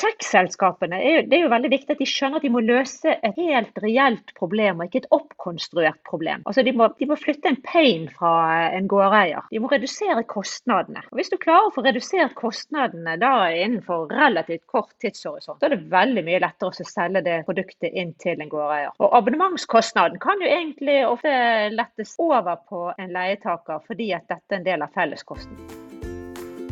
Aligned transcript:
Tech-selskapene 0.00 0.98
det 1.28 1.36
er 1.36 1.42
jo 1.44 1.50
veldig 1.52 1.70
viktig 1.74 1.92
at 1.92 2.00
de 2.00 2.06
skjønner 2.08 2.40
at 2.40 2.44
de 2.46 2.50
må 2.52 2.62
løse 2.64 3.12
et 3.12 3.36
helt 3.36 3.76
reelt 3.82 4.32
problem, 4.38 4.80
og 4.80 4.88
ikke 4.88 5.02
et 5.02 5.10
oppkonstruert 5.12 6.00
problem. 6.08 6.44
Altså 6.48 6.64
de 6.64 6.72
må, 6.76 6.88
de 6.96 7.08
må 7.10 7.18
flytte 7.20 7.50
en 7.50 7.58
pain 7.66 8.06
fra 8.14 8.32
en 8.72 8.88
gårdeier. 8.88 9.44
De 9.52 9.60
må 9.60 9.68
redusere 9.72 10.24
kostnadene. 10.30 11.04
Og 11.10 11.20
Hvis 11.20 11.32
du 11.32 11.36
klarer 11.42 11.68
å 11.68 11.74
få 11.74 11.84
redusert 11.84 12.32
kostnadene 12.38 13.18
da 13.20 13.34
innenfor 13.52 14.08
relativt 14.14 14.64
kort 14.70 14.94
tidshorisont, 15.04 15.60
så 15.60 15.68
er 15.68 15.76
det 15.76 15.92
veldig 15.92 16.24
mye 16.30 16.40
lettere 16.46 16.72
å 16.72 16.88
selge 16.94 17.24
det 17.26 17.36
produktet 17.48 17.92
inn 17.92 18.16
til 18.22 18.40
en 18.40 18.52
gårdeier. 18.52 18.96
Og 19.04 19.20
Abonnementskostnaden 19.20 20.20
kan 20.22 20.40
jo 20.40 20.48
egentlig 20.48 21.02
ofte 21.10 21.36
lettes 21.76 22.16
over 22.22 22.56
på 22.70 22.88
en 22.96 23.12
leietaker, 23.12 23.84
fordi 23.84 24.12
at 24.16 24.28
dette 24.32 24.56
er 24.56 24.62
en 24.62 24.68
del 24.72 24.88
av 24.88 24.96
felleskosten. 24.96 25.60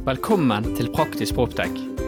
Velkommen 0.08 0.72
til 0.78 0.88
Praktisk 0.94 1.36
Proptech. 1.36 2.07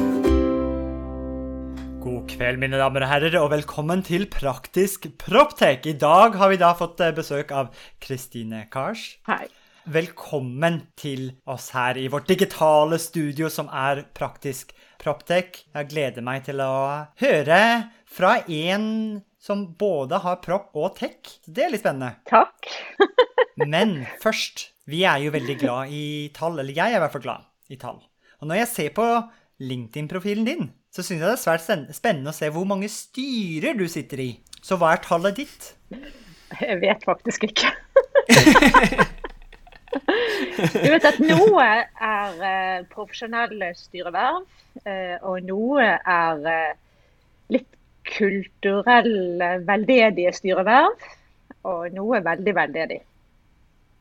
Kveld, 2.31 2.61
mine 2.61 2.77
damer 2.79 3.03
og 3.03 3.09
herrer, 3.11 3.35
og 3.41 3.49
velkommen 3.51 4.01
til 4.07 4.23
Praktisk 4.31 5.09
Proptek. 5.19 5.83
I 5.89 5.93
dag 5.99 6.37
har 6.39 6.51
vi 6.51 6.59
da 6.61 6.69
fått 6.77 7.01
eh, 7.03 7.11
besøk 7.15 7.51
av 7.51 7.73
Kristine 8.03 8.63
Kars. 8.71 9.03
Hei. 9.27 9.49
Velkommen 9.91 10.79
til 10.99 11.33
oss 11.49 11.71
her 11.75 11.99
i 11.99 12.05
vårt 12.13 12.29
digitale 12.31 13.01
studio 13.01 13.49
som 13.51 13.67
er 13.67 14.05
Praktisk 14.15 14.71
Proptek. 15.01 15.63
Jeg 15.75 15.91
gleder 15.91 16.23
meg 16.25 16.45
til 16.47 16.63
å 16.63 16.71
høre 17.19 17.61
fra 18.07 18.37
en 18.47 18.87
som 19.41 19.67
både 19.75 20.21
har 20.23 20.39
propp 20.45 20.71
og 20.79 20.95
tech. 21.01 21.35
Det 21.43 21.67
er 21.67 21.73
litt 21.75 21.83
spennende. 21.83 22.15
Takk. 22.31 22.69
Men 23.73 24.05
først, 24.23 24.69
vi 24.87 25.03
er 25.03 25.25
jo 25.25 25.35
veldig 25.35 25.59
glad 25.65 25.91
i 25.91 26.05
tall, 26.37 26.61
eller 26.61 26.77
jeg 26.77 26.93
er 26.93 27.01
i 27.01 27.03
hvert 27.03 27.17
fall 27.17 27.27
glad 27.27 27.49
i 27.73 27.81
tall. 27.81 27.99
Og 28.39 28.47
når 28.47 28.63
jeg 28.63 28.75
ser 28.77 28.93
på 28.95 29.09
LinkedIn-profilen 29.61 30.47
din, 30.47 30.71
så 30.91 31.03
syns 31.05 31.21
jeg 31.21 31.27
det 31.27 31.35
er 31.37 31.39
svært 31.39 31.95
spennende 31.95 32.33
å 32.33 32.35
se 32.35 32.49
hvor 32.51 32.67
mange 32.67 32.89
styrer 32.91 33.77
du 33.79 33.85
sitter 33.91 34.25
i. 34.25 34.29
Så 34.61 34.77
hva 34.79 34.91
er 34.93 35.03
tallet 35.05 35.39
ditt? 35.39 35.71
Jeg 36.59 36.81
vet 36.81 37.03
faktisk 37.07 37.47
ikke. 37.47 37.71
Du 39.91 40.87
vet 40.91 41.05
at 41.07 41.19
noe 41.23 41.63
er 41.63 42.43
eh, 42.47 42.83
profesjonelle 42.91 43.71
styreverv, 43.75 44.43
eh, 44.85 45.15
og 45.27 45.47
noe 45.47 45.87
er 45.95 46.45
eh, 46.51 46.73
litt 47.55 47.67
kulturelle, 48.11 49.49
veldedige 49.67 50.33
styreverv, 50.35 51.07
og 51.67 51.95
noe 51.95 52.19
er 52.19 52.27
veldig 52.27 52.55
veldedig. 52.57 52.99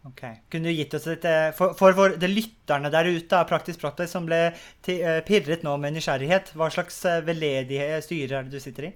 Ok, 0.08 0.22
Kunne 0.48 0.70
du 0.70 0.72
gitt 0.72 0.94
oss 0.96 1.04
litt 1.10 1.26
eh, 1.28 1.50
For, 1.56 1.74
for 1.76 1.92
vår, 1.96 2.14
de 2.22 2.28
lytterne 2.30 2.88
der 2.92 3.10
ute 3.12 3.36
av 3.36 3.50
Praktisk 3.50 3.82
Proptech 3.82 4.08
som 4.08 4.24
ble 4.28 4.38
eh, 4.48 5.18
pirret 5.26 5.66
nå 5.66 5.74
med 5.82 5.92
nysgjerrighet, 5.96 6.54
hva 6.56 6.70
slags 6.72 7.02
eh, 7.04 7.20
veldedige 7.26 8.00
styrer 8.06 8.38
er 8.38 8.48
det 8.48 8.56
du 8.56 8.64
sitter 8.64 8.88
i? 8.88 8.94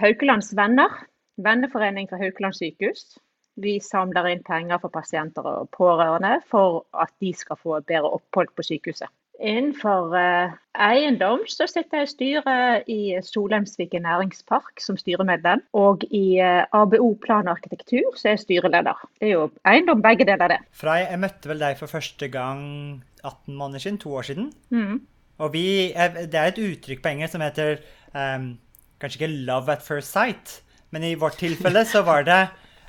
Haukelands 0.00 0.54
Venner, 0.56 1.02
venneforening 1.44 2.08
for 2.08 2.22
Haukeland 2.22 2.56
sykehus. 2.56 3.18
Vi 3.60 3.76
samler 3.84 4.30
inn 4.30 4.40
penger 4.44 4.80
for 4.80 4.92
pasienter 4.92 5.44
og 5.44 5.68
pårørende 5.76 6.38
for 6.48 6.86
at 6.96 7.12
de 7.20 7.34
skal 7.36 7.60
få 7.60 7.82
bedre 7.84 8.08
opphold 8.16 8.54
på 8.56 8.64
sykehuset. 8.64 9.12
Innenfor 9.36 10.14
eh, 10.16 10.54
eiendom 10.80 11.42
så 11.50 11.66
sitter 11.68 12.02
jeg 12.02 12.06
i 12.06 12.12
styret 12.12 12.88
i 12.92 13.00
Solheimsviken 13.24 14.06
næringspark 14.06 14.80
som 14.80 14.96
styremedlem. 15.00 15.62
Og 15.76 16.06
i 16.10 16.38
eh, 16.40 16.64
ABO 16.72 17.12
plan 17.22 17.48
og 17.48 17.56
arkitektur 17.56 18.16
så 18.16 18.30
er 18.30 18.36
jeg 18.36 18.44
styreleder. 18.46 19.02
Det 19.20 19.28
er 19.28 19.34
jo 19.34 19.48
eiendom 19.68 20.04
begge 20.04 20.28
deler, 20.28 20.56
det. 20.56 20.60
Frei, 20.72 21.02
jeg, 21.04 21.20
møtte 21.20 21.52
vel 21.52 21.60
deg 21.62 21.76
for 21.80 21.92
første 21.92 22.30
gang 22.32 22.62
18 23.22 23.54
måneder 23.54 23.84
siden, 23.84 24.00
to 24.00 24.14
år 24.16 24.28
siden. 24.30 24.52
Mm. 24.70 25.00
Og 25.38 25.52
vi, 25.52 25.66
det 25.92 26.38
er 26.40 26.52
et 26.52 26.62
uttrykk 26.62 27.02
på 27.04 27.12
engelsk 27.12 27.36
som 27.36 27.44
heter 27.44 27.82
um, 28.16 28.54
Kanskje 28.96 29.18
ikke 29.20 29.34
'love 29.44 29.68
at 29.68 29.82
first 29.84 30.16
sight', 30.16 30.62
men 30.90 31.02
i 31.04 31.14
vårt 31.14 31.36
tilfelle 31.36 31.84
så 31.84 32.00
var 32.02 32.22
det 32.24 32.46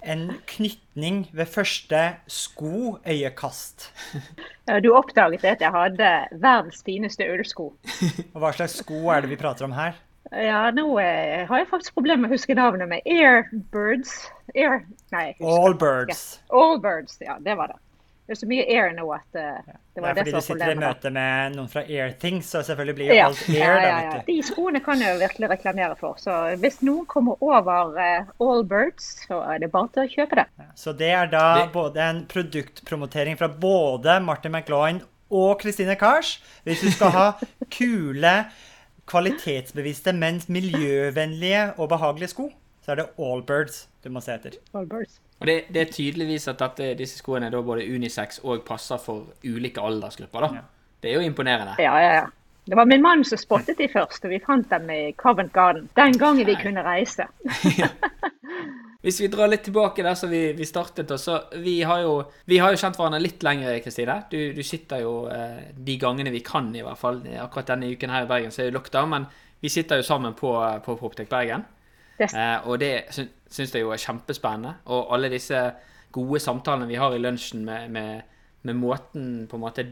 en 0.08 0.26
knytning 0.48 1.26
ved 1.36 1.50
første 1.52 2.02
sko-øyekast. 2.32 3.90
Du 4.84 4.90
oppdaget 4.96 5.46
at 5.48 5.62
jeg 5.64 5.72
hadde 5.72 6.12
verdens 6.32 6.84
fineste 6.88 7.28
ullsko. 7.28 7.72
Og 8.34 8.42
hva 8.42 8.52
slags 8.56 8.80
sko 8.82 9.08
er 9.14 9.24
det 9.24 9.32
vi 9.32 9.40
prater 9.40 9.68
om 9.68 9.76
her? 9.76 9.98
Ja, 10.32 10.66
nå 10.76 10.98
eh, 11.00 11.46
har 11.48 11.62
jeg 11.62 11.70
faktisk 11.70 11.96
problemer 11.96 12.26
med 12.26 12.34
å 12.34 12.36
huske 12.36 12.56
navnet 12.58 12.90
med 12.92 13.06
Airbirds. 13.08 14.26
Air... 14.56 14.82
Nei, 15.16 15.30
jeg 15.30 15.38
Ja. 15.40 15.54
Allbirds. 15.56 16.24
Allbirds, 16.52 17.20
ja, 17.24 17.38
det 17.44 17.56
var 17.60 17.72
det. 17.72 17.80
Det 18.28 18.34
er 18.36 18.40
så 18.42 18.48
mye 18.50 18.64
air 18.68 18.90
nå 18.92 19.06
at 19.16 19.38
eh, 19.40 19.60
det 19.64 19.76
Det 19.96 20.02
var 20.04 20.10
er 20.10 20.16
det, 20.18 20.24
fordi 20.26 20.32
du 20.36 20.42
sitter 20.44 20.72
i 20.74 20.76
møte 20.82 21.12
med 21.16 21.54
noen 21.56 21.70
fra 21.72 21.82
Airthings, 21.88 22.50
så 22.52 22.60
selvfølgelig 22.68 22.96
blir 22.98 23.08
jo 23.08 23.16
Ja, 23.16 23.28
alt 23.30 23.44
air, 23.50 23.56
da, 23.56 23.82
ja, 23.88 24.00
ja. 24.04 24.10
vet. 24.18 24.26
De 24.28 24.36
skoene 24.44 24.82
kan 24.84 25.00
jeg 25.02 25.14
jo 25.16 25.22
virkelig 25.24 25.50
reklamere 25.54 25.96
for. 25.98 26.18
Så 26.20 26.36
hvis 26.60 26.82
noen 26.84 27.06
kommer 27.08 27.40
over 27.42 27.96
eh, 28.04 28.28
Allbirds, 28.44 29.08
så 29.30 29.40
er 29.48 29.60
det 29.64 29.72
bare 29.72 29.88
til 29.96 30.04
å 30.04 30.12
kjøpe 30.12 30.42
det. 30.42 30.48
Så 30.76 30.94
det 31.00 31.12
er 31.16 31.32
da 31.32 31.46
Det- 31.62 31.72
både 31.74 32.04
en 32.10 32.26
produktpromotering 32.28 33.38
fra 33.40 33.48
både 33.48 34.20
Martin 34.22 34.52
McLaughlin 34.52 35.02
og 35.32 35.62
Christine 35.64 35.96
Kars. 35.96 36.36
Hvis 36.68 36.82
du 36.84 36.92
skal 36.92 37.10
ha 37.16 37.28
kule, 37.80 38.36
kvalitetsbevisste, 39.08 40.12
men 40.14 40.42
miljøvennlige 40.52 41.74
og 41.80 41.90
behagelige 41.96 42.34
sko, 42.36 42.50
så 42.84 42.92
er 42.92 43.02
det 43.02 43.08
Allbirds 43.20 43.86
du 44.04 44.10
må 44.12 44.22
se 44.24 44.36
etter. 44.36 44.60
Allbirds. 44.76 45.20
Og 45.40 45.48
det, 45.48 45.58
det 45.74 45.82
er 45.82 45.92
tydeligvis 45.94 46.48
at 46.50 46.60
dette, 46.60 46.94
disse 46.98 47.20
skoene 47.22 47.48
er 47.48 47.54
da 47.54 47.62
både 47.62 47.86
unisex 47.86 48.42
og 48.44 48.64
passer 48.66 48.98
for 49.02 49.30
ulike 49.46 49.84
aldersgrupper. 49.84 50.48
da. 50.48 50.62
Ja. 50.62 50.66
Det 51.04 51.12
er 51.12 51.20
jo 51.20 51.28
imponerende. 51.30 51.78
Ja, 51.80 51.94
ja, 52.02 52.14
ja. 52.22 52.26
Det 52.68 52.76
var 52.76 52.86
min 52.86 53.02
mann 53.02 53.24
som 53.24 53.40
spottet 53.40 53.78
de 53.80 53.88
først, 53.88 54.26
og 54.26 54.34
vi 54.34 54.42
fant 54.44 54.68
dem 54.70 54.90
i 54.92 55.14
Covent 55.16 55.54
Garden. 55.54 55.86
Den 55.96 56.18
gangen 56.20 56.48
vi 56.48 56.58
kunne 56.60 56.84
reise. 56.84 57.30
Hvis 59.06 59.22
vi 59.22 59.30
drar 59.32 59.48
litt 59.48 59.64
tilbake 59.64 60.04
der 60.04 60.18
som 60.20 60.32
vi, 60.34 60.42
vi 60.58 60.66
startet, 60.68 61.14
så 61.22 61.38
vi 61.64 61.78
har, 61.88 62.02
jo, 62.04 62.18
vi 62.50 62.58
har 62.60 62.74
jo 62.74 62.82
kjent 62.82 62.98
hverandre 63.00 63.22
litt 63.24 63.46
lenger, 63.46 63.78
Kristine. 63.86 64.18
Du, 64.32 64.36
du 64.58 64.60
sitter 64.68 65.06
jo 65.06 65.14
eh, 65.32 65.70
de 65.72 65.96
gangene 66.02 66.34
vi 66.34 66.42
kan, 66.44 66.68
i 66.76 66.84
hvert 66.84 67.00
fall. 67.00 67.22
Akkurat 67.40 67.70
denne 67.72 67.94
uken 67.94 68.12
her 68.12 68.26
i 68.26 68.30
Bergen 68.34 68.52
så 68.52 68.66
er 68.66 68.68
det 68.68 68.76
lockdown, 68.76 69.14
men 69.14 69.30
vi 69.64 69.72
sitter 69.72 70.02
jo 70.02 70.08
sammen 70.10 70.36
på, 70.36 70.52
på 70.84 70.98
Proptech 71.00 71.30
Bergen. 71.32 71.64
Eh, 72.26 72.68
og 72.68 72.80
det 72.82 72.94
sy 73.14 73.28
syns 73.48 73.72
jeg 73.72 73.86
jo 73.86 73.94
er 73.96 74.02
kjempespennende. 74.02 74.74
Og 74.92 75.14
alle 75.16 75.30
disse 75.32 75.60
gode 76.12 76.42
samtalene 76.44 76.90
vi 76.90 76.98
har 77.00 77.14
i 77.16 77.22
lunsjen 77.22 77.62
med, 77.64 77.92
med, 77.94 78.26
med 78.68 78.76
måten 78.76 79.46
på 79.48 79.56
en 79.56 79.64
måte 79.64 79.86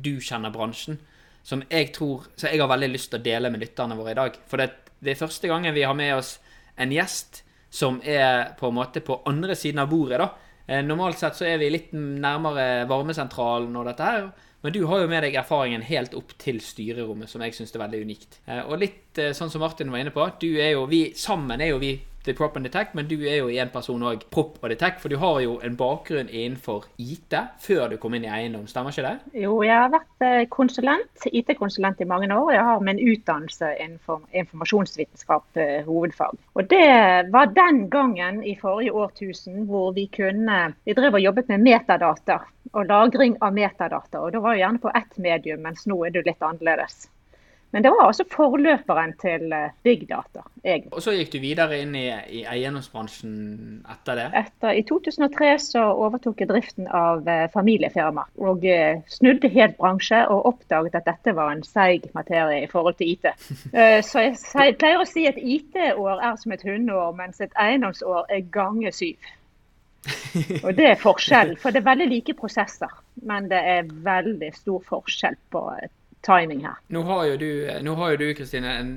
du 0.00 0.12
kjenner 0.22 0.52
bransjen, 0.54 1.00
som 1.42 1.64
jeg 1.66 1.90
tror 1.96 2.28
Så 2.36 2.46
jeg 2.46 2.60
har 2.60 2.68
veldig 2.68 2.88
lyst 2.92 3.10
til 3.10 3.18
å 3.18 3.24
dele 3.24 3.50
med 3.50 3.62
lytterne 3.64 3.96
våre 3.98 4.12
i 4.12 4.18
dag. 4.18 4.36
For 4.46 4.60
det, 4.60 4.92
det 5.00 5.14
er 5.14 5.22
første 5.22 5.50
gangen 5.50 5.74
vi 5.74 5.82
har 5.82 5.96
med 5.96 6.14
oss 6.14 6.36
en 6.80 6.92
gjest 6.94 7.42
som 7.70 8.00
er 8.04 8.52
på 8.58 8.68
en 8.68 8.76
måte 8.76 9.02
på 9.04 9.20
andre 9.30 9.56
siden 9.58 9.82
av 9.82 9.90
bordet, 9.90 10.20
da. 10.20 10.30
Eh, 10.66 10.84
normalt 10.86 11.18
sett 11.18 11.38
så 11.38 11.46
er 11.48 11.58
vi 11.58 11.70
litt 11.72 11.92
nærmere 11.94 12.86
varmesentralen 12.90 13.74
og 13.78 13.88
dette 13.90 14.06
her. 14.06 14.30
Men 14.62 14.72
du 14.72 14.82
har 14.86 15.00
jo 15.00 15.08
med 15.08 15.22
deg 15.24 15.34
erfaringen 15.40 15.82
helt 15.88 16.12
opp 16.14 16.34
til 16.38 16.58
styrerommet, 16.60 17.30
som 17.32 17.40
jeg 17.40 17.54
syns 17.56 17.72
er 17.74 17.80
veldig 17.80 18.00
unikt. 18.04 18.40
Eh, 18.46 18.60
Og 18.68 18.78
litt 18.82 19.18
eh, 19.18 19.32
sånn 19.32 19.48
som 19.52 19.62
Martin 19.64 19.90
var 19.90 20.02
inne 20.02 20.12
på, 20.12 20.26
du 20.40 20.50
er 20.60 20.74
jo 20.74 20.86
vi 20.90 21.12
sammen 21.16 21.60
er 21.60 21.72
jo 21.72 21.78
vi 21.80 21.94
The 22.24 22.34
Prop 22.36 22.56
and 22.56 22.66
Detect, 22.68 22.94
men 22.94 23.06
du 23.08 23.14
er 23.24 23.38
jo 23.38 23.48
en 23.48 23.70
person 23.72 24.02
òg 24.04 24.26
Prop 24.34 24.58
og 24.60 24.68
Detect, 24.68 25.00
for 25.00 25.08
du 25.08 25.16
har 25.22 25.38
jo 25.40 25.54
en 25.64 25.76
bakgrunn 25.80 26.28
innenfor 26.28 26.84
IT 27.00 27.36
før 27.64 27.88
du 27.88 27.96
kom 28.02 28.16
inn 28.16 28.26
i 28.26 28.32
eiendom, 28.32 28.66
stemmer 28.68 28.92
ikke 28.92 29.06
det? 29.06 29.40
jo, 29.46 29.54
jeg 29.64 29.76
har 29.76 29.92
vært 29.94 30.26
eh, 30.26 30.42
konsulent, 30.52 31.24
IT-konsulent 31.30 32.02
i 32.04 32.08
mange 32.10 32.28
år. 32.34 32.52
Jeg 32.52 32.66
har 32.68 32.82
min 32.84 33.00
utdannelse 33.00 33.70
innenfor 33.78 34.20
informasjonsvitenskap 34.42 35.60
eh, 35.62 35.78
hovedfag. 35.86 36.36
Og 36.60 36.68
det 36.68 37.30
var 37.32 37.54
den 37.56 37.86
gangen 37.92 38.42
i 38.44 38.56
forrige 38.60 38.92
årtusen 38.92 39.64
hvor 39.70 39.94
vi 39.96 40.06
kunne 40.12 40.60
Vi 40.84 40.94
drev 40.96 41.16
og 41.16 41.24
jobbet 41.24 41.48
med 41.48 41.64
metadata 41.64 42.40
og 42.72 42.84
lagring 42.90 43.38
av 43.40 43.54
metadata. 43.56 44.20
Og 44.20 44.34
da 44.34 44.42
var 44.44 44.56
jo 44.56 44.64
gjerne 44.64 44.82
på 44.82 44.92
ett 44.94 45.16
medium, 45.18 45.64
mens 45.64 45.86
nå 45.88 45.96
er 46.04 46.14
det 46.14 46.26
litt 46.28 46.44
annerledes. 46.44 47.08
Men 47.70 47.82
det 47.82 47.90
var 47.94 48.08
altså 48.08 48.24
forløperen 48.26 49.12
til 49.20 49.52
eh, 49.54 49.70
big 49.86 50.08
data, 50.08 50.42
egentlig. 50.64 50.90
Og 50.92 51.04
så 51.04 51.14
gikk 51.14 51.30
du 51.34 51.38
videre 51.42 51.78
inn 51.78 51.94
i, 51.94 52.08
i 52.10 52.42
eiendomsbransjen 52.50 53.34
etter 53.92 54.18
det. 54.18 54.26
Etter, 54.40 54.74
I 54.80 54.82
2003 54.88 55.52
så 55.62 55.84
overtok 55.92 56.42
jeg 56.42 56.50
driften 56.50 56.88
av 56.90 57.28
eh, 57.30 57.46
familiefirma. 57.54 58.26
Og 58.42 58.66
eh, 58.66 59.02
snudde 59.14 59.52
helt 59.54 59.78
bransje 59.78 60.24
og 60.26 60.48
oppdaget 60.50 60.98
at 60.98 61.06
dette 61.06 61.34
var 61.38 61.52
en 61.54 61.62
seig 61.66 62.08
materie 62.16 62.64
i 62.64 62.70
forhold 62.70 62.98
til 62.98 63.14
IT. 63.14 63.30
Så 64.10 64.22
jeg, 64.24 64.74
pleier 64.80 65.00
å 65.00 65.06
si 65.08 65.26
at 65.28 65.38
IT-år 65.38 66.22
er 66.26 66.38
som 66.40 66.54
et 66.54 66.64
hundeår, 66.66 67.12
mens 67.18 67.38
et 67.44 67.54
eiendomsår 67.60 68.32
er 68.34 68.48
gange 68.52 68.90
syv. 68.94 69.30
Og 70.64 70.72
det 70.76 70.86
er 70.88 71.00
forskjell, 71.00 71.54
for 71.60 71.74
det 71.74 71.82
er 71.82 71.88
veldig 71.90 72.08
like 72.10 72.34
prosesser. 72.38 72.92
Men 73.26 73.48
det 73.50 73.60
er 73.74 73.90
veldig 74.04 74.50
stor 74.56 74.84
forskjell 74.88 75.36
på 75.52 75.64
timing 76.26 76.64
her. 76.66 76.76
Nå 76.88 77.02
har 77.08 77.24
jo 77.30 77.36
du, 77.40 77.50
du 78.20 78.34
Kristine, 78.34 78.74
en 78.80 78.92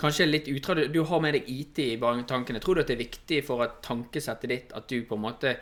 kanskje 0.00 0.26
litt 0.26 0.48
utrad... 0.48 0.90
Du 0.92 1.02
har 1.06 1.20
med 1.20 1.36
deg 1.36 1.48
IT 1.50 1.78
i 1.78 1.98
tankene. 2.26 2.60
Tror 2.60 2.74
du 2.74 2.82
at 2.82 2.90
det 2.90 2.96
er 2.96 3.04
viktig 3.04 3.44
for 3.46 3.62
at 3.66 3.80
tankesettet 3.82 4.50
ditt 4.50 4.74
at 4.74 4.88
du 4.88 5.02
på 5.06 5.18
en 5.18 5.24
måte 5.26 5.56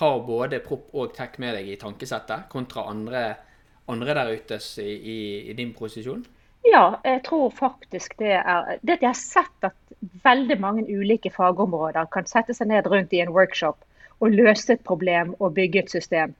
har 0.00 0.20
både 0.26 0.60
propp 0.62 0.90
og 0.94 1.14
tech 1.14 1.38
med 1.42 1.56
deg 1.58 1.68
i 1.68 1.78
tankesettet, 1.78 2.48
kontra 2.50 2.86
andre, 2.90 3.24
andre 3.90 4.14
der 4.14 4.34
ute 4.36 4.60
i, 4.82 4.90
i, 4.90 5.18
i 5.50 5.56
din 5.58 5.72
posisjon? 5.74 6.22
Ja, 6.66 7.00
jeg 7.04 7.22
tror 7.24 7.48
faktisk 7.56 8.18
det 8.20 8.34
er 8.36 8.76
Det 8.82 8.98
at 8.98 9.02
jeg 9.02 9.08
har 9.08 9.16
sett 9.16 9.64
at 9.64 9.76
veldig 10.24 10.58
mange 10.60 10.84
ulike 10.84 11.30
fagområder 11.32 12.08
kan 12.12 12.28
sette 12.28 12.54
seg 12.56 12.68
ned 12.68 12.86
rundt 12.86 13.12
i 13.16 13.22
en 13.24 13.32
workshop 13.32 13.80
og 14.20 14.36
løse 14.36 14.74
et 14.74 14.84
problem 14.84 15.34
og 15.38 15.54
bygge 15.56 15.84
et 15.84 15.90
system. 15.90 16.34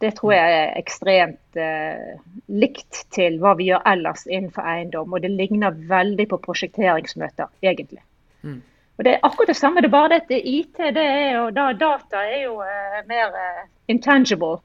Det 0.00 0.12
tror 0.18 0.32
jeg 0.34 0.56
er 0.56 0.74
ekstremt 0.76 1.58
eh, 1.60 2.16
likt 2.52 3.06
til 3.16 3.38
hva 3.40 3.54
vi 3.56 3.70
gjør 3.70 3.84
ellers 3.88 4.26
innenfor 4.28 4.66
eiendom. 4.68 5.12
Og 5.12 5.24
det 5.24 5.32
ligner 5.32 5.76
veldig 5.88 6.28
på 6.28 6.40
prosjekteringsmøter, 6.44 7.48
egentlig. 7.64 8.02
Mm. 8.42 8.60
Og 8.96 9.04
Det 9.04 9.12
er 9.12 9.24
akkurat 9.28 9.48
det 9.52 9.56
samme, 9.56 9.80
det 9.80 9.88
er 9.88 9.96
bare 9.96 10.08
det 10.14 10.20
at 10.24 10.48
IT 10.48 10.78
det 10.96 11.04
er 11.04 11.30
jo, 11.36 11.50
da, 11.52 11.72
data 11.72 12.22
er 12.24 12.42
jo 12.44 12.60
eh, 12.64 13.00
mer 13.08 13.32
eh, 13.40 13.64
intangible. 13.88 14.60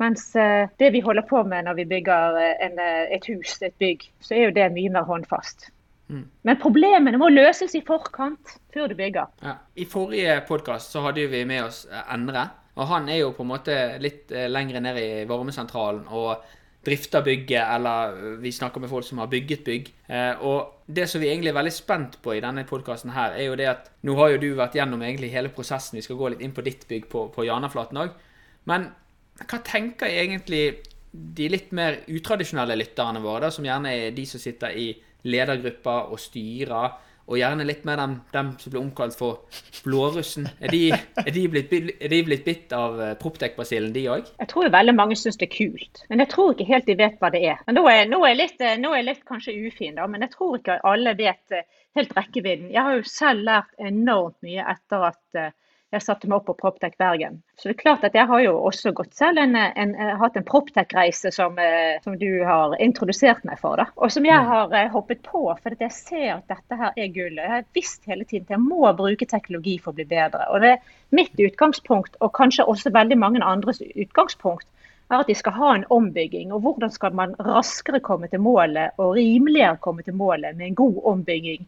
Mens 0.00 0.36
eh, 0.36 0.68
det 0.76 0.90
vi 0.90 1.00
holder 1.00 1.22
på 1.28 1.42
med 1.44 1.64
når 1.64 1.74
vi 1.74 1.84
bygger 1.84 2.36
eh, 2.40 2.66
en, 2.66 2.78
eh, 2.80 3.12
et 3.16 3.26
hus, 3.28 3.58
et 3.62 3.74
bygg, 3.78 4.06
så 4.20 4.34
er 4.34 4.48
jo 4.48 4.54
det 4.56 4.70
mye 4.72 4.92
mer 4.92 5.04
håndfast. 5.08 5.68
Mm. 6.08 6.24
Men 6.42 6.60
problemene 6.60 7.20
må 7.20 7.28
løses 7.28 7.74
i 7.76 7.82
forkant, 7.86 8.56
før 8.74 8.88
du 8.88 8.96
bygger. 8.96 9.28
Ja. 9.44 9.58
I 9.76 9.84
forrige 9.84 10.40
podkast 10.48 10.96
hadde 10.96 11.28
vi 11.28 11.44
med 11.44 11.66
oss 11.68 11.84
Endre. 12.08 12.48
Og 12.80 12.88
han 12.88 13.10
er 13.12 13.20
jo 13.22 13.34
på 13.36 13.44
en 13.44 13.52
måte 13.52 13.76
litt 14.02 14.32
eh, 14.32 14.48
lengre 14.50 14.80
ned 14.82 14.98
i 15.00 15.08
varmesentralen 15.28 16.06
og 16.16 16.46
drifter 16.84 17.24
bygget, 17.26 17.60
eller 17.76 18.14
eh, 18.16 18.38
vi 18.40 18.52
snakker 18.56 18.82
med 18.82 18.92
folk 18.92 19.04
som 19.06 19.20
har 19.20 19.30
bygget 19.32 19.64
bygg. 19.66 19.90
Og 20.48 20.86
det 20.90 21.04
som 21.10 21.22
vi 21.22 21.28
egentlig 21.28 21.52
er 21.52 21.58
veldig 21.60 21.74
spent 21.74 22.16
på 22.24 22.34
i 22.34 22.42
denne 22.42 22.64
podkasten 22.66 23.12
her, 23.14 23.36
er 23.36 23.50
jo 23.50 23.58
det 23.60 23.68
at 23.70 23.90
nå 24.08 24.16
har 24.18 24.32
jo 24.32 24.40
du 24.42 24.48
vært 24.58 24.78
gjennom 24.80 25.04
egentlig 25.04 25.30
hele 25.34 25.52
prosessen. 25.54 26.00
Vi 26.00 26.06
skal 26.06 26.18
gå 26.18 26.32
litt 26.32 26.42
inn 26.42 26.56
på 26.56 26.64
ditt 26.66 26.88
bygg 26.88 27.06
på, 27.12 27.28
på 27.34 27.46
Janaflaten 27.46 28.00
òg. 28.00 28.16
Men 28.70 28.88
hva 29.40 29.60
tenker 29.64 30.10
egentlig 30.10 30.64
de 31.10 31.48
litt 31.50 31.70
mer 31.74 32.00
utradisjonelle 32.10 32.76
lytterne 32.78 33.22
våre, 33.22 33.46
da, 33.46 33.54
som 33.54 33.66
gjerne 33.66 33.92
er 33.96 34.12
de 34.14 34.26
som 34.28 34.42
sitter 34.42 34.74
i 34.78 34.90
ledergrupper 35.30 36.12
og 36.14 36.20
styrer, 36.20 36.94
og 37.30 37.38
gjerne 37.38 37.66
litt 37.66 37.84
med 37.86 38.00
dem, 38.00 38.14
dem 38.34 38.48
som 38.58 38.72
ble 38.74 38.80
omkalt 38.82 39.14
for 39.16 39.44
blårussen. 39.84 40.48
Er 40.58 40.72
de, 40.74 40.80
er 41.22 41.30
de, 41.30 41.44
blitt, 41.52 41.72
er 41.72 42.10
de 42.10 42.20
blitt, 42.26 42.42
bitt 42.46 42.74
av 42.74 42.98
Proptec-basillen, 43.20 43.92
de 43.94 44.06
òg? 44.10 44.32
Jeg 44.42 44.50
tror 44.50 44.72
veldig 44.74 44.96
mange 44.98 45.18
syns 45.18 45.38
det 45.38 45.46
er 45.46 45.54
kult, 45.54 46.02
men 46.10 46.24
jeg 46.24 46.32
tror 46.34 46.54
ikke 46.54 46.68
helt 46.72 46.90
de 46.90 46.98
vet 46.98 47.22
hva 47.22 47.30
det 47.32 47.44
er. 47.52 47.62
Men 47.68 47.78
Nå 47.78 47.86
er, 47.90 48.02
nå 48.10 48.20
er, 48.26 48.36
litt, 48.38 48.58
eh, 48.58 48.76
nå 48.80 48.90
er 48.92 49.00
jeg 49.00 49.08
litt 49.12 49.24
kanskje 49.30 49.56
ufin, 49.68 49.94
da, 50.00 50.08
men 50.10 50.26
jeg 50.26 50.34
tror 50.34 50.58
ikke 50.58 50.80
alle 50.90 51.14
vet 51.18 51.56
eh, 51.56 51.66
helt 51.98 52.14
rekkevidden. 52.18 52.72
Jeg 52.74 52.86
har 52.86 52.98
jo 52.98 53.06
selv 53.08 53.46
lært 53.46 53.72
enormt 53.78 54.38
mye 54.46 54.66
etter 54.74 55.10
at 55.12 55.40
jeg 55.90 56.04
satte 56.04 56.28
meg 56.30 56.38
opp 56.38 56.46
på 56.46 56.54
Proptech 56.60 56.94
Bergen. 57.00 57.40
Så 57.58 57.68
det 57.68 57.74
er 57.74 57.80
klart 57.80 58.04
at 58.06 58.14
jeg 58.14 58.28
har 58.30 58.42
jo 58.44 58.52
også 58.68 58.92
gått 58.94 59.16
selv 59.18 59.40
en, 59.42 59.56
en, 59.58 59.94
en 59.98 60.12
hatt 60.20 60.36
en 60.38 60.46
Proptech-reise 60.46 61.32
som, 61.34 61.58
eh, 61.58 61.98
som, 62.04 62.14
du 62.20 62.44
har 62.46 62.76
introdusert 62.82 63.42
meg 63.48 63.58
for. 63.58 63.80
Da. 63.80 63.88
Og 63.98 64.12
som 64.14 64.26
jeg 64.28 64.46
har 64.50 64.70
eh, 64.76 64.90
hoppet 64.94 65.24
på, 65.26 65.42
for 65.50 65.74
jeg 65.74 65.94
ser 65.96 66.28
at 66.36 66.52
dette 66.52 66.78
her 66.78 66.94
er 66.94 67.10
gullet. 67.14 67.42
Jeg 67.42 67.54
har 67.56 67.66
visst 67.74 68.06
hele 68.06 68.26
tiden 68.26 68.46
at 68.46 68.54
jeg 68.54 68.62
må 68.62 68.84
bruke 69.00 69.26
teknologi 69.26 69.80
for 69.82 69.90
å 69.90 69.98
bli 69.98 70.06
bedre. 70.12 70.46
Og 70.54 70.62
det 70.62 70.76
er 70.76 70.94
mitt 71.16 71.34
utgangspunkt, 71.42 72.14
og 72.22 72.36
kanskje 72.38 72.68
også 72.70 72.94
veldig 72.94 73.18
mange 73.18 73.42
andres 73.42 73.82
utgangspunkt, 73.90 74.68
er 75.10 75.24
at 75.24 75.26
de 75.26 75.34
skal 75.34 75.58
ha 75.58 75.74
en 75.74 75.88
ombygging. 75.90 76.54
Og 76.54 76.62
hvordan 76.62 76.94
skal 76.94 77.18
man 77.18 77.34
raskere 77.42 77.98
komme 77.98 78.30
til 78.30 78.46
målet, 78.46 78.94
og 79.02 79.16
rimeligere 79.18 79.82
komme 79.82 80.06
til 80.06 80.14
målet 80.14 80.54
med 80.54 80.70
en 80.70 80.80
god 80.84 81.02
ombygging 81.16 81.66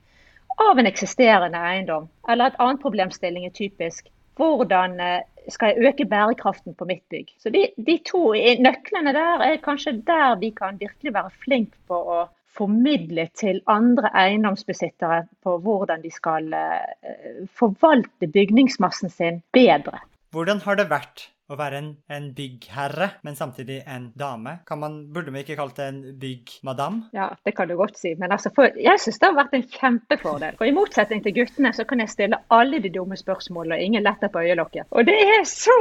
av 0.60 0.78
en 0.78 0.88
eksisterende 0.88 1.58
eiendom. 1.58 2.08
Eller 2.28 2.50
et 2.50 2.58
annet 2.62 2.82
problemstilling 2.82 3.46
er 3.46 3.54
typisk 3.56 4.10
hvordan 4.40 5.00
eh, 5.00 5.25
skal 5.52 5.72
jeg 5.72 5.90
øke 5.90 6.06
bærekraften 6.08 6.75
på 6.75 6.87
mitt 6.88 7.02
bygg. 7.10 7.32
Så 7.38 7.50
de, 7.50 7.66
de 7.76 7.99
to 8.06 8.32
nøklene 8.34 9.14
der 9.16 9.44
er 9.44 9.58
kanskje 9.64 9.99
der 10.06 10.38
vi 10.40 10.52
kan 10.56 10.81
virkelig 10.81 11.14
være 11.14 11.34
flinke 11.44 11.76
på 11.88 11.99
å 11.99 12.22
formidle 12.52 13.26
til 13.38 13.62
andre 13.70 14.10
eiendomsbesittere 14.25 15.22
på 15.44 15.56
hvordan 15.64 16.02
de 16.04 16.10
skal 16.12 16.52
eh, 16.56 17.44
forvalte 17.58 18.28
bygningsmassen 18.28 19.12
sin 19.12 19.43
bedre. 19.52 20.02
Hvordan 20.32 20.60
har 20.64 20.78
det 20.81 20.88
vært 20.90 21.28
å 21.52 21.58
være 21.60 21.81
en, 21.82 21.90
en 22.12 22.28
byggherre, 22.37 23.08
men 23.26 23.38
samtidig 23.38 23.82
en 23.87 24.10
dame. 24.19 24.58
Man, 24.82 24.99
burde 25.12 25.34
vi 25.34 25.44
ikke 25.44 25.58
kalt 25.58 25.76
det 25.78 25.88
en 25.90 26.00
byggmadam? 26.20 27.02
Ja, 27.16 27.31
det 27.44 27.54
kan 27.56 27.70
du 27.70 27.76
godt 27.78 27.99
si. 28.00 28.14
Men 28.19 28.34
altså, 28.34 28.52
for, 28.54 28.72
jeg 28.76 29.02
syns 29.02 29.20
det 29.20 29.31
har 29.31 29.38
vært 29.38 29.56
en 29.58 29.66
kjempefordel. 29.76 30.58
For 30.58 30.69
I 30.69 30.76
motsetning 30.76 31.25
til 31.25 31.37
guttene 31.40 31.75
så 31.76 31.87
kan 31.88 32.02
jeg 32.02 32.12
stille 32.12 32.43
alle 32.52 32.82
de 32.82 32.93
dumme 32.93 33.19
spørsmålene, 33.20 33.78
og 33.78 33.90
ingen 33.90 34.06
letter 34.06 34.32
på 34.32 34.44
øyelokket. 34.46 34.88
Og 34.90 35.08
det 35.08 35.19
er 35.37 35.44
så 35.49 35.78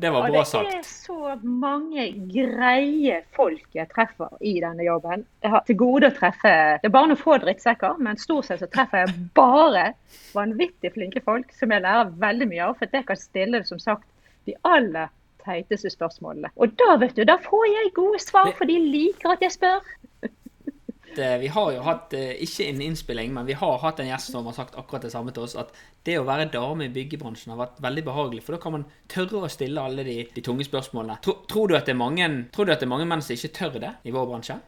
det 0.00 0.10
var 0.10 0.30
bra 0.30 0.44
sagt. 0.44 0.64
Og 0.64 0.70
det 0.70 0.78
er 0.78 0.86
så 0.86 1.34
mange 1.42 2.04
greie 2.30 3.20
folk 3.36 3.74
jeg 3.76 3.88
treffer 3.90 4.36
i 4.40 4.54
denne 4.62 4.86
jobben. 4.86 5.26
Jeg 5.42 5.52
har 5.52 5.64
til 5.66 5.76
gode 5.80 6.08
å 6.08 6.14
treffe 6.16 6.52
Det 6.80 6.88
er 6.88 6.94
bare 6.94 7.10
noen 7.10 7.20
få 7.20 7.36
drittsekker, 7.42 7.98
men 8.00 8.20
stort 8.20 8.48
sett 8.48 8.62
så 8.62 8.70
treffer 8.70 9.04
jeg 9.04 9.26
bare 9.36 9.90
vanvittig 10.36 10.94
flinke 10.94 11.22
folk 11.24 11.52
som 11.56 11.74
jeg 11.74 11.84
lærer 11.84 12.14
veldig 12.22 12.48
mye 12.52 12.70
av. 12.70 12.78
For 12.78 13.00
jeg 13.00 13.08
kan 13.08 13.20
stille 13.20 13.62
som 13.68 13.82
sagt 13.82 14.06
de 14.48 14.56
aller 14.64 15.10
teiteste 15.44 15.90
spørsmålene. 15.92 16.52
Og 16.60 16.76
da 16.78 16.96
vet 17.00 17.16
du, 17.16 17.24
da 17.28 17.38
får 17.40 17.66
jeg 17.68 17.94
gode 17.96 18.20
svar, 18.22 18.52
for 18.58 18.68
de 18.68 18.78
liker 18.78 19.34
at 19.34 19.44
jeg 19.44 19.56
spør. 19.56 19.80
Vi 21.16 21.48
har 21.50 21.72
jo 21.74 21.80
hatt, 21.82 22.12
eh, 22.14 22.36
ikke 22.44 22.68
en 22.70 22.82
innspilling, 22.84 23.32
men 23.34 23.46
vi 23.46 23.56
har 23.58 23.78
hatt 23.82 23.98
en 23.98 24.06
gjest 24.06 24.30
som 24.30 24.46
har 24.46 24.54
sagt 24.54 24.76
akkurat 24.78 25.02
det 25.02 25.10
samme 25.10 25.32
til 25.34 25.42
oss. 25.42 25.56
At 25.58 25.74
det 26.06 26.14
å 26.20 26.24
være 26.24 26.46
dame 26.52 26.86
i 26.86 26.92
byggebransjen 26.94 27.50
har 27.50 27.58
vært 27.58 27.80
veldig 27.82 28.04
behagelig. 28.06 28.44
For 28.46 28.54
da 28.54 28.60
kan 28.62 28.76
man 28.76 28.84
tørre 29.10 29.42
å 29.42 29.50
stille 29.50 29.82
alle 29.82 30.04
de, 30.06 30.16
de 30.30 30.44
tunge 30.46 30.64
spørsmålene. 30.68 31.18
Tror, 31.24 31.40
tror, 31.50 31.74
du 31.74 31.94
mange, 31.98 32.28
tror 32.54 32.68
du 32.68 32.72
at 32.72 32.78
det 32.78 32.86
er 32.86 32.94
mange 32.94 33.08
menn 33.10 33.24
som 33.26 33.34
ikke 33.34 33.54
tør 33.58 33.80
det 33.82 33.90
i 34.06 34.14
vår 34.14 34.28
bransje? 34.30 34.60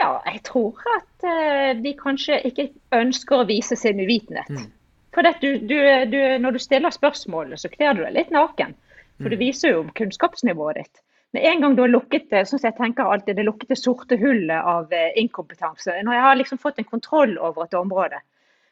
Ja, 0.00 0.10
jeg 0.26 0.42
tror 0.48 0.82
at 0.96 1.28
uh, 1.28 1.70
de 1.78 1.92
kanskje 1.96 2.40
ikke 2.50 2.66
ønsker 2.96 3.44
å 3.44 3.48
vise 3.48 3.78
sin 3.78 4.02
uvitenhet. 4.02 4.50
Mm. 4.50 4.66
For 5.14 5.24
du, 5.40 5.54
du, 5.70 5.78
du, 6.10 6.18
når 6.42 6.58
du 6.58 6.60
stiller 6.60 6.92
spørsmålene, 6.92 7.56
så 7.62 7.70
kler 7.72 7.94
du 7.94 8.02
deg 8.02 8.16
litt 8.18 8.34
naken. 8.34 8.74
For 9.16 9.32
det 9.32 9.38
mm. 9.38 9.44
viser 9.46 9.72
jo 9.72 9.84
kunnskapsnivået 9.96 10.80
ditt. 10.80 11.02
Med 11.34 11.44
en 11.44 11.60
gang 11.60 11.76
du 11.76 11.82
har 11.82 11.92
lukket 11.92 12.30
det 12.30 12.44
sånn 12.46 12.60
som 12.60 12.68
jeg 12.68 12.78
tenker 12.78 13.10
alltid, 13.10 13.36
det 13.36 13.44
lukkede 13.44 13.76
sorte 13.76 14.16
hullet 14.20 14.68
av 14.72 14.92
eh, 14.94 15.12
inkompetanse 15.20 15.98
Når 16.04 16.16
jeg 16.16 16.24
har 16.24 16.38
liksom 16.40 16.60
fått 16.62 16.78
en 16.80 16.88
kontroll 16.88 17.36
over 17.38 17.66
et 17.66 17.76
område, 17.76 18.20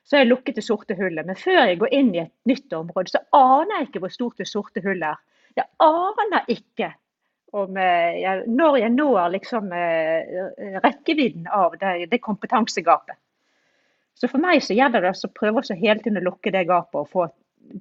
så 0.04 0.16
har 0.16 0.24
jeg 0.24 0.30
lukket 0.30 0.60
det 0.60 0.66
sorte 0.66 0.96
hullet. 0.98 1.26
Men 1.26 1.38
før 1.40 1.60
jeg 1.62 1.80
går 1.80 1.94
inn 1.96 2.12
i 2.14 2.22
et 2.26 2.34
nytt 2.48 2.72
område, 2.76 3.12
så 3.12 3.22
aner 3.36 3.78
jeg 3.78 3.88
ikke 3.88 4.04
hvor 4.04 4.12
stort 4.12 4.40
det 4.40 4.48
sorte 4.48 4.84
hullet 4.84 5.10
er. 5.10 5.22
Jeg 5.60 5.68
aner 5.86 6.52
ikke 6.52 6.90
om 7.54 7.76
eh, 7.78 8.20
jeg, 8.20 8.44
når 8.50 8.78
jeg 8.82 8.92
når 8.94 9.20
liksom 9.36 9.72
eh, 9.72 10.78
rekkevidden 10.84 11.48
av 11.52 11.78
det, 11.80 11.94
det 12.10 12.20
kompetansegapet. 12.22 13.16
Så 14.14 14.30
for 14.30 14.42
meg 14.42 14.62
så 14.62 14.76
gjelder 14.76 15.02
det 15.04 15.14
å 15.16 15.32
prøve 15.34 15.62
å 15.62 15.76
hele 15.78 16.00
tiden 16.02 16.20
å 16.20 16.28
lukke 16.28 16.52
det 16.54 16.66
gapet 16.68 17.00
og 17.00 17.10
få 17.10 17.26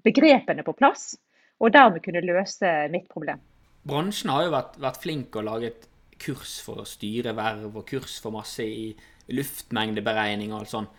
begrepene 0.03 0.65
på 0.65 0.74
plass 0.77 1.13
og 1.62 1.74
dermed 1.74 2.03
kunne 2.05 2.24
løse 2.25 2.72
mitt 2.93 3.10
problem. 3.12 3.41
Bransjen 3.88 4.31
har 4.31 4.45
jo 4.45 4.53
vært, 4.53 4.77
vært 4.79 5.01
flink 5.03 5.36
og 5.39 5.48
laget 5.48 5.88
kurs 6.24 6.57
for 6.63 6.83
å 6.83 6.88
styre 6.88 7.33
verv 7.36 7.74
og 7.81 7.88
kurs 7.89 8.19
for 8.24 8.36
masse 8.36 8.63
i 8.63 8.93
luftmengdeberegning 9.33 10.53
og 10.53 10.63
alt 10.63 10.74
sånn. 10.74 10.91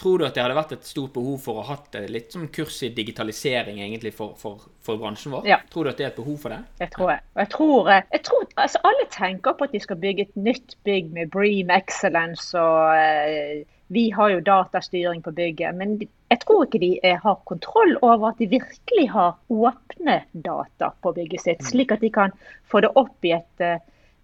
Tror 0.00 0.20
du 0.20 0.24
at 0.24 0.36
det 0.36 0.40
hadde 0.40 0.56
vært 0.56 0.72
et 0.76 0.86
stort 0.86 1.12
behov 1.12 1.42
for 1.44 1.60
å 1.60 1.64
ha 1.66 1.74
hatt 1.74 1.96
litt 2.08 2.32
sånn 2.32 2.46
kurs 2.54 2.78
i 2.86 2.92
digitalisering 2.96 3.82
egentlig 3.82 4.14
for, 4.16 4.36
for, 4.40 4.62
for 4.80 5.00
bransjen 5.00 5.34
vår? 5.34 5.48
Ja. 5.50 5.58
Tror 5.72 5.84
du 5.84 5.90
at 5.90 5.98
det 6.00 6.06
er 6.06 6.12
et 6.12 6.20
behov 6.20 6.38
for 6.40 6.54
det? 6.54 6.60
Det 6.78 6.88
tror 6.94 7.12
jeg. 7.12 7.24
Og 7.34 7.42
jeg 7.42 7.50
tror, 7.56 7.90
eh, 7.92 8.06
jeg 8.14 8.24
tror 8.28 8.46
altså 8.64 8.80
Alle 8.90 9.06
tenker 9.12 9.58
på 9.58 9.66
at 9.66 9.74
de 9.74 9.82
skal 9.82 10.00
bygge 10.00 10.28
et 10.28 10.40
nytt 10.48 10.76
bygg 10.88 11.12
med 11.18 11.34
Bream 11.34 11.74
Excellence 11.74 12.56
og 12.56 12.96
eh, 12.96 13.66
vi 13.90 14.10
har 14.14 14.30
jo 14.30 14.40
datastyring 14.46 15.22
på 15.22 15.32
bygget. 15.34 15.74
Men 15.74 15.96
jeg 16.30 16.40
tror 16.44 16.64
ikke 16.66 16.78
de 16.82 16.92
er, 17.02 17.16
har 17.24 17.40
kontroll 17.48 17.96
over 18.00 18.28
at 18.30 18.38
de 18.38 18.46
virkelig 18.50 19.08
har 19.10 19.38
åpne 19.50 20.20
data 20.32 20.92
på 21.02 21.14
bygget 21.16 21.42
sitt. 21.42 21.64
Mm. 21.64 21.70
Slik 21.72 21.94
at 21.96 22.04
de 22.04 22.12
kan 22.14 22.34
få 22.70 22.84
det 22.84 22.92
opp 22.94 23.26
i 23.26 23.34
et 23.34 23.64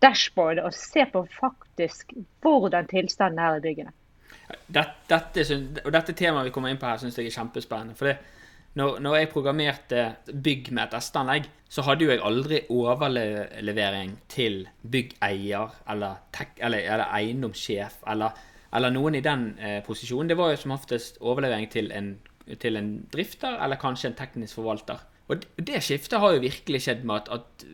dashboard 0.04 0.60
og 0.62 0.74
se 0.76 1.06
på 1.10 1.24
faktisk 1.40 2.14
hvordan 2.46 2.86
tilstanden 2.90 3.42
er 3.42 3.58
i 3.58 3.64
byggene. 3.64 3.94
Dette, 4.70 5.20
og 5.82 5.92
dette 5.94 6.14
temaet 6.14 6.46
vi 6.46 6.54
kommer 6.54 6.70
inn 6.70 6.78
på 6.78 6.86
her, 6.86 7.00
syns 7.02 7.18
jeg 7.18 7.30
er 7.30 7.34
kjempespennende. 7.34 7.96
For 7.98 8.10
det, 8.12 8.16
når, 8.78 9.00
når, 9.02 9.16
jeg 9.16 9.30
programmerte 9.32 10.02
bygg 10.30 10.70
med 10.76 10.84
et 10.84 11.02
SD-anlegg, 11.02 11.48
så 11.72 11.82
hadde 11.86 12.06
jo 12.06 12.12
jeg 12.12 12.22
aldri 12.22 12.60
overlevering 12.70 14.12
til 14.30 14.60
byggeier 14.86 15.74
eller, 15.90 16.20
eller, 16.60 16.78
eller 16.84 17.06
eiendomssjef 17.16 17.98
eller, 18.12 18.36
eller, 18.74 18.94
noen 18.94 19.18
i 19.18 19.24
den 19.24 19.50
eh, 19.58 19.82
posisjonen. 19.86 20.30
Det 20.30 20.38
var 20.38 20.52
jo 20.52 20.62
som 20.62 20.74
oftest 20.76 21.20
overlevering 21.20 21.68
til 21.72 21.92
en, 21.94 22.16
til 22.58 22.80
en, 22.80 22.90
drifter 23.12 23.58
eller 23.62 23.80
kanskje 23.80 24.10
en 24.10 24.18
teknisk 24.18 24.58
forvalter. 24.58 25.04
Og 25.26 25.42
det, 25.42 25.66
det 25.68 25.82
skiftet 25.82 26.20
har 26.22 26.36
jo 26.36 26.44
virkelig 26.44 26.84
skjedd 26.84 27.02
med 27.06 27.26
at, 27.26 27.40
at 27.40 27.66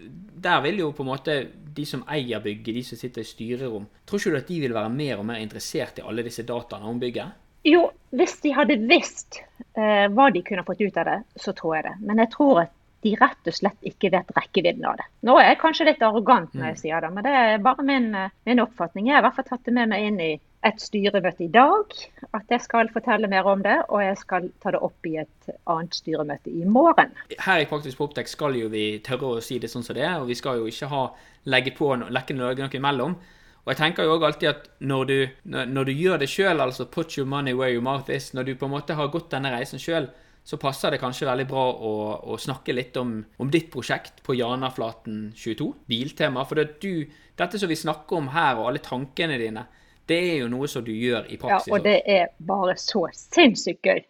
der 0.42 0.62
vil 0.64 0.80
jo 0.80 0.90
på 0.96 1.04
en 1.04 1.12
måte 1.12 1.36
de 1.76 1.84
som 1.88 2.04
eier 2.10 2.40
bygget, 2.42 2.74
de 2.74 2.84
som 2.84 3.00
sitter 3.00 3.24
i 3.24 3.28
styrerom, 3.28 3.86
tror 4.08 4.20
ikke 4.20 4.32
du 4.32 4.40
at 4.40 4.50
de 4.50 4.60
vil 4.64 4.74
være 4.76 4.92
mer 4.92 5.20
og 5.20 5.28
mer 5.28 5.40
interessert 5.42 6.00
i 6.00 6.04
alle 6.06 6.24
disse 6.26 6.44
dataene 6.48 6.88
om 6.88 7.00
bygget? 7.00 7.38
Jo, 7.68 7.86
hvis 8.10 8.40
de 8.42 8.54
hadde 8.56 8.80
visst 8.90 9.38
eh, 9.78 10.08
hva 10.10 10.30
de 10.34 10.42
kunne 10.42 10.64
fått 10.66 10.82
ut 10.82 10.96
av 10.98 11.08
det, 11.08 11.18
så 11.38 11.54
tror 11.54 11.76
jeg 11.76 11.86
det. 11.86 11.96
Men 12.08 12.22
jeg 12.24 12.32
tror 12.32 12.64
at 12.64 12.72
de 13.02 13.12
rett 13.18 13.50
og 13.50 13.54
slett 13.56 13.86
ikke 13.86 14.12
vet 14.14 14.30
rekkevidden 14.36 14.84
av 14.86 14.98
det. 14.98 15.06
Nå 15.26 15.36
er 15.38 15.48
jeg 15.50 15.60
kanskje 15.62 15.86
litt 15.88 16.02
arrogant 16.06 16.52
når 16.54 16.72
jeg 16.72 16.80
sier 16.84 17.02
det, 17.02 17.10
men 17.14 17.26
det 17.26 17.34
er 17.38 17.62
bare 17.62 17.86
min, 17.86 18.08
eh, 18.14 18.34
min 18.48 18.62
oppfatning. 18.62 19.08
Jeg 19.08 19.18
har 19.18 19.22
i 19.22 19.26
hvert 19.28 19.38
fall 19.38 19.48
tatt 19.50 19.68
det 19.68 19.76
med 19.78 19.92
meg 19.92 20.08
inn 20.08 20.20
i 20.22 20.32
et 20.62 20.80
styremøte 20.80 21.44
i 21.44 21.50
dag, 21.52 21.94
at 22.32 22.50
jeg 22.50 22.62
skal 22.62 22.90
fortelle 22.94 23.28
mer 23.30 23.46
om 23.50 23.62
det. 23.64 23.76
Og 23.88 24.02
jeg 24.04 24.16
skal 24.20 24.48
ta 24.62 24.72
det 24.74 24.80
opp 24.82 25.08
i 25.08 25.16
et 25.22 25.52
annet 25.70 25.98
styremøte 25.98 26.52
i 26.52 26.64
morgen. 26.64 27.12
Her 27.42 27.62
i 27.62 27.68
Praktisk 27.70 27.98
Poptek 27.98 28.30
skal 28.30 28.56
jo 28.58 28.70
vi 28.72 28.86
tørre 29.04 29.36
å 29.36 29.44
si 29.44 29.58
det 29.62 29.70
sånn 29.72 29.86
som 29.86 29.98
det 29.98 30.06
er, 30.06 30.20
og 30.20 30.30
vi 30.30 30.38
skal 30.38 30.60
jo 30.60 30.70
ikke 30.70 30.90
ha 30.92 31.04
legge 31.50 31.74
på 31.76 31.90
lekke 32.08 32.38
noe 32.38 32.70
imellom. 32.78 33.16
Og 33.62 33.70
jeg 33.70 33.78
tenker 33.78 34.06
jo 34.06 34.16
alltid 34.18 34.48
at 34.50 34.64
når 34.82 35.04
du, 35.06 35.18
når 35.44 35.86
du 35.86 35.92
gjør 35.94 36.18
det 36.18 36.30
sjøl, 36.30 36.60
altså 36.60 36.88
put 36.90 37.14
your 37.16 37.28
money 37.30 37.54
where 37.54 37.70
your 37.70 37.84
mouth 37.84 38.10
is, 38.10 38.32
når 38.34 38.48
du 38.48 38.56
på 38.58 38.66
en 38.66 38.74
måte 38.74 38.96
har 38.98 39.10
gått 39.10 39.30
denne 39.30 39.52
reisen 39.54 39.82
sjøl, 39.82 40.08
så 40.42 40.58
passer 40.58 40.90
det 40.90 40.98
kanskje 40.98 41.28
veldig 41.28 41.46
bra 41.46 41.68
å, 41.70 41.92
å 42.34 42.38
snakke 42.42 42.74
litt 42.74 42.96
om, 42.98 43.20
om, 43.38 43.50
ditt 43.50 43.68
prosjekt 43.70 44.24
på 44.26 44.34
Janaflaten 44.34 45.28
22, 45.38 45.68
Biltema. 45.86 46.42
For 46.48 46.58
det 46.58 46.80
du, 46.82 47.06
dette 47.38 47.60
som 47.62 47.70
vi 47.70 47.78
snakker 47.78 48.18
om 48.18 48.32
her, 48.34 48.58
og 48.58 48.72
alle 48.72 48.82
tankene 48.82 49.38
dine, 49.38 49.62
det 50.10 50.18
er 50.18 50.38
jo 50.42 50.48
noe 50.50 50.68
som 50.70 50.82
du 50.84 50.90
gjør 50.90 51.28
i 51.30 51.36
praksis. 51.40 51.68
Ja, 51.70 51.76
og 51.76 51.84
det 51.84 51.94
er 52.10 52.30
bare 52.42 52.74
så 52.80 53.04
sinnssykt 53.14 53.86
gøy. 53.86 54.00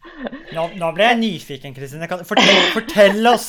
Nå, 0.57 0.65
nå 0.81 0.89
ble 0.97 1.09
jeg 1.11 1.19
nyfiken, 1.21 1.75
Kristine. 1.77 2.09
Fortell, 2.29 2.61
fortell, 2.73 3.21
oss! 3.29 3.49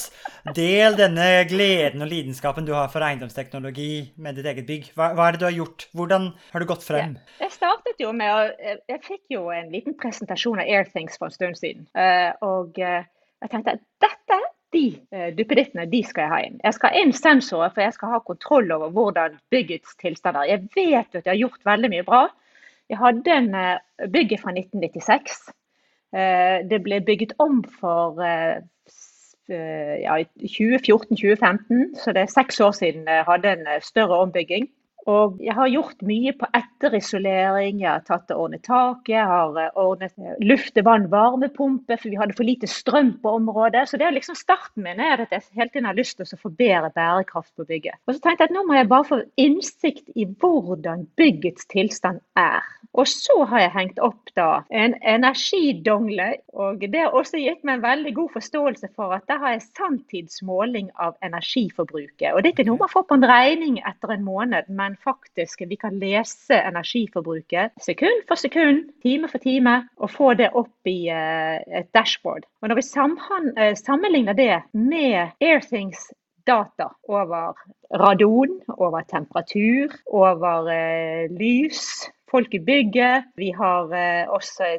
Del 0.57 0.97
denne 0.99 1.27
gleden 1.47 2.03
og 2.03 2.11
lidenskapen 2.11 2.67
du 2.67 2.73
har 2.75 2.89
for 2.91 3.05
eiendomsteknologi 3.07 3.91
med 4.19 4.35
ditt 4.39 4.49
eget 4.51 4.67
bygg. 4.67 4.89
Hva, 4.97 5.13
hva 5.15 5.29
er 5.29 5.37
det 5.37 5.43
du 5.43 5.47
har 5.47 5.55
gjort? 5.55 5.87
Hvordan 5.95 6.27
har 6.51 6.63
du 6.63 6.67
gått 6.67 6.83
frem? 6.83 7.15
Ja, 7.15 7.45
jeg 7.45 7.55
startet 7.55 8.03
jo 8.03 8.11
med 8.15 8.33
å 8.33 8.73
Jeg 8.91 8.99
fikk 9.07 9.23
jo 9.31 9.47
en 9.55 9.71
liten 9.71 9.95
presentasjon 9.99 10.59
av 10.59 10.67
Airthings 10.67 11.15
for 11.19 11.31
en 11.31 11.37
stund 11.37 11.59
siden. 11.61 11.87
Eh, 11.95 12.31
og 12.43 12.75
eh, 12.81 13.07
jeg 13.43 13.53
tenkte 13.55 13.77
at 13.77 13.87
dette 14.03 14.41
de 14.73 14.85
uh, 15.13 15.29
duppedittene 15.37 15.85
de 15.91 16.01
skal 16.07 16.25
jeg 16.25 16.33
ha 16.33 16.39
inn. 16.47 16.59
Jeg 16.63 16.77
skal 16.77 16.91
ha 16.91 17.01
inn 17.01 17.13
sensorer, 17.15 17.73
for 17.73 17.85
jeg 17.85 17.95
skal 17.95 18.13
ha 18.15 18.21
kontroll 18.25 18.71
over 18.75 18.93
hvordan 18.95 19.37
byggets 19.53 19.95
tilstand 20.01 20.39
er. 20.39 20.49
Jeg 20.51 20.67
vet 20.75 21.09
at 21.15 21.23
jeg 21.23 21.31
har 21.31 21.41
gjort 21.41 21.67
veldig 21.69 21.91
mye 21.93 22.05
bra. 22.07 22.23
Jeg 22.91 22.99
hadde 23.01 23.37
en 23.37 23.49
uh, 23.55 24.07
bygget 24.13 24.43
fra 24.43 24.53
1996. 24.55 25.41
Uh, 26.13 26.19
eh, 26.19 26.57
det 26.69 26.83
ble 26.85 27.01
bygget 27.01 27.33
om 27.41 27.63
for 27.79 28.21
ja, 29.49 30.13
2014-2015, 30.39 31.97
så 31.99 32.13
det 32.15 32.21
er 32.21 32.29
seks 32.31 32.61
år 32.63 32.71
siden 32.77 33.09
jeg 33.09 33.25
hadde 33.27 33.51
en 33.57 33.65
større 33.83 34.21
ombygging. 34.23 34.69
Og 35.09 35.39
jeg 35.43 35.55
har 35.57 35.71
gjort 35.71 36.03
mye 36.07 36.31
på 36.39 36.47
etterisolering. 36.55 37.81
Jeg 37.81 37.89
har 37.89 38.03
tatt 38.07 38.31
og 38.31 38.45
ordnet 38.45 38.63
tak. 38.63 39.09
Jeg 39.11 39.25
har 39.27 39.57
eh, 39.59 39.71
ordnet 39.79 40.13
lufte, 40.43 40.83
vann, 40.85 41.09
varmepumpe, 41.11 41.97
for 41.97 42.09
vi 42.09 42.19
hadde 42.19 42.37
for 42.37 42.47
lite 42.47 42.69
strøm 42.71 43.15
på 43.23 43.35
området. 43.39 43.85
Så 43.89 43.99
det 43.99 44.07
er 44.07 44.15
liksom 44.15 44.37
starten 44.39 44.85
min 44.85 45.01
er 45.03 45.25
at 45.25 45.35
jeg 45.35 45.43
hele 45.57 45.73
tiden 45.73 45.89
har 45.89 45.97
lyst 45.99 46.19
til 46.19 46.27
å 46.27 46.43
forbedre 46.45 46.93
bærekraft 46.95 47.51
på 47.59 47.67
bygget. 47.67 47.99
Og 48.07 48.15
så 48.15 48.23
tenkte 48.23 48.45
jeg 48.47 48.53
at 48.53 48.55
nå 48.55 48.63
må 48.67 48.77
jeg 48.79 48.91
bare 48.91 49.09
få 49.09 49.19
innsikt 49.39 50.15
i 50.15 50.27
hvordan 50.39 51.07
byggets 51.19 51.67
tilstand 51.73 52.23
er. 52.39 52.63
Og 52.93 53.07
så 53.09 53.39
har 53.49 53.63
jeg 53.63 53.73
hengt 53.73 53.99
opp 54.05 54.29
da 54.37 54.49
en 54.69 54.93
energidongle, 55.01 56.27
og 56.53 56.83
det 56.93 56.99
har 57.01 57.15
også 57.17 57.39
gitt 57.41 57.63
meg 57.65 57.79
en 57.79 57.85
veldig 57.87 58.11
god 58.19 58.29
forståelse 58.35 58.89
for 58.93 59.15
at 59.15 59.25
der 59.31 59.41
har 59.41 59.55
jeg 59.55 59.63
sanntidsmåling 59.65 60.91
av 61.01 61.15
energiforbruket. 61.25 62.29
Og 62.33 62.43
det 62.43 62.51
er 62.51 62.53
ikke 62.53 62.67
noe 62.67 62.83
man 62.83 62.93
får 62.93 63.07
på 63.09 63.17
en 63.17 63.25
regning 63.31 63.79
etter 63.81 64.13
en 64.13 64.27
måned, 64.27 64.69
men 64.69 64.92
men 64.93 64.97
faktisk 65.03 65.61
vi 65.69 65.75
kan 65.75 65.97
lese 65.99 66.53
energiforbruket 66.53 67.73
sekund 67.81 68.27
for 68.27 68.37
sekund, 68.37 68.91
time 69.01 69.27
for 69.27 69.41
time, 69.41 69.87
og 69.97 70.11
få 70.11 70.33
det 70.37 70.51
opp 70.53 70.89
i 70.89 71.09
uh, 71.09 71.57
et 71.79 71.89
dashboard. 71.93 72.45
Og 72.61 72.69
Når 72.69 72.75
vi 72.75 72.85
uh, 73.57 73.73
sammenligner 73.75 74.33
det 74.33 74.61
med 74.73 75.33
Airthings 75.41 76.11
data 76.47 76.91
over 77.09 77.55
radon, 77.93 78.61
over 78.77 79.01
temperatur, 79.09 79.89
over 80.05 80.69
uh, 80.69 81.25
lys, 81.33 82.11
folk 82.33 82.53
i 82.53 82.59
bygget. 82.59 83.29
Vi 83.37 83.51
har 83.53 83.93
eh, 83.93 84.29
også 84.29 84.69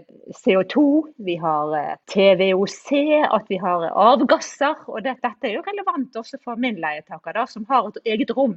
CO2, 0.43 0.83
vi 1.27 1.37
har 1.39 1.75
eh, 1.79 1.93
TVOC, 2.11 2.89
at 3.31 3.47
vi 3.53 3.59
har 3.63 3.87
avgasser. 3.91 4.83
Og 4.91 5.05
det, 5.05 5.17
dette 5.23 5.49
er 5.49 5.57
jo 5.59 5.63
relevant 5.67 6.19
også 6.19 6.41
for 6.43 6.59
min 6.61 6.81
leietaker, 6.83 7.37
da, 7.37 7.47
som 7.51 7.67
har 7.71 7.87
et 7.93 8.01
eget 8.17 8.35
rom, 8.35 8.57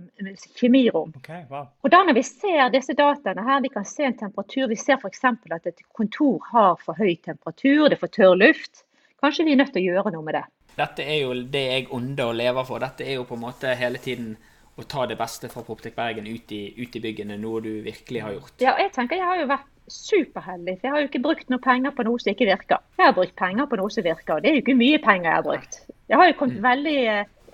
kjemirom. 0.57 1.13
Okay, 1.21 1.45
wow. 1.51 1.69
Og 1.85 1.93
da 1.93 2.01
når 2.07 2.17
vi 2.17 2.25
ser 2.25 2.73
disse 2.73 2.97
dataene 2.97 3.45
her, 3.45 3.61
vi 3.65 3.73
kan 3.73 3.85
se 3.85 4.09
en 4.09 4.17
temperatur, 4.17 4.67
vi 4.73 4.79
ser 4.81 4.97
f.eks. 4.97 5.23
at 5.29 5.69
et 5.69 5.85
kontor 5.93 6.41
har 6.51 6.75
for 6.81 6.97
høy 6.97 7.15
temperatur, 7.21 7.87
det 7.87 7.99
er 7.99 8.05
for 8.07 8.17
tørr 8.17 8.37
luft. 8.39 8.85
Kanskje 9.21 9.45
vi 9.45 9.53
er 9.53 9.61
nødt 9.61 9.73
til 9.75 9.85
å 9.85 9.93
gjøre 9.93 10.13
noe 10.13 10.25
med 10.25 10.39
det. 10.39 10.45
Dette 10.77 11.05
er 11.09 11.23
jo 11.23 11.33
det 11.53 11.63
jeg 11.71 11.87
ånder 11.93 12.29
og 12.31 12.37
lever 12.37 12.65
for. 12.65 12.81
Dette 12.81 13.05
er 13.05 13.17
jo 13.17 13.25
på 13.25 13.37
en 13.37 13.45
måte 13.47 13.71
hele 13.77 14.01
tiden 14.01 14.35
å 14.77 14.85
ta 14.85 15.07
det 15.09 15.17
beste 15.17 15.49
fra 15.49 15.63
Poptek 15.65 15.95
Bergen 15.97 16.27
ut 16.29 16.51
i, 16.53 16.61
ut 16.77 16.95
i, 16.95 17.01
byggene, 17.01 17.39
noe 17.41 17.63
du 17.65 17.71
virkelig 17.85 18.21
har 18.23 18.35
gjort? 18.35 18.53
Ja, 18.61 18.75
jeg 18.81 18.93
tenker 18.95 19.17
jeg 19.17 19.25
har 19.25 19.41
jo 19.41 19.47
vært 19.49 19.73
superheldig. 19.87 20.75
For 20.77 20.87
jeg 20.87 20.93
har 20.93 21.01
jo 21.01 21.09
ikke 21.09 21.23
brukt 21.23 21.49
noe 21.53 21.63
penger 21.63 21.95
på 21.95 22.05
noe 22.07 22.19
som 22.21 22.33
ikke 22.33 22.49
virker. 22.49 22.83
Jeg 22.99 23.09
har 23.09 23.15
brukt 23.15 23.35
penger 23.39 23.69
på 23.71 23.79
noe 23.79 23.93
som 23.93 24.05
virker, 24.05 24.35
og 24.35 24.43
det 24.43 24.51
er 24.51 24.59
jo 24.59 24.65
ikke 24.65 24.77
mye 24.77 24.99
penger 25.03 25.29
jeg 25.29 25.39
har 25.39 25.47
brukt. 25.47 25.79
Jeg 26.11 26.21
har 26.21 26.29
jo 26.29 26.37
kommet 26.41 26.59
mm. 26.59 26.67
veldig 26.67 26.99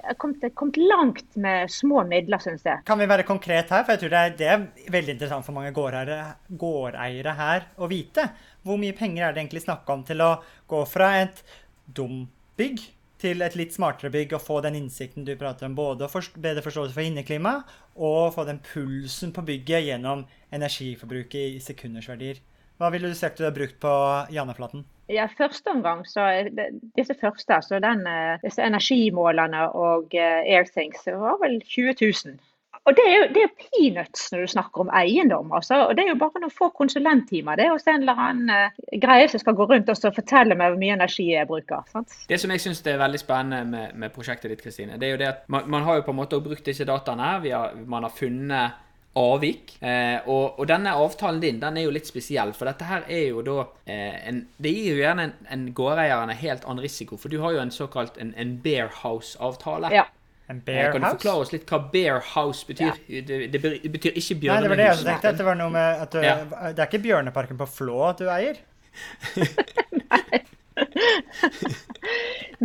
jeg 0.03 0.17
kommet, 0.19 0.41
kommet, 0.59 0.79
langt 0.83 1.37
med 1.39 1.71
små 1.71 2.01
midler, 2.07 2.41
syns 2.43 2.65
jeg. 2.67 2.83
Kan 2.87 2.99
vi 2.99 3.07
være 3.07 3.23
konkret 3.27 3.71
her? 3.71 3.85
For 3.85 3.93
jeg 3.93 4.01
tror 4.01 4.11
det 4.11 4.23
er, 4.23 4.33
det 4.41 4.49
er 4.51 4.91
veldig 4.91 5.15
interessant 5.15 5.47
for 5.47 5.55
mange 5.55 5.71
gårdeiere, 5.75 6.33
gårdeiere 6.59 7.35
her 7.37 7.69
å 7.79 7.87
vite. 7.91 8.27
Hvor 8.67 8.81
mye 8.81 8.97
penger 8.97 9.29
er 9.29 9.35
det 9.35 9.45
egentlig 9.45 9.63
snakk 9.63 9.87
om 9.93 10.03
til 10.07 10.25
å 10.25 10.33
gå 10.67 10.83
fra 10.91 11.13
et 11.21 11.39
dumbygg 11.95 12.83
til 13.23 13.43
et 13.45 13.55
litt 13.57 13.73
smartere 13.75 14.11
bygg 14.13 14.35
og 14.35 14.43
få 14.43 14.59
den 14.65 14.77
innsikten 14.81 15.25
du 15.27 15.33
prater 15.39 15.69
om, 15.69 15.75
både 15.77 16.07
å 16.07 16.23
bedre 16.43 16.63
forståelse 16.65 16.95
for 16.95 17.07
inneklima 17.07 17.61
og 17.95 18.33
få 18.35 18.45
den 18.49 18.59
pulsen 18.63 19.31
på 19.35 19.45
bygget 19.47 19.87
gjennom 19.87 20.25
energiforbruket 20.53 21.55
i 21.55 21.61
sekundersverdier. 21.63 22.41
Hva 22.81 22.89
ville 22.91 23.11
du 23.11 23.15
sagt 23.15 23.39
du 23.39 23.45
har 23.45 23.55
brukt 23.55 23.79
på 23.79 23.93
Janeflaten? 24.33 24.83
Ja, 25.11 25.27
første 25.37 25.71
omgang, 25.71 26.05
så 26.07 26.25
disse 26.97 27.15
første, 27.19 27.59
så 27.61 27.79
den, 27.83 28.05
eh, 28.07 28.39
disse 28.43 28.63
energimålerne 28.63 29.67
og 29.75 30.15
uh, 30.15 30.39
Airthings, 30.47 31.05
var 31.05 31.37
vel 31.43 31.59
20 31.61 31.95
000 32.01 32.39
og 32.83 32.97
det 32.97 33.03
er 33.07 33.13
jo 33.15 33.27
det 33.35 33.43
er 33.45 33.51
peanuts 33.63 34.25
når 34.33 34.43
du 34.43 34.51
snakker 34.53 34.83
om 34.83 34.91
eiendom. 34.99 35.51
Altså. 35.55 35.79
og 35.87 35.95
Det 35.95 36.03
er 36.03 36.11
jo 36.11 36.19
bare 36.19 36.43
noen 36.43 36.53
få 36.53 36.69
konsulenttimer. 36.75 37.55
Det 37.59 37.65
er 37.65 37.75
også 37.75 37.93
en 37.93 38.03
eller 38.03 38.23
annen 38.25 38.51
uh, 38.51 38.83
greie 39.05 39.29
som 39.31 39.39
skal 39.39 39.55
gå 39.55 39.67
rundt 39.69 39.91
og 39.93 40.15
fortelle 40.17 40.57
meg 40.59 40.73
hvor 40.73 40.81
mye 40.81 40.97
energi 40.97 41.29
jeg 41.31 41.47
bruker. 41.47 41.85
Sant? 41.93 42.15
Det 42.29 42.39
som 42.41 42.51
jeg 42.51 42.63
syns 42.63 42.83
er 42.83 42.99
veldig 42.99 43.21
spennende 43.21 43.63
med, 43.69 43.95
med, 43.95 44.11
prosjektet 44.15 44.51
ditt, 44.51 44.63
Kristine, 44.63 44.99
det 44.99 45.07
er 45.07 45.15
jo 45.15 45.21
det 45.23 45.29
at 45.31 45.45
man, 45.47 45.69
man 45.71 45.87
har 45.87 46.01
jo 46.01 46.07
på 46.09 46.15
en 46.15 46.19
måte 46.19 46.41
brukt 46.43 46.65
disse 46.67 46.87
dataene. 46.87 47.35
Har, 47.43 47.77
man 47.87 48.03
har 48.03 48.11
funnet 48.11 48.81
avvik. 49.15 49.75
Eh, 49.79 50.25
og, 50.25 50.59
og, 50.59 50.65
denne 50.69 50.93
avtalen 50.97 51.41
din 51.41 51.61
den 51.61 51.77
er 51.77 51.85
jo 51.85 51.93
litt 51.93 52.09
spesiell, 52.09 52.53
for 52.57 52.69
dette 52.69 52.87
her 52.89 53.05
er 53.07 53.27
jo 53.29 53.43
da 53.45 53.59
eh, 53.85 54.17
en, 54.29 54.41
Det 54.57 54.73
gir 54.73 54.95
jo 54.95 55.03
gjerne 55.03 55.27
en, 55.29 55.35
en 55.53 55.67
gårdeier 55.77 56.23
en 56.23 56.33
helt 56.33 56.65
annen 56.65 56.83
risiko, 56.83 57.19
for 57.21 57.29
du 57.29 57.39
har 57.43 57.53
jo 57.55 57.61
en 57.61 57.73
såkalt 57.73 58.17
en, 58.21 58.33
en 58.39 58.57
bear 58.63 58.89
house-avtale. 59.03 59.93
Ja. 59.93 60.07
En 60.51 60.59
bear 60.65 60.91
kan 60.91 61.01
house? 61.01 61.15
du 61.15 61.17
forklare 61.17 61.39
oss 61.45 61.51
litt 61.53 61.69
hva 61.69 61.79
bear 61.93 62.19
house 62.33 62.67
betyr? 62.67 62.97
Ja. 63.07 63.21
Det, 63.27 63.37
det, 63.53 63.59
betyr 63.93 64.11
ikke 64.19 64.35
bjørnehus. 64.43 64.53
Nei, 64.53 64.63
det 64.63 64.69
var 64.69 64.79
det 64.81 64.87
jeg 64.89 64.97
tenkte. 65.05 65.29
At 65.29 65.37
det 65.39 65.47
var 65.47 65.55
noe 65.59 65.71
med 65.73 66.03
at 66.03 66.11
du, 66.11 66.19
ja. 66.23 66.35
Det 66.73 66.79
er 66.83 66.87
ikke 66.89 67.05
Bjørneparken 67.05 67.57
på 67.61 67.67
Flå 67.77 67.97
at 68.09 68.17
du 68.19 68.27
eier? 68.33 68.55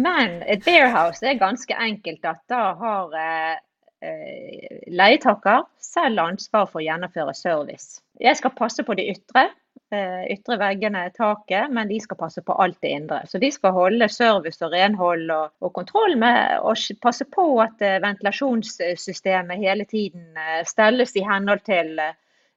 Men 0.09 0.43
et 0.51 0.65
bear 0.67 0.89
house 0.95 1.23
er 1.27 1.39
ganske 1.39 1.75
enkelt 1.75 2.23
at 2.27 2.43
da 2.51 2.63
har 2.83 3.15
eh, 3.19 3.57
eh, 4.03 4.83
leietaker 4.91 5.61
selv 5.83 6.19
ansvar 6.25 6.67
for 6.71 6.83
å 6.83 6.87
gjennomføre 6.87 7.35
service. 7.39 8.03
Jeg 8.19 8.37
skal 8.41 8.55
passe 8.59 8.83
på 8.83 8.95
de 8.99 9.05
ytre, 9.15 9.45
Eh, 9.49 9.68
ytre 10.31 10.59
veggene, 10.61 11.07
taket, 11.17 11.71
men 11.73 11.89
de 11.89 12.01
skal 12.01 12.19
passe 12.21 12.43
på 12.45 12.53
alt 12.61 12.77
det 12.85 12.91
indre. 12.93 13.23
Så 13.27 13.41
de 13.41 13.51
skal 13.53 13.73
holde 13.73 14.09
service 14.13 14.65
og 14.65 14.73
renhold 14.75 15.31
og, 15.33 15.55
og 15.65 15.73
kontroll 15.77 16.17
med 16.21 16.59
og 16.61 16.77
passe 17.03 17.25
på 17.25 17.47
at 17.65 17.81
eh, 17.85 18.01
ventilasjonssystemet 18.05 19.65
hele 19.65 19.89
tiden 19.89 20.37
eh, 20.37 20.65
stelles 20.69 21.17
i 21.17 21.25
henhold 21.25 21.65
til 21.69 21.95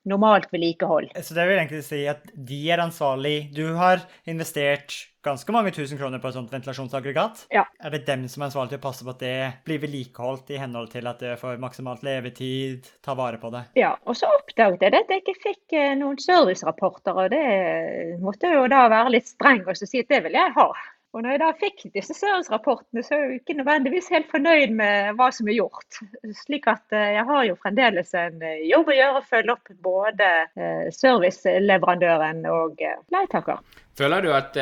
normalt 0.07 0.49
vedlikehold. 0.53 1.11
Så 1.21 1.37
det 1.37 1.45
vil 1.47 1.59
egentlig 1.59 1.83
si 1.85 2.03
at 2.09 2.25
de 2.33 2.59
er 2.71 2.81
ansvarlig. 2.83 3.51
Du 3.55 3.65
har 3.77 4.03
investert 4.29 4.95
ganske 5.21 5.53
mange 5.53 5.71
tusen 5.75 5.99
kroner 5.99 6.21
på 6.21 6.31
et 6.31 6.35
sånt 6.37 6.53
ventilasjonsaggregat. 6.53 7.45
Ja. 7.53 7.65
Er 7.83 7.93
det 7.93 8.05
dem 8.07 8.25
som 8.31 8.41
er 8.41 8.49
ansvarlig 8.49 8.73
til 8.73 8.81
å 8.81 8.85
passe 8.85 9.05
på 9.05 9.13
at 9.13 9.21
det 9.21 9.35
blir 9.67 9.81
vedlikeholdt 9.83 10.49
i 10.55 10.61
henhold 10.61 10.89
til 10.93 11.09
at 11.09 11.21
det 11.21 11.35
får 11.41 11.61
maksimalt 11.61 12.05
levetid, 12.05 12.89
ta 13.05 13.15
vare 13.17 13.37
på 13.41 13.51
det? 13.53 13.67
Ja, 13.77 13.93
og 14.09 14.17
så 14.17 14.31
oppdaget 14.39 14.87
jeg 14.87 14.97
at 14.97 15.13
jeg 15.13 15.23
ikke 15.23 15.37
fikk 15.43 15.77
eh, 15.77 15.93
noen 15.99 16.17
servicerapporter, 16.21 17.21
og 17.25 17.29
det 17.33 18.17
måtte 18.23 18.49
jo 18.49 18.65
da 18.71 18.87
være 18.91 19.13
litt 19.17 19.29
streng 19.29 19.61
og 19.67 19.77
si 19.77 20.01
at 20.01 20.09
det 20.09 20.23
vil 20.25 20.39
jeg 20.39 20.57
ha. 20.57 20.67
Og 21.11 21.25
når 21.25 21.33
jeg 21.33 21.39
da 21.41 21.47
fikk 21.59 21.81
disse 21.91 22.13
servicerapportene, 22.15 23.01
så 23.03 23.17
er 23.17 23.23
jeg 23.25 23.41
ikke 23.41 23.57
nødvendigvis 23.57 24.07
helt 24.13 24.29
fornøyd 24.31 24.71
med 24.79 25.17
hva 25.19 25.27
som 25.35 25.49
er 25.51 25.57
gjort. 25.57 25.99
Slik 26.45 26.69
at 26.71 26.95
eh, 26.95 27.17
jeg 27.17 27.25
har 27.27 27.43
jo 27.49 27.57
fremdeles 27.59 28.13
en 28.15 28.37
eh, 28.47 28.63
jobb 28.69 28.93
å 28.93 28.95
gjøre 28.95 29.19
å 29.19 29.25
følge 29.27 29.55
opp 29.57 29.73
både 29.83 30.29
eh, 30.55 30.87
serviceleverandøren 30.95 32.45
og 32.47 32.79
leietaker. 33.11 33.59
Føler 33.99 34.23
du 34.23 34.31
at 34.33 34.55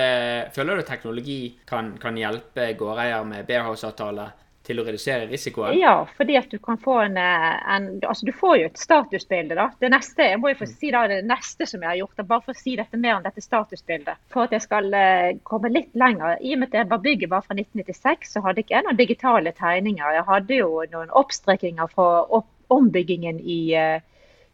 føler 0.56 0.79
du 0.79 0.84
teknologi 0.88 1.41
kan, 1.70 1.94
kan 2.01 2.18
hjelpe 2.18 2.72
gårdeier 2.79 3.27
med 3.29 3.46
Bearhouse-avtale 3.48 4.25
til 4.69 4.81
å 4.81 4.85
redusere 4.85 5.27
risikoen? 5.29 5.77
Ja, 5.79 6.03
fordi 6.17 6.38
at 6.39 6.51
du 6.51 6.59
kan 6.61 6.77
få 6.81 6.99
en, 7.05 7.17
eh, 7.17 7.55
en, 7.75 7.88
altså 8.05 8.27
du 8.27 8.33
får 8.35 8.57
jo 8.59 8.67
et 8.69 8.81
statusbilde. 8.81 9.57
da. 9.57 9.69
Det 9.81 9.89
neste 9.91 10.27
jeg 10.29 10.41
må 10.41 10.51
jo 10.51 10.59
få 10.61 10.67
mm. 10.69 10.75
si 10.81 10.91
da, 10.93 11.05
det 11.09 11.19
neste 11.27 11.67
som 11.69 11.83
jeg 11.83 11.89
har 11.89 11.99
gjort, 12.01 12.25
bare 12.29 12.45
for 12.45 12.57
å 12.57 12.59
si 12.59 12.75
dette 12.77 12.99
mer 13.01 13.17
om 13.17 13.25
dette 13.25 13.43
statusbildet. 13.43 14.21
For 14.33 14.45
at 14.45 14.53
jeg 14.55 14.65
skal 14.65 14.91
uh, 14.93 15.31
komme 15.47 15.71
litt 15.73 15.95
lenger. 15.97 16.38
I 16.41 16.53
og 16.55 16.61
med 16.61 16.69
at 16.69 16.77
jeg 16.81 17.01
bygget 17.07 17.33
var 17.33 17.45
fra 17.45 17.57
1996, 17.57 18.35
så 18.35 18.43
hadde 18.45 18.63
ikke 18.63 18.77
jeg 18.77 18.85
noen 18.85 18.99
digitale 18.99 19.53
tegninger. 19.57 20.13
Jeg 20.19 20.27
hadde 20.29 20.61
jo 20.61 20.83
noen 20.93 21.13
oppstrekkinger 21.21 21.89
fra 21.93 22.09
opp, 22.39 22.51
ombyggingen 22.69 23.39
i 23.41 23.61
uh, 23.73 23.97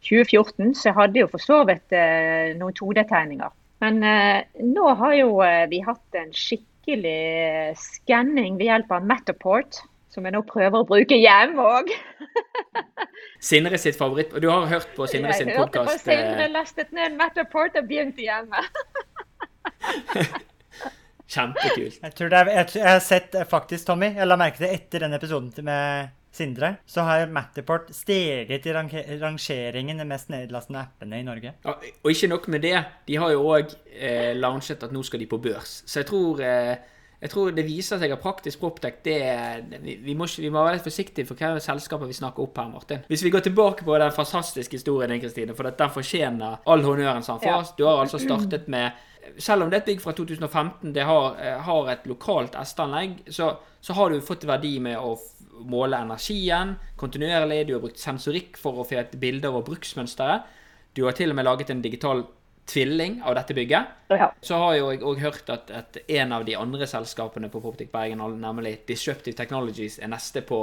2014, 0.06 0.72
så 0.78 0.90
jeg 0.90 0.96
hadde 0.96 1.20
jo 1.20 1.28
for 1.32 1.42
så 1.42 1.60
vidt 1.68 1.92
uh, 1.92 2.56
noen 2.56 2.76
2D-tegninger. 2.76 3.52
Men 3.84 4.00
nå 4.00 4.84
har 4.96 5.12
jo 5.18 5.32
vi 5.68 5.82
hatt 5.84 6.16
en 6.16 6.30
skikkelig 6.32 7.74
skanning 7.76 8.54
ved 8.56 8.70
hjelp 8.70 8.94
av 8.96 9.04
Matterport 9.04 9.82
som 10.12 10.26
jeg 10.26 10.34
nå 10.36 10.42
prøver 10.48 10.80
å 10.80 10.86
bruke 10.88 11.18
hjemme 11.18 11.62
òg. 11.62 11.92
Sindre 13.50 13.78
sitt 13.78 13.98
favoritt 13.98 14.32
Du 14.40 14.48
har 14.48 14.66
hørt 14.70 14.88
på 14.96 15.06
Sindre 15.10 15.34
sin 15.36 15.50
podkast? 15.52 15.76
Jeg 15.76 15.86
hørte 15.86 15.92
på 15.92 16.02
Sindre, 16.04 16.44
eh, 16.46 16.52
lastet 16.54 16.92
ned 16.96 17.16
Matterport 17.18 17.78
og 17.78 17.88
begynte 17.88 18.24
hjemme. 18.24 18.62
Kjempekult. 21.26 21.98
Jeg, 22.02 22.14
tror 22.14 22.30
det 22.30 22.38
er, 22.38 22.52
jeg, 22.54 22.68
jeg, 22.78 22.86
har 22.86 23.02
sett 23.02 23.34
eh, 23.34 23.48
faktisk, 23.48 23.88
Tommy, 23.88 24.12
jeg 24.14 24.28
la 24.28 24.38
merke 24.40 24.62
til 24.62 24.70
etter 24.70 25.02
den 25.04 25.16
episoden 25.16 25.66
med 25.66 26.14
Sindre, 26.36 26.74
så 26.86 27.04
har 27.06 27.30
Matterport 27.32 27.88
steget 27.96 28.66
i 28.68 28.74
rangeringen 28.76 30.02
den 30.02 30.10
mest 30.10 30.28
nedlastende 30.28 30.82
appene 30.84 31.22
i 31.22 31.24
Norge. 31.24 31.54
Ja, 31.64 31.74
og 31.74 32.10
ikke 32.12 32.28
nok 32.28 32.48
med 32.52 32.62
det, 32.66 32.76
de 33.08 33.16
har 33.22 33.32
jo 33.32 33.46
òg 33.54 33.72
eh, 33.94 34.34
launchet 34.36 34.84
at 34.84 34.92
nå 34.92 35.02
skal 35.06 35.22
de 35.22 35.30
på 35.30 35.40
børs. 35.42 35.78
Så 35.88 36.02
jeg 36.02 36.10
tror 36.10 36.42
eh, 36.44 36.76
jeg 37.20 37.32
tror 37.32 37.52
det 37.56 37.64
viser 37.64 38.00
seg 38.00 38.12
at 38.12 38.20
praktisk 38.20 38.60
proptech 38.60 38.98
det, 39.04 39.20
vi, 39.80 39.96
vi, 40.04 40.14
må, 40.18 40.28
vi, 40.28 40.50
må, 40.50 40.60
være 40.60 40.76
litt 40.76 40.84
forsiktige 40.84 41.24
for 41.28 41.38
hvilke 41.38 41.64
selskaper 41.64 42.10
vi 42.10 42.16
snakker 42.16 42.44
opp 42.44 42.60
her, 42.60 42.68
Martin. 42.68 43.06
Hvis 43.08 43.24
vi 43.24 43.32
går 43.32 43.46
tilbake 43.46 43.86
på 43.86 43.96
den 44.02 44.12
fantastiske 44.12 44.76
historien 44.76 45.14
din, 45.14 45.22
Kristine, 45.22 45.56
for 45.56 45.70
den 45.70 45.94
fortjener 45.94 46.60
all 46.68 46.84
honnøren 46.84 47.24
som 47.24 47.40
fast. 47.40 47.72
Ja. 47.72 47.78
Du 47.78 47.88
har 47.88 48.02
altså 48.04 48.20
startet 48.22 48.68
med 48.72 49.04
Selv 49.42 49.64
om 49.64 49.70
det 49.70 49.74
er 49.74 49.80
et 49.80 49.88
bygg 49.88 50.02
fra 50.04 50.12
2015, 50.14 50.92
det 50.94 51.02
har, 51.02 51.34
eh, 51.42 51.56
har 51.58 51.88
et 51.90 52.04
lokalt 52.06 52.54
estanlegg, 52.54 53.24
så, 53.26 53.56
så 53.82 53.92
har 53.98 54.10
du 54.10 54.20
fått 54.22 54.46
verdi 54.46 54.76
med 54.78 55.00
å 55.02 55.16
måle 55.66 55.98
energien 55.98 56.76
kontinuerlig. 56.96 57.64
Du 57.66 57.72
har 57.74 57.82
brukt 57.82 57.98
sensorikk 57.98 58.54
for 58.60 58.78
å 58.78 58.86
få 58.86 59.00
et 59.00 59.16
bilde 59.18 59.50
over 59.50 59.64
bruksmønsteret. 59.66 60.46
Du 60.94 61.02
har 61.08 61.16
til 61.18 61.34
og 61.34 61.40
med 61.40 61.48
laget 61.48 61.72
en 61.74 61.82
digital 61.82 62.22
tvilling 62.66 63.22
av 63.24 63.34
dette 63.34 63.54
bygget. 63.54 63.84
Ja. 64.08 64.32
Så 64.40 64.58
har 64.58 64.74
jo 64.76 64.90
jeg 64.90 65.02
òg 65.06 65.22
hørt 65.22 65.50
at, 65.52 65.70
at, 65.70 65.98
en 66.08 66.34
av 66.34 66.44
de 66.46 66.56
andre 66.58 66.86
selskapene 66.90 67.50
på 67.52 67.62
Poptic 67.62 67.92
Bergen, 67.92 68.22
nemlig 68.42 68.78
Disruptive 68.88 69.36
Technologies, 69.38 69.98
er 70.02 70.10
neste 70.12 70.42
på, 70.46 70.60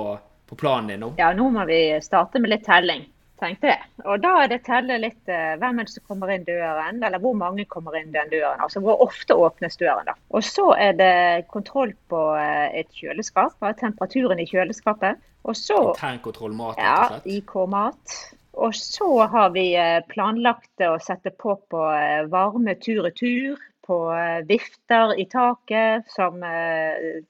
på, 0.50 0.60
planen 0.60 0.94
din 0.94 1.04
nå. 1.04 1.14
Ja, 1.22 1.34
nå 1.36 1.50
må 1.54 1.66
vi 1.70 1.80
starte 2.04 2.42
med 2.44 2.54
litt 2.54 2.66
telling, 2.68 3.06
tenkte 3.40 3.72
jeg. 3.72 3.88
Og 4.04 4.22
da 4.24 4.36
er 4.44 4.52
det 4.52 4.62
telle 4.68 5.00
litt 5.02 5.32
uh, 5.32 5.56
hvem 5.62 5.80
er 5.80 5.90
det 5.90 5.96
som 5.96 6.08
kommer 6.12 6.36
inn 6.36 6.46
døren, 6.48 7.02
eller 7.04 7.24
hvor 7.24 7.36
mange 7.40 7.68
kommer 7.72 7.98
inn 8.00 8.14
den 8.16 8.32
døren. 8.36 8.62
Altså 8.64 8.84
hvor 8.84 9.04
ofte 9.06 9.38
åpnes 9.40 9.80
døren, 9.80 10.12
da. 10.12 10.18
Og 10.36 10.44
så 10.48 10.70
er 10.76 10.96
det 11.00 11.16
kontroll 11.54 11.96
på 12.12 12.24
uh, 12.36 12.68
et 12.72 12.92
kjøleskap, 13.00 13.56
av 13.64 13.78
temperaturen 13.80 14.44
i 14.44 14.50
kjøleskapet. 14.50 15.24
Og 15.44 15.60
så 15.60 15.76
Internkontroll 15.92 16.56
mat, 16.56 16.80
rett 16.80 16.88
og 16.88 17.12
slett? 17.12 17.28
Ja, 17.28 17.40
IK-mat. 17.42 18.22
Og 18.54 18.76
så 18.76 19.26
har 19.26 19.50
vi 19.50 19.74
eh, 19.76 20.00
planlagt 20.10 20.82
å 20.86 20.98
sette 21.02 21.34
på 21.34 21.58
på 21.72 21.86
eh, 21.90 22.26
varme 22.30 22.76
tur-retur, 22.78 23.58
på 23.84 23.98
eh, 24.16 24.46
vifter 24.48 25.12
i 25.20 25.26
taket, 25.28 26.06
som 26.08 26.38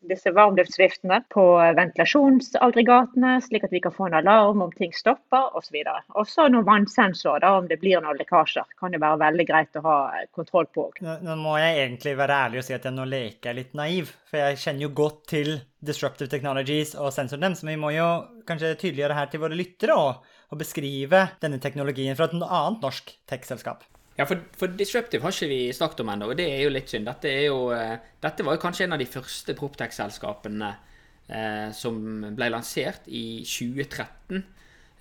disse 0.06 0.34
varmluftsviftene, 0.36 1.24
på 1.34 1.46
ventilasjonsaggregatene, 1.80 3.38
slik 3.42 3.66
at 3.66 3.74
vi 3.74 3.82
kan 3.82 3.96
få 3.96 4.10
en 4.10 4.20
alarm 4.20 4.62
om 4.68 4.76
ting 4.76 4.94
stopper 4.94 5.56
osv. 5.58 5.80
Og 6.14 6.28
så 6.30 6.50
noen 6.52 6.68
vannsensorer 6.68 7.48
om 7.50 7.72
det 7.72 7.80
blir 7.82 8.04
noen 8.04 8.20
lekkasjer. 8.20 8.68
Kan 8.78 8.94
det 8.94 9.02
være 9.02 9.24
veldig 9.24 9.48
greit 9.50 9.80
å 9.80 9.86
ha 9.88 9.98
kontroll 10.36 10.70
på. 10.76 10.90
Nå, 11.02 11.18
nå 11.26 11.40
må 11.40 11.56
jeg 11.64 11.80
egentlig 11.88 12.18
være 12.20 12.42
ærlig 12.46 12.62
og 12.62 12.68
si 12.68 12.78
at 12.78 12.86
jeg 12.86 13.00
nå 13.00 13.08
leker 13.10 13.50
jeg 13.50 13.62
litt 13.64 13.80
naiv, 13.80 14.14
for 14.30 14.44
jeg 14.44 14.62
kjenner 14.68 14.90
jo 14.90 14.94
godt 15.02 15.26
til 15.34 15.56
Disruptive 15.84 16.30
Technologies 16.32 16.94
og 17.00 17.10
sensoren 17.16 17.50
dem, 17.50 17.58
så 17.58 17.68
vi 17.68 17.80
må 17.80 17.90
jo 17.96 18.12
kanskje 18.48 18.76
tydeliggjøre 18.78 19.18
her 19.18 19.32
til 19.32 19.42
våre 19.42 19.58
lyttere 19.58 19.98
òg 19.98 20.40
å 20.54 20.60
beskrive 20.60 21.26
denne 21.42 21.60
teknologien 21.62 22.16
fra 22.18 22.30
et 22.30 22.38
annet 22.38 22.86
norsk 22.86 23.12
tech-selskap. 23.30 23.84
Ja, 24.18 24.28
for, 24.30 24.44
for, 24.58 24.74
Disruptive 24.78 25.26
har 25.26 25.34
ikke 25.34 25.50
vi 25.50 25.62
snakket 25.74 26.04
om 26.04 26.12
ennå, 26.14 26.30
og 26.30 26.38
det 26.38 26.46
er 26.54 26.64
jo 26.68 26.74
litt 26.74 26.92
synd. 26.92 27.10
Dette, 27.10 27.32
jo, 27.48 27.72
uh, 27.74 27.96
dette 28.22 28.46
var 28.46 28.58
jo 28.58 28.62
kanskje 28.62 28.86
en 28.86 28.94
av 28.94 29.02
de 29.02 29.10
første 29.10 29.56
Proptech-selskapene 29.58 30.74
uh, 30.74 31.70
som 31.74 31.98
ble 32.38 32.52
lansert 32.54 33.10
i 33.10 33.42
2013. 33.42 34.44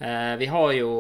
Uh, 0.01 0.07
eh, 0.09 0.37
vi 0.41 0.49
har 0.51 0.73
jo 0.75 0.93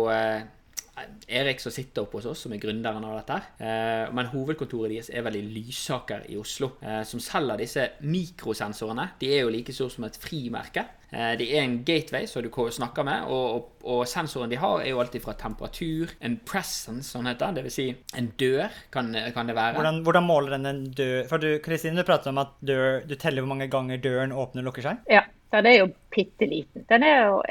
Erik 1.26 1.60
som 1.60 1.72
sitter 1.72 2.04
oppe 2.04 2.18
hos 2.18 2.26
oss, 2.28 2.42
som 2.44 2.52
er 2.52 2.60
gründeren 2.60 3.04
av 3.08 3.16
dette. 3.20 3.38
Eh, 3.64 4.10
men 4.14 4.28
hovedkontoret 4.32 4.92
deres 4.92 5.10
er 5.12 5.24
vel 5.24 5.38
i 5.40 5.44
Lysaker 5.54 6.26
i 6.28 6.36
Oslo, 6.40 6.74
eh, 6.82 7.00
som 7.08 7.22
selger 7.22 7.62
disse 7.62 7.86
mikrosensorene. 8.04 9.08
De 9.20 9.30
er 9.32 9.42
jo 9.42 9.52
like 9.54 9.72
store 9.74 9.94
som 9.94 10.04
et 10.08 10.18
frimerke. 10.20 10.84
Eh, 11.12 11.32
de 11.36 11.48
er 11.52 11.66
en 11.66 11.76
gateway 11.84 12.26
som 12.26 12.44
du 12.44 12.48
snakker 12.72 13.04
med, 13.04 13.26
og, 13.28 13.54
og, 13.54 13.72
og, 13.84 14.02
sensoren 14.08 14.50
de 14.50 14.56
har, 14.56 14.80
er 14.80 14.94
jo 14.94 15.00
alltid 15.02 15.20
fra 15.24 15.34
temperatur, 15.36 16.14
en 16.24 16.38
presence, 16.48 17.10
sånn 17.12 17.28
heter 17.28 17.52
det. 17.52 17.66
Dvs. 17.66 17.76
Si 17.76 17.88
en 18.16 18.30
dør, 18.40 18.72
kan, 18.94 19.12
kan 19.34 19.50
det 19.50 19.56
være. 19.58 19.76
Hvordan, 19.76 20.00
hvordan, 20.06 20.26
måler 20.28 20.56
den 20.56 20.70
en 20.70 20.82
dør? 20.88 21.26
For 21.28 21.42
du, 21.42 21.50
Kristine, 21.64 22.00
du 22.00 22.08
prater 22.08 22.32
om 22.32 22.40
at 22.40 22.56
dør, 22.64 23.02
du 23.04 23.14
teller 23.20 23.44
hvor 23.44 23.52
mange 23.52 23.68
ganger 23.72 24.00
døren 24.00 24.32
åpner 24.32 24.64
og 24.64 24.70
lukker 24.70 24.88
seg? 24.88 25.04
Ja. 25.12 25.26
Den 25.52 25.66
det 25.66 25.72
er 25.74 25.82
jo 25.82 25.88
bitte 26.08 26.46
liten. 26.48 26.84
Den 26.88 27.02
er 27.04 27.26
jo 27.28 27.42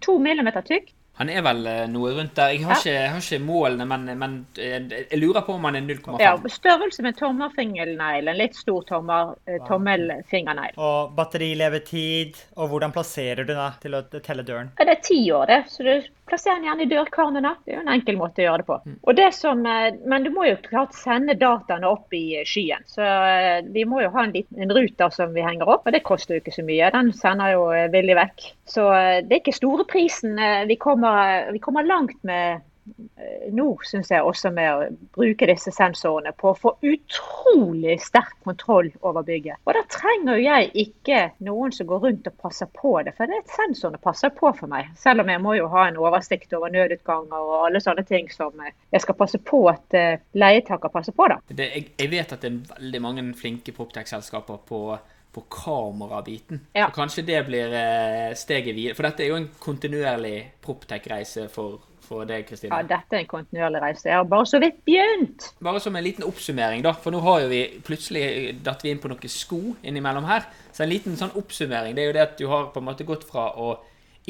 1-2 0.00 0.14
millimeter 0.24 0.64
tykk. 0.64 0.86
Han 1.20 1.28
er 1.28 1.42
vel 1.44 1.66
eh, 1.68 1.82
noe 1.92 2.14
rundt 2.16 2.32
der. 2.38 2.54
Jeg 2.54 2.62
har, 2.64 2.78
ja. 2.78 2.80
ikke, 2.80 2.92
jeg 2.94 3.08
har 3.12 3.20
ikke, 3.20 3.38
målene, 3.44 3.86
men, 3.90 4.06
men, 4.16 4.36
eh, 4.56 4.78
jeg 4.88 5.18
lurer 5.20 5.44
på 5.44 5.52
om 5.58 5.66
han 5.68 5.76
er 5.76 5.84
0,5. 5.84 6.14
Ja, 6.22 6.30
størrelse 6.54 7.04
med 7.04 7.18
tommelfingernegl. 7.18 8.30
En 8.32 8.38
litt 8.38 8.56
stor 8.56 8.86
tommer, 8.88 9.34
eh, 9.44 9.58
tommelfingernegl. 9.68 10.78
Og 10.80 11.12
batterilevetid, 11.18 12.40
og 12.56 12.72
hvordan 12.72 12.94
plasserer 12.96 13.44
du 13.44 13.52
den 13.52 13.76
til 13.82 13.98
å 13.98 14.02
telle 14.16 14.46
døren? 14.48 14.72
Ja, 14.80 14.88
det 14.88 14.96
er 14.96 15.04
ti 15.10 15.20
år, 15.36 15.44
det. 15.52 15.60
Så 15.68 15.84
du 15.84 15.92
plasserer 16.30 16.60
den 16.60 16.68
gjerne 16.68 16.86
i 16.86 16.90
dørkarmene. 16.90 17.54
Det 17.64 17.74
er 17.74 17.78
jo 17.78 17.84
en 17.84 17.92
enkel 17.96 18.18
måte 18.20 18.42
å 18.42 18.46
gjøre 18.46 18.62
det 18.62 18.68
på. 18.70 18.78
Mm. 18.86 18.98
Det 19.20 19.28
som, 19.36 19.62
men 20.12 20.24
du 20.26 20.30
må 20.34 20.46
jo 20.48 20.56
klart 20.64 20.96
sende 20.96 21.36
dataene 21.38 21.90
opp 21.90 22.14
i 22.16 22.40
skyen. 22.48 22.86
Så 22.88 23.06
vi 23.74 23.84
må 23.88 24.00
jo 24.04 24.12
ha 24.14 24.24
en, 24.24 24.34
liten, 24.34 24.62
en 24.62 24.74
ruter 24.74 25.12
som 25.14 25.34
vi 25.36 25.44
henger 25.44 25.68
opp, 25.68 25.86
og 25.86 25.94
det 25.94 26.04
koster 26.06 26.36
jo 26.36 26.44
ikke 26.44 26.56
så 26.56 26.64
mye. 26.66 26.90
Den 26.94 27.12
sender 27.16 27.54
jo 27.54 27.66
villig 27.92 28.16
vekk. 28.18 28.48
Så 28.70 28.86
det 29.26 29.34
er 29.34 29.42
ikke 29.42 29.56
store 29.56 29.86
prisen 29.90 30.38
vi 30.70 30.76
kommer 30.80 31.50
vi 31.52 31.58
kommer 31.58 31.86
langt 31.86 32.18
med 32.26 32.54
eh, 32.54 32.60
nå, 33.52 33.66
syns 33.86 34.10
jeg, 34.12 34.22
også 34.24 34.50
med 34.54 34.70
å 34.70 34.88
bruke 35.16 35.48
disse 35.48 35.72
sensorene 35.74 36.32
på 36.38 36.52
å 36.52 36.58
få 36.58 36.72
utrolig 36.86 37.98
sterk 38.02 38.36
kontroll 38.46 38.90
over 39.00 39.26
bygget. 39.26 39.60
Og 39.66 39.76
da 39.76 39.84
trenger 39.92 40.38
jo 40.38 40.46
jeg 40.46 40.70
ikke 40.84 41.20
noen 41.46 41.74
som 41.74 41.88
går 41.90 42.04
rundt 42.06 42.30
og 42.30 42.38
passer 42.42 42.70
på 42.76 42.94
det, 43.06 43.14
for 43.18 43.30
det 43.30 43.40
er 43.40 43.54
sensorene 43.56 44.00
passer 44.02 44.32
på 44.36 44.52
for 44.56 44.70
meg. 44.70 44.90
Selv 45.00 45.24
om 45.24 45.32
jeg 45.32 45.42
må 45.42 45.56
jo 45.58 45.68
ha 45.72 45.86
en 45.88 46.00
oversikt 46.00 46.52
over 46.56 46.72
nødutganger 46.74 47.38
og 47.38 47.68
alle 47.68 47.82
sånne 47.84 48.06
ting 48.08 48.30
som 48.32 48.54
jeg 48.64 49.04
skal 49.04 49.18
passe 49.18 49.40
på 49.44 49.64
at 49.70 49.96
uh, 49.96 50.18
leietaker 50.38 50.92
passer 50.92 51.16
på. 51.16 51.30
da. 51.30 51.40
Det, 51.48 51.70
jeg, 51.70 51.88
jeg, 51.96 52.12
vet 52.12 52.36
at 52.36 52.44
det 52.44 52.52
er 52.52 52.76
veldig 52.76 53.02
mange 53.04 53.26
flinke 53.38 53.74
Proptech-selskaper 53.76 54.62
på 54.68 54.84
på 55.30 55.44
kamerabiten. 55.46 56.60
Ja. 56.74 56.88
Så 56.88 56.94
kanskje 56.96 57.22
det 57.22 57.44
blir 57.46 57.74
eh, 57.74 58.32
steget 58.34 58.74
videre. 58.74 58.96
For 58.98 59.06
dette 59.06 59.22
er 59.22 59.30
jo 59.30 59.38
en 59.38 59.46
kontinuerlig 59.62 60.34
Proptech-reise 60.64 61.46
for, 61.52 61.78
for 62.10 62.26
deg, 62.28 62.44
Kristine. 62.48 62.74
Ja, 62.74 62.86
dette 62.86 63.16
er 63.16 63.22
en 63.22 63.30
kontinuerlig 63.30 63.82
reise. 63.84 64.08
Jeg 64.10 64.18
har 64.18 64.26
bare 64.28 64.48
så 64.50 64.58
vidt 64.62 64.80
begynt. 64.86 65.46
Bare 65.62 65.82
som 65.82 65.96
en 65.96 66.04
liten 66.04 66.26
oppsummering, 66.26 66.82
da. 66.86 66.92
For 66.98 67.14
nå 67.14 67.22
har 67.24 67.44
jo 67.44 67.52
vi 67.52 67.60
plutselig 67.86 68.24
datt 68.66 68.82
vi 68.84 68.90
inn 68.90 69.02
på 69.02 69.10
noen 69.12 69.32
sko 69.32 69.60
innimellom 69.86 70.26
her. 70.28 70.48
Så 70.74 70.84
en 70.84 70.92
liten 70.92 71.18
sånn 71.20 71.36
oppsummering 71.38 71.94
det 71.96 72.04
er 72.04 72.10
jo 72.10 72.16
det 72.18 72.26
at 72.26 72.36
du 72.40 72.48
har 72.50 72.70
på 72.74 72.82
en 72.82 72.88
måte 72.90 73.06
gått 73.08 73.26
fra 73.28 73.50
å 73.54 73.76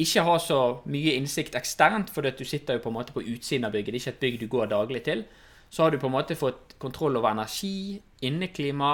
ikke 0.01 0.23
ha 0.25 0.37
så 0.39 0.59
mye 0.89 1.17
innsikt 1.19 1.57
eksternt, 1.59 2.09
fordi 2.13 2.31
at 2.31 2.39
du 2.39 2.47
sitter 2.47 2.77
jo 2.77 2.85
på 2.85 2.91
en 2.91 2.99
måte 2.99 3.15
på 3.15 3.23
utsiden 3.25 3.67
av 3.67 3.73
bygget. 3.75 3.91
Det 3.91 3.99
er 3.99 4.03
ikke 4.05 4.15
et 4.15 4.25
bygg 4.25 4.39
du 4.41 4.47
går 4.53 4.71
daglig 4.71 5.03
til. 5.07 5.25
Så 5.71 5.83
har 5.83 5.91
du 5.91 5.99
på 5.99 6.09
en 6.09 6.15
måte 6.15 6.37
fått 6.39 6.75
kontroll 6.81 7.17
over 7.19 7.31
energi, 7.31 7.99
inneklima, 8.21 8.93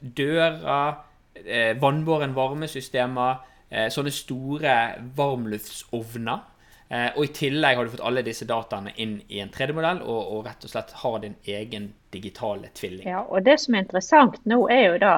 dører 0.00 0.96
eh, 1.44 1.74
vannbåren 1.80 2.34
varmesystemer, 2.34 3.42
eh, 3.70 3.88
sånne 3.92 4.12
store 4.14 4.76
varmluftsovner. 5.16 6.46
Eh, 6.90 7.10
og 7.16 7.24
i 7.24 7.28
tillegg 7.34 7.76
har 7.76 7.86
du 7.86 7.92
fått 7.92 8.06
alle 8.08 8.22
disse 8.26 8.46
dataene 8.50 8.90
inn 8.98 9.20
i 9.30 9.38
en 9.38 9.50
3D-modell, 9.54 10.00
og, 10.02 10.20
og, 10.34 10.40
rett 10.48 10.64
og 10.66 10.72
slett 10.72 10.90
har 11.02 11.20
din 11.22 11.36
egen 11.46 11.92
digitale 12.10 12.72
tvilling. 12.74 13.06
Ja, 13.06 13.20
og 13.22 13.44
det 13.46 13.60
som 13.62 13.76
er 13.76 13.84
interessant 13.84 14.40
nå, 14.50 14.64
er 14.74 14.82
jo 14.88 14.96
da 15.04 15.12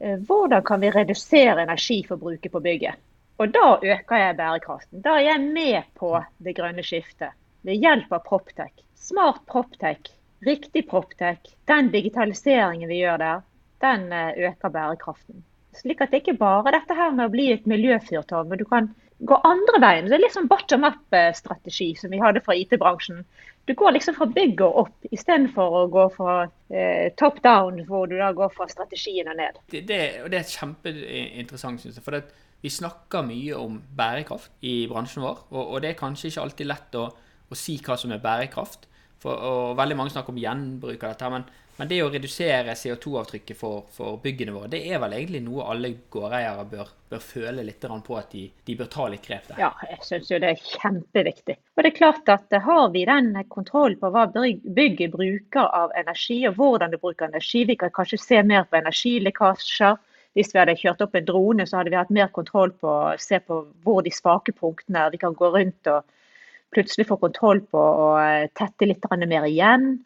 eh, 0.00 0.18
hvordan 0.28 0.66
kan 0.68 0.84
vi 0.84 0.90
redusere 0.92 1.64
energiforbruket 1.64 2.52
på 2.52 2.60
bygget. 2.66 3.00
Og 3.40 3.54
da 3.56 3.70
øker 3.80 4.20
jeg 4.20 4.36
bærekraften. 4.36 5.00
Da 5.02 5.16
er 5.16 5.30
jeg 5.30 5.46
med 5.46 5.88
på 5.96 6.12
det 6.44 6.54
grønne 6.58 6.84
skiftet. 6.86 7.32
Ved 7.64 7.80
hjelp 7.80 8.12
av 8.12 8.20
Proptech. 8.28 8.84
Smart 9.00 9.40
Proptech, 9.48 10.12
riktig 10.44 10.84
Proptech, 10.90 11.40
den 11.64 11.88
digitaliseringen 11.92 12.88
vi 12.92 13.00
gjør 13.00 13.16
der, 13.24 13.40
den 13.80 14.12
eh, 14.12 14.50
øker 14.50 14.76
bærekraften. 14.76 15.40
Slik 15.74 16.04
at 16.04 16.12
det 16.12 16.20
ikke 16.20 16.36
bare 16.38 16.76
dette 16.76 16.94
her 16.94 17.16
med 17.16 17.26
å 17.26 17.32
bli 17.32 17.48
et 17.56 17.64
miljøfyrtårn, 17.66 18.52
men 18.52 18.60
du 18.60 18.68
kan 18.68 18.92
gå 19.18 19.38
andre 19.46 19.80
veien. 19.82 20.08
Det 20.08 20.16
er 20.16 20.22
litt 20.24 20.34
sånn 20.34 20.50
bottom 20.50 20.86
up-strategi 20.88 21.92
som 21.98 22.12
vi 22.12 22.20
hadde 22.22 22.42
fra 22.44 22.56
IT-bransjen. 22.58 23.22
Du 23.64 23.72
går 23.78 23.94
liksom 23.96 24.16
fra 24.18 24.26
bygg 24.28 24.60
og 24.66 24.80
opp, 24.82 25.06
istedenfor 25.14 25.76
å 25.78 25.84
gå 25.92 26.06
fra 26.12 26.34
eh, 26.68 27.12
top 27.20 27.38
down, 27.44 27.80
hvor 27.88 28.08
du 28.10 28.18
da 28.18 28.32
går 28.36 28.52
fra 28.52 28.66
strategien 28.68 29.30
og 29.32 29.38
ned. 29.40 29.60
Det, 29.72 29.84
det, 29.88 30.00
det 30.32 30.40
er 30.40 30.50
kjempeinteressant, 30.50 31.80
syns 31.80 31.96
jeg. 31.96 32.04
For 32.04 32.18
det, 32.18 32.26
vi 32.64 32.72
snakker 32.72 33.24
mye 33.24 33.56
om 33.60 33.78
bærekraft 33.96 34.52
i 34.64 34.82
bransjen 34.90 35.24
vår, 35.24 35.46
og, 35.54 35.62
og 35.62 35.84
det 35.84 35.92
er 35.92 36.00
kanskje 36.00 36.30
ikke 36.30 36.44
alltid 36.44 36.70
lett 36.70 36.98
å, 37.00 37.06
å 37.48 37.58
si 37.58 37.78
hva 37.84 37.96
som 38.00 38.12
er 38.12 38.22
bærekraft. 38.24 38.88
For, 39.22 39.32
og 39.32 39.78
veldig 39.78 39.96
mange 39.96 40.12
snakker 40.12 40.34
om 40.34 40.42
gjenbruk 40.42 40.98
av 41.00 41.14
dette. 41.14 41.30
men 41.32 41.46
men 41.76 41.88
det 41.90 41.96
å 42.04 42.10
redusere 42.12 42.76
CO2-avtrykket 42.78 43.58
for, 43.58 43.88
for, 43.90 44.18
byggene 44.22 44.52
våre, 44.54 44.70
det 44.70 44.84
er 44.86 45.00
vel 45.02 45.16
egentlig 45.16 45.40
noe 45.42 45.66
alle 45.72 45.90
gårdeiere 46.12 46.62
bør, 46.70 46.92
bør 47.10 47.24
føle 47.24 47.64
litt 47.66 47.82
på 47.82 48.18
at 48.18 48.30
de, 48.30 48.44
de, 48.62 48.76
bør 48.78 48.90
ta 48.92 49.08
litt 49.10 49.26
grep 49.26 49.48
der? 49.48 49.58
Ja, 49.58 49.72
jeg 49.90 50.06
syns 50.06 50.30
jo 50.30 50.38
det 50.42 50.52
er 50.52 50.62
kjempeviktig. 50.62 51.58
Og 51.74 51.82
det 51.82 51.90
er 51.90 51.98
klart 51.98 52.30
at 52.30 52.56
Har 52.68 52.88
vi 52.94 53.04
den 53.10 53.34
kontrollen 53.50 53.98
på 53.98 54.12
hva 54.14 54.28
bygget 54.30 55.10
bruker 55.16 55.66
av 55.66 55.90
energi, 55.98 56.44
og 56.46 56.60
hvordan 56.60 56.94
det 56.94 57.02
bruker 57.02 57.26
energi, 57.26 57.64
vi 57.66 57.78
kan 57.80 57.90
kanskje 57.94 58.22
se 58.22 58.42
mer 58.46 58.70
på 58.70 58.78
energilekkasjer. 58.78 59.98
Hvis 60.34 60.50
vi 60.54 60.58
hadde 60.58 60.78
kjørt 60.78 61.02
opp 61.02 61.14
en 61.14 61.26
drone, 61.26 61.66
så 61.66 61.78
hadde 61.78 61.90
vi 61.90 61.98
hatt 61.98 62.14
mer 62.14 62.30
kontroll 62.34 62.72
på 62.78 62.90
å 62.90 63.14
se 63.22 63.38
på 63.42 63.64
hvor 63.82 64.02
de 64.02 64.10
svake 64.14 64.54
punktene 64.54 65.06
er. 65.06 65.14
Vi 65.14 65.22
kan 65.22 65.34
gå 65.34 65.50
rundt 65.54 65.90
og 65.90 66.06
plutselig 66.74 67.06
få 67.06 67.18
kontroll 67.22 67.62
på 67.70 67.78
å 67.78 68.08
tette 68.58 68.86
litt 68.86 69.06
mer 69.26 69.46
igjen 69.46 69.96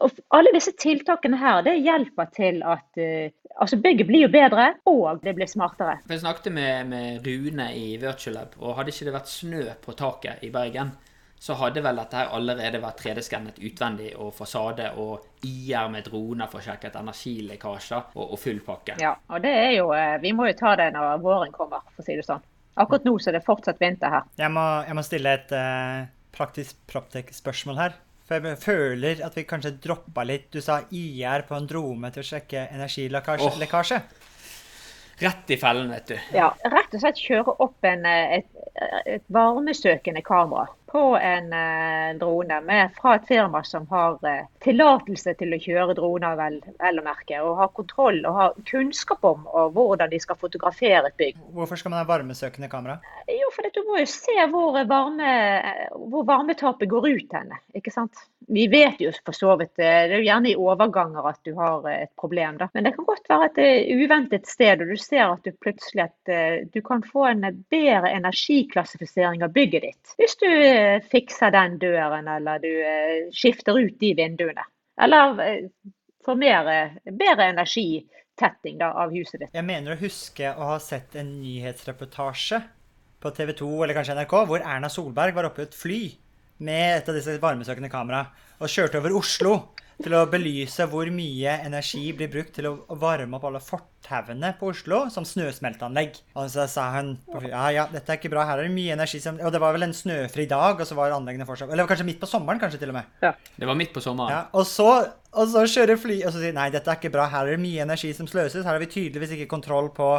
og 0.00 0.18
alle 0.32 0.52
disse 0.54 0.72
tiltakene 0.80 1.38
her, 1.40 1.60
det 1.66 1.76
hjelper 1.84 2.28
til 2.32 2.62
at 2.64 3.00
uh, 3.00 3.28
altså 3.60 3.78
bygget 3.82 4.08
blir 4.08 4.26
jo 4.26 4.32
bedre, 4.32 4.72
og 4.88 5.22
det 5.24 5.34
blir 5.36 5.50
smartere. 5.50 5.98
Jeg 6.08 6.22
snakket 6.22 6.52
med, 6.52 6.88
med 6.88 7.26
Rune 7.26 7.68
i 7.76 7.96
Virtual 8.00 8.38
Lab, 8.38 8.56
og 8.60 8.76
hadde 8.78 8.94
ikke 8.94 9.08
det 9.08 9.16
vært 9.16 9.32
snø 9.32 9.64
på 9.84 9.96
taket 9.98 10.44
i 10.46 10.52
Bergen, 10.54 10.94
så 11.42 11.56
hadde 11.58 11.82
vel 11.82 11.98
dette 11.98 12.14
her 12.14 12.30
allerede 12.36 12.78
vært 12.78 13.00
3D-skannet 13.02 13.56
utvendig 13.66 14.12
og 14.14 14.30
fasade 14.36 14.92
og 15.02 15.42
IR 15.42 15.88
med 15.90 16.06
droner 16.06 16.46
for 16.46 16.60
å 16.60 16.66
sjekke 16.68 16.86
et 16.86 16.98
energilekkasjer 17.00 18.14
og, 18.14 18.22
og 18.28 18.38
full 18.38 18.60
pakke. 18.62 18.94
Ja, 19.02 19.16
og 19.26 19.42
det 19.42 19.50
er 19.50 19.72
jo 19.74 19.88
eh, 19.96 20.20
Vi 20.22 20.30
må 20.38 20.46
jo 20.46 20.54
ta 20.60 20.76
det 20.78 20.92
når 20.94 21.18
våren 21.24 21.50
kommer, 21.50 21.82
for 21.90 22.04
å 22.04 22.06
si 22.06 22.14
det 22.14 22.28
sånn. 22.28 22.44
Akkurat 22.78 23.04
nå 23.04 23.16
så 23.18 23.32
er 23.32 23.40
det 23.40 23.42
fortsatt 23.44 23.82
vinter 23.82 24.14
her. 24.14 24.30
Jeg 24.38 24.54
må, 24.54 24.62
jeg 24.86 24.96
må 24.96 25.04
stille 25.04 25.34
et 25.34 25.50
uh, 25.58 26.06
praktisk 26.32 26.78
proptek-spørsmål 26.88 27.82
her. 27.82 27.98
For 28.28 28.38
jeg 28.38 28.58
føler 28.62 29.22
at 29.26 29.36
vi 29.36 29.44
kanskje 29.48 29.74
droppa 29.82 30.22
litt 30.24 30.52
Du 30.54 30.60
sa 30.62 30.78
IR 30.94 31.42
på 31.48 31.56
en 31.58 31.66
drome 31.68 32.12
til 32.14 32.22
å 32.22 32.28
sjekke 32.32 32.68
energilekkasje. 32.74 33.98
Oh. 33.98 34.28
Rett 35.22 35.50
i 35.50 35.56
fellen, 35.56 35.90
vet 35.90 36.06
du. 36.08 36.14
Ja, 36.34 36.48
rett 36.72 36.94
og 36.96 37.02
slett 37.02 37.20
kjøre 37.20 37.54
opp 37.62 37.86
en, 37.86 38.06
eh, 38.08 38.38
et, 38.40 38.48
et 39.06 39.24
varmesøkende 39.30 40.22
kamera 40.26 40.66
på 40.92 41.02
en 41.16 41.52
uh, 41.56 42.18
drone 42.20 42.58
med, 42.66 42.90
fra 43.00 43.14
et 43.16 43.28
firma 43.28 43.62
som 43.64 43.86
har 43.92 44.18
uh, 44.26 44.42
tillatelse 44.64 45.32
til 45.40 45.54
å 45.54 45.60
kjøre 45.62 45.94
droner, 45.96 46.34
vel, 46.36 46.58
vel 46.82 47.00
å 47.00 47.04
merke, 47.06 47.38
og 47.40 47.54
har 47.60 47.70
kontroll 47.76 48.18
og 48.28 48.36
har 48.36 48.58
kunnskap 48.68 49.24
om 49.24 49.46
og 49.48 49.72
hvordan 49.78 50.12
de 50.12 50.20
skal 50.20 50.36
fotografere 50.40 51.08
et 51.08 51.16
bygg. 51.22 51.40
Hvorfor 51.56 51.80
skal 51.80 51.94
man 51.94 52.02
ha 52.02 52.08
varmesøkende 52.10 52.68
kamera? 52.72 52.98
Må 53.92 54.00
jo 54.00 54.08
se 54.08 54.34
hvor, 54.48 54.76
varme, 54.88 55.32
hvor 56.08 56.24
varmetapet 56.24 56.88
går 56.88 57.08
ut 57.10 57.34
henne. 57.36 57.58
ikke 57.76 57.92
sant? 57.92 58.22
Vi 58.52 58.64
vet 58.72 59.00
jo 59.00 59.12
for 59.20 59.36
så 59.36 59.52
vidt 59.60 59.76
det 59.78 59.86
er 59.86 60.14
jo 60.16 60.22
gjerne 60.24 60.50
i 60.50 60.56
overganger 60.58 61.28
at 61.28 61.40
du 61.44 61.52
har 61.58 61.84
et 61.90 62.10
problem. 62.18 62.56
da. 62.60 62.70
Men 62.72 62.88
det 62.88 62.94
kan 62.96 63.06
godt 63.06 63.28
være 63.28 63.50
et 63.52 63.92
uventet 63.92 64.48
sted, 64.48 64.80
og 64.80 64.90
du 64.90 64.96
ser 64.96 65.26
at 65.26 65.44
du 65.44 65.52
plutselig 65.60 66.08
at 66.08 66.32
du 66.72 66.80
kan 66.84 67.04
få 67.04 67.28
en 67.30 67.44
bedre 67.70 68.10
energiklassifisering 68.16 69.44
av 69.44 69.52
bygget 69.52 69.86
ditt. 69.86 70.16
Hvis 70.18 70.38
du 70.40 70.48
fikser 71.12 71.52
den 71.52 71.78
døren, 71.78 72.28
eller 72.28 72.58
du 72.58 72.70
eh, 72.70 73.30
skifter 73.32 73.78
ut 73.78 73.98
de 74.00 74.12
vinduene. 74.16 74.64
Eller 75.02 75.40
eh, 75.40 75.64
får 76.24 76.38
mer, 76.40 76.70
eh, 76.72 77.12
bedre 77.12 77.48
energitetting 77.52 78.78
da, 78.80 78.92
av 79.04 79.12
huset 79.14 79.40
ditt. 79.40 79.54
Jeg 79.54 79.66
mener 79.66 79.94
å 79.94 80.00
huske 80.02 80.54
å 80.54 80.72
ha 80.74 80.78
sett 80.82 81.16
en 81.20 81.34
nyhetsreportasje 81.42 82.62
på 83.22 83.32
TV 83.36 83.54
2 83.62 83.70
eller 83.84 83.96
kanskje 83.98 84.18
NRK 84.18 84.34
hvor 84.50 84.64
Erna 84.64 84.90
Solberg 84.92 85.36
var 85.36 85.48
oppe 85.48 85.64
i 85.64 85.68
et 85.68 85.78
fly 85.78 86.02
med 86.62 86.98
et 86.98 87.08
av 87.08 87.16
disse 87.16 87.38
varmesøkende 87.42 87.90
kamera 87.92 88.26
og 88.62 88.70
kjørte 88.70 89.00
over 89.00 89.14
Oslo 89.18 89.54
til 90.02 90.14
å 90.16 90.22
belyse 90.30 90.84
hvor 90.90 91.08
mye 91.14 91.56
energi 91.66 92.04
blir 92.16 92.30
brukt 92.32 92.54
til 92.56 92.68
å 92.70 92.96
varme 92.98 93.36
opp 93.36 93.44
alle 93.46 93.60
fortauene 93.62 94.52
på 94.58 94.70
Oslo 94.72 95.02
som 95.12 95.26
snøsmelteanlegg. 95.28 96.18
Og 96.38 96.48
så 96.50 96.66
sa 96.70 96.88
hun 96.96 97.14
ja, 97.46 97.64
ja, 97.74 97.86
dette 97.92 98.14
er 98.14 98.18
ikke 98.18 98.32
bra, 98.32 98.46
her 98.48 98.62
er 98.62 98.68
det 98.68 98.74
mye 98.74 98.96
energi 98.96 99.20
som 99.22 99.38
Og 99.42 99.52
det 99.54 99.60
var 99.62 99.76
vel 99.76 99.86
en 99.86 99.96
snøfri 99.96 100.48
dag, 100.50 100.80
og 100.80 100.88
så 100.88 100.96
var 100.98 101.14
anleggene 101.14 101.46
fortsatt 101.48 101.70
Eller 101.70 101.82
det 101.82 101.86
var 101.86 101.94
kanskje 101.94 102.08
midt 102.08 102.22
på 102.22 102.30
sommeren, 102.30 102.60
kanskje 102.62 102.82
til 102.82 102.92
og 102.92 102.98
med. 102.98 103.10
Ja. 103.22 103.34
Det 103.56 103.68
var 103.68 103.78
midt 103.78 103.94
på 103.94 104.02
sommeren. 104.04 104.34
Ja, 104.34 104.42
og 104.58 104.66
så, 104.68 104.90
og 105.30 105.52
så 105.52 105.66
kjører 105.76 106.00
fly 106.00 106.22
og 106.22 106.34
så 106.34 106.42
sier 106.42 106.56
nei, 106.56 106.70
dette 106.74 106.90
er 106.90 106.98
ikke 106.98 107.12
bra, 107.14 107.28
her 107.32 107.46
er 107.46 107.56
det 107.56 107.64
mye 107.64 107.86
energi 107.86 108.12
som 108.16 108.30
sløses, 108.30 108.64
her 108.64 108.74
har 108.74 108.82
vi 108.82 108.90
tydeligvis 108.90 109.36
ikke 109.38 109.50
kontroll 109.54 109.92
på 109.94 110.14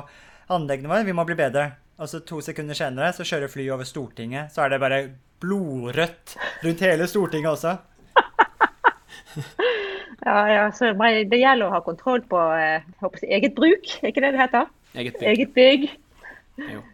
anleggene 0.54 0.92
våre, 0.92 1.08
vi 1.08 1.16
må 1.16 1.26
bli 1.28 1.40
bedre. 1.40 1.72
Og 2.02 2.10
så 2.10 2.20
to 2.26 2.42
sekunder 2.42 2.78
senere 2.78 3.12
så 3.14 3.26
kjører 3.28 3.52
flyet 3.52 3.74
over 3.76 3.88
Stortinget, 3.88 4.54
så 4.54 4.66
er 4.66 4.74
det 4.74 4.80
bare 4.82 5.02
blodrødt 5.44 6.38
rundt 6.64 6.86
hele 6.88 7.08
Stortinget 7.08 7.52
også. 7.52 7.78
Ja, 10.24 10.48
ja, 10.48 10.68
så 10.72 10.94
Det 10.96 11.36
gjelder 11.40 11.68
å 11.68 11.74
ha 11.74 11.82
kontroll 11.84 12.22
på 12.30 12.40
eh, 12.56 12.86
håper, 13.04 13.26
eget 13.28 13.58
bruk, 13.58 13.90
er 14.00 14.14
ikke 14.14 14.24
det 14.24 14.32
det 14.36 14.40
heter? 14.40 14.70
Eget 14.96 15.18
bygg. 15.20 15.28
Eget 15.28 15.54
bygg. 15.58 15.88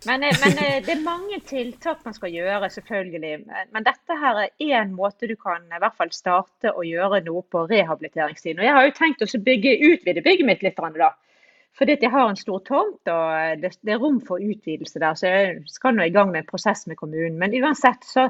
Men, 0.08 0.24
eh, 0.24 0.38
men, 0.42 0.58
eh, 0.64 0.80
det 0.86 0.96
er 0.96 1.04
mange 1.04 1.38
tiltak 1.46 2.02
man 2.08 2.16
skal 2.16 2.34
gjøre, 2.34 2.72
selvfølgelig. 2.74 3.34
Men 3.76 3.86
dette 3.86 4.18
her 4.22 4.42
er 4.46 4.66
én 4.80 4.96
måte 4.96 5.30
du 5.30 5.36
kan 5.36 5.68
i 5.68 5.82
hvert 5.84 5.98
fall 6.00 6.14
starte 6.16 6.74
å 6.74 6.86
gjøre 6.88 7.22
noe 7.28 7.44
på 7.52 7.68
rehabiliteringssiden. 7.70 8.64
Og 8.64 8.66
jeg 8.66 8.78
har 8.80 8.88
jo 8.88 8.98
tenkt 8.98 9.22
å 9.22 9.44
bygge, 9.50 9.78
utvide 9.92 10.26
bygget 10.26 10.50
mitt 10.50 10.64
litt. 10.66 10.80
da. 10.98 11.12
Fordi 11.78 11.98
jeg 12.02 12.12
har 12.12 12.30
en 12.30 12.40
stor 12.40 12.60
tomt 12.68 13.12
og 13.12 13.62
det, 13.62 13.76
det 13.86 13.94
er 13.94 14.02
rom 14.02 14.18
for 14.26 14.42
utvidelse 14.42 15.00
der. 15.00 15.16
Så 15.16 15.28
jeg 15.28 15.62
skal 15.72 15.96
nå 15.96 16.08
i 16.08 16.14
gang 16.16 16.32
med 16.34 16.44
en 16.44 16.50
prosess 16.50 16.88
med 16.88 16.98
kommunen. 17.00 17.38
Men 17.40 17.56
uansett 17.56 18.04
så 18.08 18.30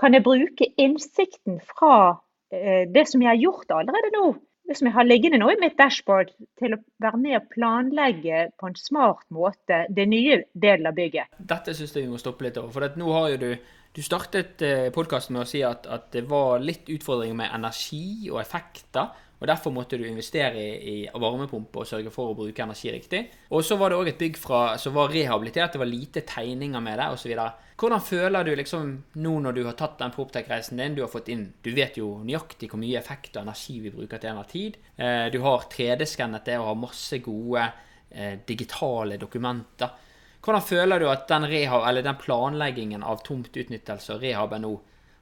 kan 0.00 0.14
jeg 0.16 0.24
bruke 0.24 0.70
innsikten 0.80 1.58
fra 1.60 2.20
Eh, 2.50 2.86
det 2.94 3.06
som 3.08 3.22
jeg 3.22 3.30
har 3.30 3.38
gjort 3.38 3.70
allerede 3.70 4.10
nå, 4.16 4.32
det 4.66 4.76
som 4.78 4.88
jeg 4.88 4.94
har 4.96 5.06
liggende 5.06 5.38
nå 5.38 5.52
i 5.52 5.58
mitt 5.60 5.76
dashboard, 5.78 6.32
til 6.58 6.74
å 6.74 6.80
være 7.02 7.20
med 7.22 7.36
og 7.38 7.50
planlegge 7.52 8.48
på 8.58 8.70
en 8.70 8.78
smart 8.78 9.22
måte 9.34 9.84
det 9.94 10.06
nye 10.10 10.40
delen 10.52 10.90
av 10.90 10.96
bygget. 10.98 11.30
Dette 11.38 11.74
syns 11.78 11.94
jeg 11.94 12.08
vi 12.08 12.10
må 12.10 12.18
stoppe 12.18 12.46
litt 12.46 12.58
over. 12.58 12.72
For 12.74 12.98
nå 12.98 13.12
har 13.18 13.34
jo 13.34 13.44
du 13.44 13.52
du 13.90 14.04
startet 14.06 14.62
eh, 14.62 14.88
podkasten 14.94 15.34
med 15.34 15.42
å 15.42 15.50
si 15.50 15.64
at, 15.66 15.88
at, 15.90 16.12
det 16.14 16.20
var 16.30 16.62
litt 16.62 16.86
utfordringer 16.94 17.34
med 17.40 17.50
energi 17.56 18.28
og 18.30 18.38
effekter. 18.38 19.08
Og 19.40 19.48
Derfor 19.48 19.72
måtte 19.72 19.96
du 19.96 20.04
investere 20.04 20.60
i, 20.60 20.96
varmepumpe 21.16 21.80
og 21.80 21.88
sørge 21.88 22.12
for 22.12 22.30
å 22.30 22.36
bruke 22.36 22.60
energi 22.60 22.90
riktig. 22.92 23.22
Og 23.56 23.64
så 23.64 23.78
var 23.80 23.90
det 23.90 23.96
òg 23.96 24.10
et 24.12 24.20
bygg 24.20 24.36
fra, 24.36 24.60
som 24.78 24.92
var 24.98 25.08
rehabilitert, 25.14 25.72
det 25.72 25.80
var 25.80 25.88
lite 25.88 26.22
tegninger 26.28 26.84
med 26.84 27.00
det 27.00 27.06
osv. 27.14 27.32
Hvordan 27.80 28.04
føler 28.04 28.44
du 28.44 28.52
liksom 28.58 28.90
nå 29.24 29.32
når 29.40 29.56
du 29.56 29.62
har 29.64 29.78
tatt 29.80 29.96
den 30.02 30.12
Proptech-reisen 30.12 30.82
din? 30.82 30.98
Du 30.98 31.00
har 31.00 31.08
fått 31.08 31.30
inn, 31.32 31.46
du 31.64 31.70
vet 31.72 31.96
jo 31.96 32.18
nøyaktig 32.20 32.68
hvor 32.68 32.82
mye 32.82 33.00
effekt 33.00 33.38
og 33.38 33.46
energi 33.46 33.78
vi 33.80 33.94
bruker 33.94 34.20
til 34.20 34.34
enhver 34.34 34.50
tid. 34.52 34.76
Eh, 35.00 35.30
du 35.32 35.40
har 35.46 35.64
3D-skannet 35.72 36.44
det 36.44 36.58
og 36.60 36.68
har 36.74 36.82
masse 36.82 37.22
gode 37.24 37.64
eh, 38.10 38.36
digitale 38.44 39.16
dokumenter. 39.16 39.96
Hvordan 40.44 40.68
føler 40.68 41.00
du 41.00 41.08
at 41.08 41.24
den, 41.32 41.48
rehab, 41.48 41.88
den 42.04 42.20
planleggingen 42.20 43.02
av 43.04 43.24
tomt 43.24 43.56
utnyttelse 43.56 44.18
og 44.18 44.28
rehaben 44.28 44.68
nå 44.68 44.76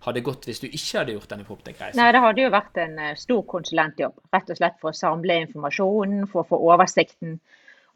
hadde 0.07 0.25
gått 0.25 0.47
hvis 0.49 0.61
du 0.63 0.69
ikke 0.69 1.01
hadde 1.01 1.15
gjort 1.17 1.31
denne 1.33 1.47
Proptech-reisen? 1.49 2.01
Nei, 2.01 2.11
Det 2.15 2.25
hadde 2.25 2.45
jo 2.45 2.51
vært 2.55 2.83
en 2.83 2.99
eh, 3.03 3.15
stor 3.19 3.45
konsulentjobb. 3.51 4.19
Rett 4.35 4.53
og 4.53 4.61
slett 4.61 4.79
for 4.83 4.93
å 4.93 4.99
samle 4.99 5.41
informasjonen, 5.45 6.29
for 6.31 6.45
å 6.45 6.51
få 6.53 6.61
oversikten 6.71 7.39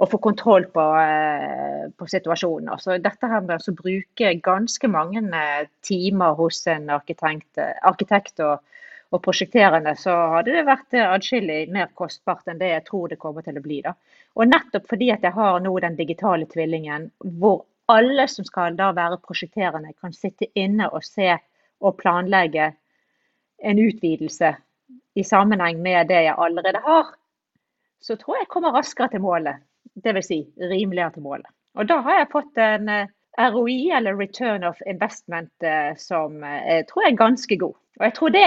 og 0.02 0.08
få 0.10 0.18
kontroll 0.24 0.66
på, 0.74 0.84
eh, 0.98 1.86
på 1.94 2.08
situasjonen. 2.10 2.74
Så 2.82 2.98
dette 2.98 3.28
her 3.30 3.44
med 3.46 3.62
å 3.62 3.76
bruke 3.78 4.34
ganske 4.42 4.90
mange 4.90 5.22
eh, 5.38 5.68
timer 5.84 6.34
hos 6.38 6.64
en 6.66 6.90
arkitekt, 6.90 7.60
arkitekt 7.86 8.42
og, 8.42 8.64
og, 9.12 9.20
prosjekterende, 9.22 9.94
så 10.00 10.16
hadde 10.36 10.56
det 10.56 10.64
vært 10.66 10.96
adskillig 11.04 11.66
mer 11.70 11.92
kostbart 11.94 12.48
enn 12.48 12.58
det 12.58 12.72
jeg 12.72 12.86
tror 12.88 13.12
det 13.12 13.20
kommer 13.22 13.46
til 13.46 13.60
å 13.60 13.62
bli. 13.62 13.82
Da. 13.84 13.94
Og 14.34 14.48
nettopp 14.48 14.88
fordi 14.90 15.12
at 15.14 15.22
jeg 15.22 15.36
har 15.36 15.60
nå 15.60 15.76
den 15.84 16.00
digitale 16.00 16.48
tvillingen, 16.50 17.10
hvor 17.38 17.62
alle 17.92 18.26
som 18.30 18.46
skal 18.48 18.74
da 18.78 18.90
være 18.96 19.20
prosjekterende, 19.22 19.92
kan 20.00 20.14
sitte 20.16 20.48
inne 20.58 20.88
og 20.90 21.04
se 21.04 21.36
og 21.82 21.98
planlegge 22.00 22.72
en 23.62 23.78
utvidelse 23.78 24.54
i 25.14 25.24
sammenheng 25.24 25.82
med 25.82 26.08
det 26.08 26.22
jeg 26.26 26.38
allerede 26.38 26.80
har, 26.84 27.14
så 28.02 28.16
tror 28.16 28.40
jeg 28.40 28.50
kommer 28.50 28.74
raskere 28.74 29.08
til 29.12 29.22
målet. 29.22 29.62
dvs. 30.04 30.26
Si 30.26 30.38
rimeligere 30.56 31.12
til 31.12 31.22
målet. 31.22 31.46
Og 31.74 31.88
da 31.88 32.00
har 32.04 32.18
jeg 32.18 32.32
fått 32.32 32.58
en 32.60 32.88
eh, 32.88 33.08
ROI, 33.38 33.90
eller 33.96 34.16
Return 34.16 34.64
of 34.64 34.80
Investment, 34.86 35.52
eh, 35.62 35.94
som 35.96 36.42
eh, 36.44 36.60
jeg 36.68 36.86
tror 36.88 37.06
er 37.06 37.16
ganske 37.16 37.58
god. 37.58 37.74
Og 38.00 38.04
jeg 38.06 38.14
tror 38.18 38.34
det, 38.34 38.46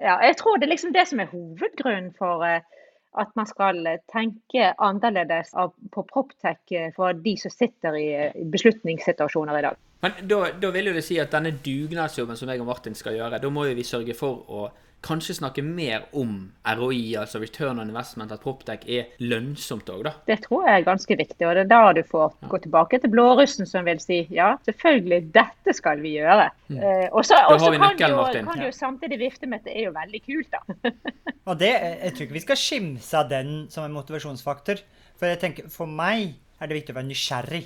ja, 0.00 0.18
jeg 0.18 0.36
tror 0.36 0.56
det 0.56 0.66
er 0.66 0.74
liksom 0.74 0.94
det 0.94 1.06
som 1.08 1.20
er 1.20 1.30
hovedgrunnen 1.30 2.12
for 2.18 2.44
at 2.44 3.30
man 3.38 3.46
skal 3.46 3.86
tenke 4.10 4.72
annerledes 4.82 5.52
på 5.94 6.02
Proptech 6.10 6.94
for 6.96 7.14
de 7.14 7.36
som 7.38 7.52
sitter 7.54 7.94
i 7.94 8.08
beslutningssituasjoner 8.50 9.58
i 9.58 9.62
dag. 9.68 9.78
Men 10.04 10.16
da, 10.28 10.40
da 10.60 10.70
vil 10.74 10.90
jo 10.90 10.96
det 10.96 11.04
si 11.06 11.18
at 11.22 11.32
denne 11.34 11.54
dugnadsjobben 11.64 12.38
som 12.38 12.50
jeg 12.52 12.60
og 12.62 12.68
Martin 12.68 12.96
skal 12.98 13.16
gjøre, 13.16 13.40
da 13.40 13.52
må 13.52 13.66
jo 13.70 13.76
vi 13.78 13.86
sørge 13.88 14.16
for 14.18 14.44
å 14.52 14.66
kanskje 15.04 15.34
snakke 15.36 15.62
mer 15.64 16.06
om 16.16 16.36
ROI, 16.64 17.14
altså 17.20 17.40
return 17.42 17.80
on 17.82 17.90
investment, 17.90 18.32
at 18.32 18.40
Proptech 18.40 18.86
er 18.88 19.10
lønnsomt 19.20 19.90
òg, 19.92 20.04
da. 20.06 20.14
Det 20.28 20.38
tror 20.46 20.64
jeg 20.68 20.80
er 20.80 20.86
ganske 20.86 21.18
viktig, 21.20 21.44
og 21.44 21.52
det 21.58 21.64
er 21.66 21.70
da 21.70 21.80
du 21.96 22.00
får 22.08 22.32
gå 22.48 22.60
tilbake 22.64 23.00
til 23.02 23.12
blårussen 23.12 23.68
som 23.68 23.84
vil 23.88 24.00
si 24.00 24.22
ja, 24.32 24.54
selvfølgelig, 24.64 25.20
dette 25.34 25.76
skal 25.76 26.00
vi 26.04 26.16
gjøre. 26.18 26.48
Eh, 26.48 26.62
Mm. 26.74 26.78
Eh, 26.80 27.08
og 27.12 27.26
så 27.28 27.36
kan, 27.76 27.98
kan 27.98 28.56
du 28.56 28.64
jo 28.64 28.70
samtidig 28.72 29.18
vifte 29.20 29.46
med 29.46 29.60
at 29.60 29.66
det 29.68 29.74
er 29.76 29.84
jo 29.90 29.92
veldig 29.92 30.20
kult, 30.24 30.54
da. 30.54 30.92
Og 31.52 31.58
det, 31.60 31.68
jeg 31.76 32.14
tror 32.14 32.24
ikke 32.24 32.38
vi 32.38 32.42
skal 32.46 32.56
skimse 32.56 33.18
av 33.20 33.28
den 33.28 33.50
som 33.70 33.84
en 33.84 33.92
motivasjonsfaktor. 33.92 34.80
For 35.20 35.28
jeg 35.28 35.42
tenker, 35.42 35.68
for 35.68 35.84
meg 35.84 36.38
er 36.56 36.70
det 36.70 36.78
viktig 36.78 36.94
å 36.94 36.96
være 36.96 37.10
nysgjerrig. 37.10 37.62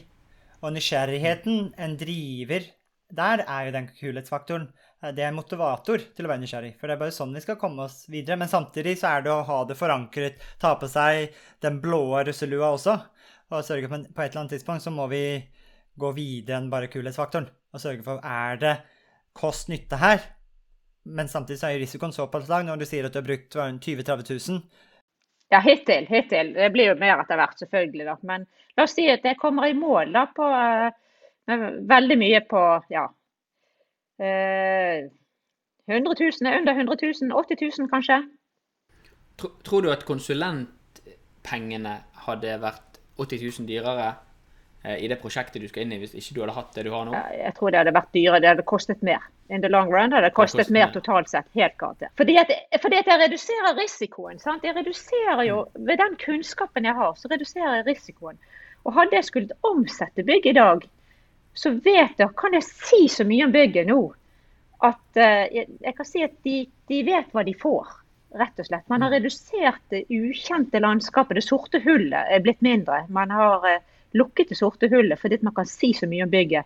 Og 0.62 0.74
nysgjerrigheten, 0.74 1.72
en 1.78 1.96
driver, 2.00 2.64
der 3.14 3.44
er 3.46 3.66
jo 3.68 3.74
den 3.76 3.88
kulhetsfaktoren. 4.00 4.68
Eh, 5.02 5.12
Det 5.14 5.24
er 5.24 5.32
motivator 5.32 5.98
til 5.98 6.26
å 6.26 6.28
være 6.28 6.42
nysgjerrig. 6.42 6.74
For 6.80 6.88
det 6.88 6.96
er 6.96 7.02
bare 7.04 7.14
sånn 7.14 7.34
vi 7.34 7.40
skal 7.44 7.56
komme 7.56 7.86
oss 7.86 8.06
videre. 8.10 8.36
Men 8.36 8.48
samtidig 8.48 8.98
så 8.98 9.12
er 9.16 9.22
det 9.22 9.32
å 9.32 9.44
ha 9.46 9.64
det 9.64 9.78
forankret, 9.78 10.40
ta 10.58 10.74
på 10.74 10.88
seg 10.90 11.34
den 11.60 11.80
blå 11.80 12.02
russelua 12.26 12.72
også. 12.74 12.98
Og 13.50 13.64
sørge 13.64 13.88
for 13.88 14.02
at 14.02 14.14
på 14.14 14.22
et 14.22 14.30
eller 14.32 14.42
annet 14.42 14.56
tidspunkt 14.58 14.84
så 14.84 14.90
må 14.92 15.06
vi 15.08 15.22
gå 15.98 16.12
videre 16.14 16.58
enn 16.58 16.70
bare 16.70 16.90
kulhetsfaktoren. 16.90 17.48
Og 17.72 17.80
sørge 17.80 18.04
for 18.04 18.20
er 18.24 18.58
det 18.60 18.74
kost-nytte 19.38 19.96
her. 19.96 20.20
Men 21.08 21.28
samtidig 21.28 21.60
så 21.60 21.70
er 21.70 21.80
risikoen 21.80 22.12
såpass 22.12 22.48
lav 22.50 22.66
når 22.66 22.82
du 22.82 22.84
sier 22.84 23.06
at 23.06 23.14
du 23.14 23.22
har 23.22 23.26
brukt 23.26 23.54
20 23.54 24.02
000-30 24.02 24.50
000. 24.50 24.60
Ja, 25.48 25.60
hittil. 25.64 26.06
hittil. 26.08 26.52
Det 26.54 26.70
blir 26.74 26.90
jo 26.92 26.96
mer 27.00 27.22
etter 27.22 27.40
hvert, 27.40 27.58
selvfølgelig. 27.58 28.04
da. 28.04 28.16
Men 28.28 28.44
la 28.76 28.84
oss 28.84 28.96
si 28.96 29.06
at 29.08 29.24
jeg 29.24 29.38
kommer 29.40 29.68
i 29.68 29.76
mål 29.76 30.12
da 30.12 30.26
på 30.34 30.48
eh, 30.48 30.90
veldig 31.88 32.18
mye 32.20 32.42
på 32.50 32.64
ja 32.92 33.06
eh, 34.20 35.08
100 35.88 36.14
000, 36.20 36.58
under 36.58 36.74
100 36.74 36.96
000, 37.22 37.32
80 37.32 37.56
000 37.78 37.88
kanskje. 37.88 38.20
Tror 39.64 39.80
du 39.80 39.88
at 39.92 40.04
konsulentpengene 40.04 41.94
hadde 42.26 42.58
vært 42.60 43.00
80 43.16 43.44
000 43.60 43.68
dyrere 43.70 44.08
eh, 44.10 44.24
i 44.84 45.08
det 45.10 45.18
prosjektet 45.20 45.62
du 45.62 45.68
skal 45.68 45.84
inn 45.84 45.96
i, 45.96 45.98
hvis 46.00 46.14
ikke 46.14 46.36
du 46.36 46.40
hadde 46.44 46.54
hatt 46.54 46.76
det 46.76 46.84
du 46.86 46.92
har 46.94 47.08
nå? 47.08 47.16
Jeg 47.34 47.54
tror 47.56 47.74
det 47.74 47.80
hadde 47.80 47.94
vært 47.96 48.12
dyrere, 48.14 48.40
det 48.44 48.50
hadde 48.52 48.64
kostet 48.68 49.02
mer. 49.02 49.24
In 49.50 49.64
the 49.64 49.70
long 49.72 49.88
run 49.90 50.12
hadde 50.12 50.28
det 50.28 50.36
kostet 50.36 50.62
kostet 50.62 50.76
mer 50.76 50.92
totalt 50.94 51.30
sett. 51.32 51.48
Helt 51.56 51.74
garantert. 51.80 52.12
Fordi 52.20 52.36
fordi 52.82 53.00
at 53.00 53.10
jeg 53.10 53.20
reduserer 53.24 53.74
risikoen. 53.78 54.38
sant? 54.38 54.64
Jeg 54.64 54.76
reduserer 54.76 55.42
jo, 55.48 55.64
Ved 55.74 55.98
den 55.98 56.14
kunnskapen 56.20 56.86
jeg 56.86 56.94
har, 56.94 57.16
så 57.16 57.32
reduserer 57.32 57.80
jeg 57.80 57.88
risikoen. 57.88 58.38
Og 58.84 58.94
hadde 58.94 59.18
jeg 59.18 59.24
skulle 59.24 59.58
omsette 59.66 60.24
bygg 60.24 60.46
i 60.46 60.56
dag, 60.56 60.86
så 61.58 61.72
vet 61.74 62.20
jeg, 62.20 62.30
kan 62.38 62.54
jeg 62.54 62.66
si 62.68 63.08
så 63.10 63.26
mye 63.26 63.48
om 63.48 63.52
bygget 63.52 63.88
nå 63.88 64.02
at 64.86 65.18
eh, 65.18 65.46
jeg, 65.54 65.66
jeg 65.82 65.94
kan 65.96 66.06
si 66.06 66.22
at 66.22 66.36
de, 66.46 66.58
de 66.90 67.00
vet 67.06 67.32
hva 67.34 67.42
de 67.46 67.54
får. 67.58 67.96
Rett 68.38 68.60
og 68.60 68.68
slett. 68.68 68.84
Man 68.92 69.02
har 69.02 69.14
redusert 69.16 69.80
det 69.90 70.04
ukjente 70.12 70.78
landskapet. 70.84 71.38
Det 71.38 71.46
sorte 71.46 71.80
hullet 71.82 72.28
er 72.28 72.42
blitt 72.44 72.60
mindre. 72.62 73.00
Man 73.08 73.32
har 73.34 73.64
eh, 73.66 73.80
lukket 74.14 74.48
det 74.52 74.56
sorte 74.58 74.88
hullet 74.92 75.20
fordi 75.20 75.38
man 75.42 75.54
kan 75.54 75.66
si 75.68 75.92
så 75.92 76.06
mye 76.08 76.24
om 76.24 76.30
bygget. 76.32 76.64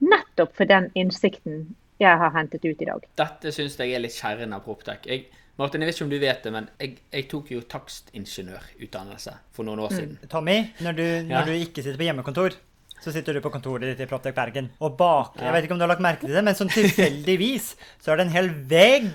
Nettopp 0.00 0.54
for 0.56 0.64
den 0.70 0.88
innsikten 0.96 1.74
jeg 2.00 2.16
har 2.16 2.30
hentet 2.32 2.64
ut 2.64 2.80
i 2.80 2.86
dag. 2.88 3.04
Dette 3.20 3.52
syns 3.52 3.76
jeg 3.76 3.92
er 3.92 4.00
litt 4.00 4.14
kjernen 4.16 4.54
av 4.56 4.62
Proptech. 4.64 5.04
Jeg, 5.04 5.26
Martin, 5.60 5.82
jeg 5.84 5.90
vet 5.90 5.98
ikke 5.98 6.06
om 6.06 6.12
du 6.14 6.18
vet 6.22 6.42
det, 6.46 6.52
men 6.54 6.68
jeg, 6.80 6.94
jeg 7.12 7.26
tok 7.28 7.50
jo 7.52 7.60
takstingeniørutdannelse 7.68 9.34
for 9.52 9.68
noen 9.68 9.82
år 9.84 9.92
siden. 9.92 10.16
Tommy, 10.32 10.58
når 10.80 10.96
du, 10.96 11.04
Ja. 11.04 11.40
når 11.40 11.50
du 11.50 11.52
ikke 11.58 11.82
sitter 11.84 11.98
på 12.00 12.06
hjemmekontor, 12.08 12.56
så 13.00 13.12
sitter 13.12 13.32
du 13.36 13.40
på 13.44 13.52
kontoret 13.52 13.84
ditt 13.92 14.00
i 14.00 14.08
Proptech 14.08 14.34
Bergen. 14.36 14.70
Og 14.80 14.96
bak 14.96 15.36
Jeg 15.40 15.52
vet 15.52 15.64
ikke 15.64 15.72
om 15.76 15.78
du 15.80 15.84
har 15.86 15.92
lagt 15.94 16.04
merke 16.04 16.26
til 16.26 16.34
det, 16.36 16.44
men 16.44 16.54
sånn 16.56 16.72
tilfeldigvis 16.72 17.74
så 18.00 18.12
er 18.12 18.16
det 18.20 18.26
en 18.26 18.34
hel 18.34 18.50
vegg 18.68 19.08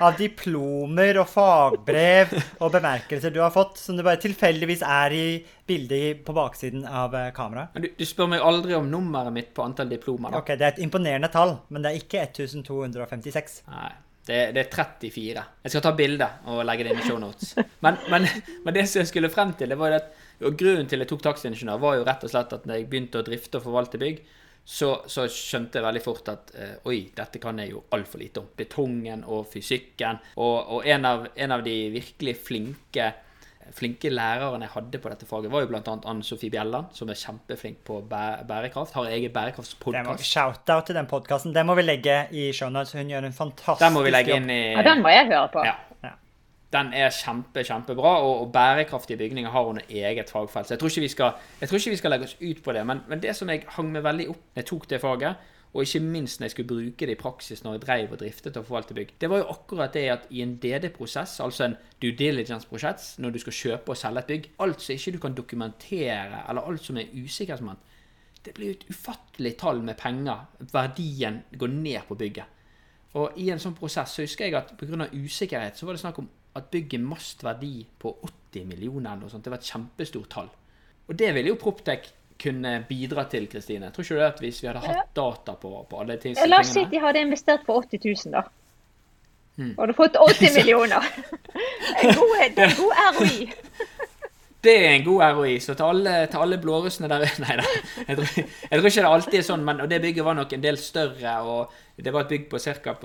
av 0.00 0.16
diplomer 0.18 1.18
og 1.20 1.28
fagbrev 1.30 2.32
og 2.62 2.72
bemerkelser 2.74 3.34
du 3.34 3.40
har 3.42 3.52
fått, 3.54 3.78
som 3.80 3.98
det 3.98 4.06
bare 4.06 4.20
tilfeldigvis 4.22 4.84
er 4.86 5.16
i 5.16 5.26
bildet 5.68 6.24
på 6.26 6.36
baksiden 6.36 6.86
av 6.88 7.14
eh, 7.18 7.30
kameraet. 7.36 7.76
Du, 7.80 7.90
du 7.98 8.06
spør 8.08 8.30
meg 8.34 8.44
aldri 8.44 8.76
om 8.78 8.88
nummeret 8.90 9.34
mitt 9.34 9.52
på 9.56 9.64
antall 9.64 9.92
diplomer, 9.92 10.32
da. 10.32 10.40
Ok, 10.42 10.54
Det 10.54 10.66
er 10.66 10.74
et 10.74 10.82
imponerende 10.86 11.30
tall, 11.32 11.58
men 11.68 11.84
det 11.84 11.92
er 11.92 12.00
ikke 12.02 12.24
1256. 12.26 13.60
Nei, 13.72 13.92
det, 14.28 14.40
det 14.56 14.64
er 14.64 14.70
34. 14.72 15.46
Jeg 15.64 15.74
skal 15.74 15.84
ta 15.84 15.94
bilde 15.96 16.28
og 16.52 16.64
legge 16.68 16.86
det 16.86 16.94
inn 16.94 17.02
i 17.02 17.08
shownotes. 17.08 17.56
Men, 17.84 17.98
men, 18.12 18.28
men 18.64 18.76
det 18.76 18.86
som 18.88 19.02
jeg 19.02 19.10
skulle 19.12 19.32
frem 19.32 19.52
til, 19.58 19.72
det 19.72 19.80
var 19.80 19.92
jo 19.92 20.02
at 20.02 20.14
og 20.44 20.56
grunnen 20.58 20.88
til 20.90 21.02
jeg 21.02 21.10
tok 21.10 21.22
taxiingeniør, 21.24 21.78
var 21.82 21.98
jo 21.98 22.06
rett 22.08 22.24
og 22.26 22.32
slett 22.32 22.54
at 22.56 22.64
når 22.66 22.80
jeg 22.80 22.88
begynte 22.90 23.20
å 23.20 23.26
drifte 23.26 23.60
og 23.60 23.66
forvalte 23.68 24.00
bygg, 24.02 24.24
så, 24.64 24.90
så 25.06 25.26
skjønte 25.28 25.78
jeg 25.78 25.84
veldig 25.84 26.02
fort 26.04 26.30
at 26.32 26.54
eh, 26.56 26.76
oi, 26.88 27.02
dette 27.16 27.40
kan 27.42 27.58
jeg 27.60 27.74
jo 27.74 27.82
altfor 27.92 28.22
lite 28.22 28.40
om. 28.40 28.48
Betongen 28.56 29.26
og 29.28 29.44
fysikken. 29.52 30.22
Og, 30.40 30.56
og 30.78 30.88
en, 30.88 31.04
av, 31.04 31.26
en 31.36 31.56
av 31.58 31.64
de 31.66 31.76
virkelig 31.92 32.38
flinke 32.46 33.12
flinke 33.72 34.10
lærerne 34.12 34.66
jeg 34.66 34.74
hadde 34.74 35.00
på 35.00 35.10
dette 35.12 35.26
faget, 35.28 35.50
var 35.52 35.64
jo 35.64 35.70
bl.a. 35.70 35.94
Anne 36.10 36.24
Sofie 36.26 36.52
Bjelland, 36.52 36.90
som 36.96 37.08
er 37.08 37.18
kjempeflink 37.18 37.80
på 37.86 38.00
bæ 38.10 38.44
bærekraft. 38.48 38.94
Har 38.96 39.08
egen 39.08 39.32
bærekraftspodkast. 39.32 40.26
Shout-out 40.28 40.88
til 40.90 40.98
den 40.98 41.08
podkasten. 41.10 41.54
Den 41.56 41.68
må 41.68 41.76
vi 41.78 41.86
legge 41.86 42.18
i 42.36 42.50
shownotes. 42.52 42.94
Hun 42.98 43.10
gjør 43.12 43.28
en 43.30 43.36
fantastisk 43.36 43.84
Den 43.84 43.96
må 43.96 44.04
vi 44.04 44.12
legge 44.14 44.36
inn 44.36 44.50
i 44.52 44.60
Ja, 44.74 44.84
Den 44.84 45.04
må 45.04 45.12
jeg 45.12 45.28
høre 45.32 45.48
på. 45.54 45.64
Ja. 45.66 45.78
Den 46.74 46.90
er 46.96 47.12
kjempe, 47.14 47.62
kjempebra, 47.62 48.16
og, 48.26 48.40
og 48.42 48.52
bærekraftige 48.52 49.20
bygninger 49.20 49.50
har 49.50 49.70
under 49.70 49.82
eget 49.88 50.30
fagfelt. 50.30 50.66
Så 50.66 50.74
jeg 50.74 50.80
tror 50.80 50.90
ikke 50.90 51.06
vi 51.06 51.08
skal, 51.12 51.32
ikke 51.62 51.90
vi 51.90 52.00
skal 52.00 52.10
legge 52.10 52.30
oss 52.30 52.36
ut 52.40 52.62
på 52.64 52.74
det. 52.74 52.86
Men, 52.86 53.04
men 53.08 53.22
det 53.22 53.36
som 53.38 53.50
jeg 53.52 53.62
hang 53.76 53.92
meg 53.94 54.02
veldig 54.04 54.28
opp 54.32 54.42
når 54.42 54.62
jeg 54.62 54.70
tok 54.72 54.88
det 54.90 55.00
faget, 55.04 55.50
og 55.74 55.82
ikke 55.82 56.00
minst 56.00 56.38
når 56.40 56.44
jeg 56.44 56.50
skulle 56.50 56.70
bruke 56.70 57.06
det 57.06 57.16
i 57.16 57.18
praksis 57.18 57.64
når 57.64 57.72
jeg 57.72 57.82
drev 57.82 58.12
og 58.14 58.18
driftet 58.18 58.56
og 58.56 58.66
forvalte 58.66 58.94
bygg, 58.94 59.14
det 59.20 59.30
var 59.30 59.40
jo 59.40 59.48
akkurat 59.50 59.94
det 59.94 60.04
at 60.10 60.28
i 60.30 60.42
en 60.42 60.54
DD-prosess, 60.62 61.40
altså 61.40 61.64
en 61.64 61.74
due 62.02 62.14
diligence-prosess, 62.18 63.18
når 63.18 63.30
du 63.34 63.38
skal 63.42 63.58
kjøpe 63.58 63.90
og 63.90 63.98
selge 63.98 64.22
et 64.22 64.30
bygg, 64.30 64.46
alt 64.62 64.82
som 64.82 64.94
ikke 64.94 65.12
du 65.16 65.18
kan 65.18 65.34
dokumentere, 65.34 66.44
eller 66.48 66.62
alt 66.62 66.84
som 66.84 66.98
er 66.98 67.10
usikkerhetsmoment, 67.14 67.90
det 68.44 68.54
blir 68.54 68.70
jo 68.70 68.76
et 68.78 68.86
ufattelig 68.90 69.56
tall 69.58 69.82
med 69.82 69.98
penger. 69.98 70.46
Verdien 70.72 71.42
går 71.58 71.66
ned 71.66 72.06
på 72.08 72.14
bygget. 72.14 72.44
Og 73.18 73.38
i 73.40 73.48
en 73.50 73.62
sånn 73.62 73.76
prosess 73.78 74.14
så 74.14 74.22
husker 74.22 74.46
jeg 74.46 74.56
at 74.58 74.74
pga. 74.78 75.08
usikkerhet 75.12 75.78
så 75.78 75.86
var 75.86 75.94
det 75.94 76.02
snakk 76.02 76.18
om 76.18 76.28
at 76.54 76.68
bygget 76.70 77.02
mast 77.02 77.42
verdi 77.44 77.86
på 77.98 78.12
80 78.52 78.66
millioner 78.68 79.10
eller 79.12 79.26
noe 79.26 79.32
sånt. 79.32 79.44
Det 79.44 79.52
var 79.52 79.62
et 79.62 79.70
kjempestort 79.70 80.30
tall. 80.30 80.50
Og 81.08 81.16
det 81.18 81.32
ville 81.36 81.50
jo 81.50 81.60
Proptech 81.60 82.10
kunne 82.40 82.74
bidra 82.88 83.24
til, 83.30 83.46
Kristine. 83.50 83.90
Tror 83.94 84.04
ikke 84.04 84.14
du 84.14 84.20
det 84.20 84.26
at 84.26 84.42
hvis 84.42 84.60
vi 84.62 84.68
hadde 84.68 84.82
hatt 84.84 85.10
data 85.16 85.54
på, 85.60 85.72
på 85.90 86.02
alle 86.02 86.18
disse 86.22 86.46
La 86.48 86.60
oss 86.64 86.72
si 86.74 86.84
de 86.90 87.00
hadde 87.02 87.22
investert 87.22 87.66
på 87.66 87.76
80 87.78 88.00
000, 88.04 88.34
da. 88.34 88.44
Hmm. 89.54 89.74
Og 89.76 89.84
hadde 89.84 89.96
fått 89.98 90.18
80 90.18 90.54
millioner. 90.58 91.04
En 91.94 92.10
god, 92.16 92.32
det 92.56 92.64
er 92.64 92.72
en 92.72 92.78
god 92.78 92.96
ROI. 93.14 93.44
Det 94.64 94.72
er 94.86 94.94
en 94.96 95.04
god 95.04 95.22
ROI. 95.36 95.58
Så 95.62 95.76
til 95.78 95.84
alle, 95.84 96.14
til 96.30 96.42
alle 96.42 96.58
blårussene 96.58 97.08
der 97.12 97.26
Nei 97.44 97.56
da. 97.60 97.66
Jeg 98.08 98.16
tror, 98.18 98.32
jeg 98.34 98.80
tror 98.80 98.88
ikke 98.88 99.04
det 99.04 99.12
alltid 99.12 99.38
er 99.38 99.46
sånn, 99.46 99.64
men 99.66 99.82
og 99.84 99.90
det 99.90 100.00
bygget 100.02 100.26
var 100.26 100.38
nok 100.38 100.52
en 100.56 100.64
del 100.64 100.80
større. 100.80 101.36
og 101.42 101.72
Det 101.96 102.12
var 102.12 102.26
et 102.26 102.34
bygg 102.34 102.48
på 102.50 102.58
ca. 102.58 102.96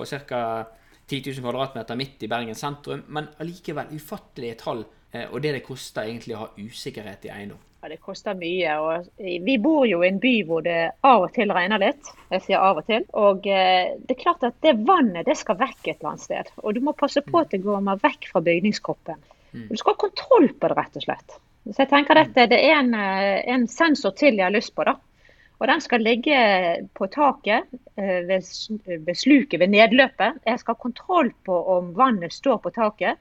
på 1.10 1.16
ca. 1.16 1.30
10 1.30 1.40
000 1.40 1.52
kvadratmeter 1.52 1.96
midt 1.96 2.22
i 2.22 2.28
Bergen 2.28 2.54
sentrum, 2.54 3.02
men 3.08 3.28
allikevel 3.40 3.86
ufattelige 3.96 4.54
tall. 4.58 4.84
eh, 5.12 5.26
Og 5.32 5.42
det 5.42 5.52
det 5.52 5.64
koster 5.64 6.02
egentlig 6.02 6.36
å 6.36 6.38
ha 6.38 6.48
usikkerhet 6.56 7.24
i 7.24 7.28
eiendom. 7.28 7.58
Ja, 7.82 7.88
Det 7.88 8.00
koster 8.00 8.34
mye. 8.34 8.78
og 8.78 9.06
Vi 9.18 9.58
bor 9.58 9.86
jo 9.86 10.02
i 10.02 10.08
en 10.08 10.18
by 10.20 10.44
hvor 10.44 10.62
det 10.62 10.92
av 11.02 11.22
og 11.22 11.32
til 11.32 11.48
regner 11.48 11.78
litt. 11.78 12.02
Jeg 12.30 12.42
sier 12.42 12.58
av 12.58 12.76
og 12.76 12.86
til. 12.86 13.04
Og 13.14 13.46
eh, 13.46 13.96
det 14.06 14.16
er 14.16 14.22
klart 14.22 14.42
at 14.44 14.54
det 14.60 14.86
vannet 14.86 15.26
det 15.26 15.36
skal 15.36 15.56
vekk 15.56 15.88
et 15.88 15.96
eller 16.00 16.10
annet 16.10 16.20
sted. 16.20 16.44
Og 16.62 16.74
du 16.74 16.80
må 16.80 16.92
passe 16.92 17.20
på 17.22 17.40
at 17.40 17.50
det 17.50 17.62
går 17.62 17.80
vekk 18.02 18.28
fra 18.32 18.40
bygningskroppen. 18.40 19.16
Du 19.52 19.76
skal 19.76 19.94
ha 19.94 19.96
kontroll 19.96 20.48
på 20.52 20.68
det, 20.68 20.76
rett 20.76 20.96
og 20.96 21.02
slett. 21.02 21.38
Så 21.70 21.76
jeg 21.82 21.88
tenker 21.90 22.16
at 22.16 22.34
det 22.34 22.52
er 22.52 22.78
en, 22.78 22.94
eh, 22.94 23.42
en 23.52 23.66
sensor 23.66 24.10
til 24.14 24.36
jeg 24.36 24.44
har 24.44 24.50
lyst 24.52 24.74
på. 24.74 24.84
da. 24.84 24.94
Og 25.60 25.68
Den 25.68 25.82
skal 25.84 26.00
ligge 26.00 26.36
på 26.96 27.06
taket 27.12 27.68
eh, 28.00 28.20
ved, 28.28 28.46
ved 28.88 29.16
sluket, 29.16 29.60
ved 29.60 29.68
nedløpet. 29.74 30.40
Jeg 30.46 30.60
skal 30.62 30.76
ha 30.76 30.84
kontroll 30.86 31.34
på 31.44 31.58
om 31.76 31.92
vannet 31.96 32.32
står 32.32 32.62
på 32.64 32.72
taket, 32.72 33.20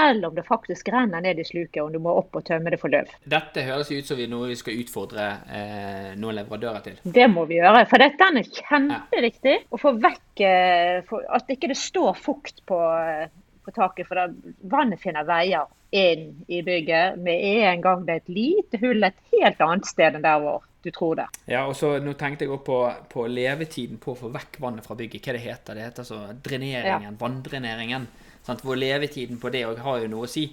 eller 0.00 0.28
om 0.28 0.34
det 0.34 0.46
faktisk 0.48 0.88
renner 0.88 1.20
ned 1.20 1.38
i 1.38 1.44
sluket, 1.44 1.82
og 1.82 1.92
du 1.92 2.00
må 2.02 2.14
opp 2.18 2.34
og 2.34 2.44
tømme 2.48 2.72
det 2.72 2.80
for 2.80 2.90
løv. 2.90 3.12
Dette 3.30 3.62
høres 3.66 3.92
ut 3.92 4.08
som 4.08 4.22
noe 4.30 4.50
vi 4.50 4.58
skal 4.58 4.80
utfordre 4.80 5.28
eh, 5.44 6.10
noen 6.18 6.40
leverandører 6.40 6.86
til. 6.88 6.98
Det 7.04 7.28
må 7.30 7.44
vi 7.50 7.60
gjøre. 7.60 7.84
For 7.90 8.02
dette 8.02 8.30
er 8.32 8.50
kjempeviktig. 8.58 9.56
Å 9.70 9.80
få 9.80 9.94
vekk 10.00 10.44
eh, 10.48 10.98
for 11.08 11.28
At 11.36 11.52
ikke 11.52 11.70
det 11.70 11.78
står 11.78 12.16
fukt 12.18 12.64
på, 12.66 12.80
eh, 12.80 13.28
på 13.64 13.76
taket. 13.76 14.08
For 14.08 14.18
da 14.18 14.28
vannet 14.72 15.04
finner 15.04 15.28
veier 15.28 15.68
inn 15.94 16.44
i 16.50 16.60
bygget 16.66 17.18
med 17.22 17.44
en 17.64 17.82
gang 17.84 18.04
det 18.06 18.14
er 18.14 18.22
et 18.22 18.32
lite 18.36 18.80
hull 18.82 19.06
et 19.06 19.20
helt 19.32 19.60
annet 19.62 19.86
sted 19.86 20.16
enn 20.18 20.24
der 20.24 20.40
hvor 20.42 20.64
du 20.84 20.90
tror 20.92 21.16
det. 21.16 21.26
Ja, 21.48 21.62
og 21.64 21.76
så 21.78 21.94
Nå 22.02 22.12
tenkte 22.20 22.44
jeg 22.44 22.52
også 22.52 22.66
på, 22.66 22.78
på 23.14 23.26
levetiden 23.30 24.00
på 24.02 24.12
å 24.12 24.18
få 24.18 24.30
vekk 24.34 24.58
vannet 24.60 24.84
fra 24.84 24.96
bygget. 24.98 25.24
Hva 25.24 25.36
det 25.36 25.44
heter 25.46 25.78
det? 25.78 25.86
heter 25.88 26.08
så 26.08 26.18
dreneringen, 26.44 27.06
ja. 27.08 27.18
vanndreneringen. 27.20 28.08
Sant? 28.44 28.64
Hvor 28.66 28.76
levetiden 28.76 29.40
på 29.40 29.52
det 29.54 29.64
har 29.64 30.02
jo 30.02 30.10
noe 30.12 30.28
å 30.28 30.30
si. 30.30 30.44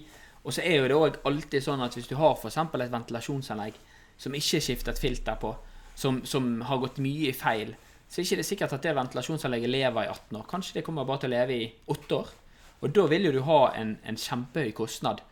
Og 0.42 0.54
så 0.56 0.64
er 0.64 0.80
jo 0.80 0.88
det 0.88 0.98
òg 0.98 1.18
alltid 1.28 1.64
sånn 1.64 1.84
at 1.84 1.98
hvis 1.98 2.08
du 2.10 2.16
har 2.18 2.38
f.eks. 2.38 2.56
et 2.56 2.94
ventilasjonsanlegg 2.94 3.76
som 4.22 4.34
ikke 4.38 4.58
er 4.58 4.64
skiftet 4.64 5.00
filter 5.02 5.36
på, 5.42 5.52
som, 5.98 6.22
som 6.24 6.54
har 6.66 6.80
gått 6.80 7.02
mye 7.02 7.30
i 7.30 7.36
feil, 7.36 7.74
så 8.08 8.20
er 8.20 8.24
det 8.24 8.30
ikke 8.38 8.48
sikkert 8.48 8.76
at 8.76 8.86
det 8.86 8.96
ventilasjonsanlegget 8.96 9.72
lever 9.72 10.06
i 10.06 10.10
18 10.10 10.38
år. 10.40 10.46
Kanskje 10.48 10.78
det 10.78 10.86
kommer 10.86 11.06
bare 11.08 11.22
til 11.22 11.32
å 11.32 11.36
leve 11.36 11.58
i 11.58 11.68
8 11.92 12.16
år. 12.16 12.32
Og 12.82 12.96
da 12.96 13.04
vil 13.12 13.28
jo 13.28 13.36
du 13.36 13.42
ha 13.46 13.60
en, 13.78 13.94
en 14.04 14.18
kjempehøy 14.18 14.72
kostnad. 14.76 15.22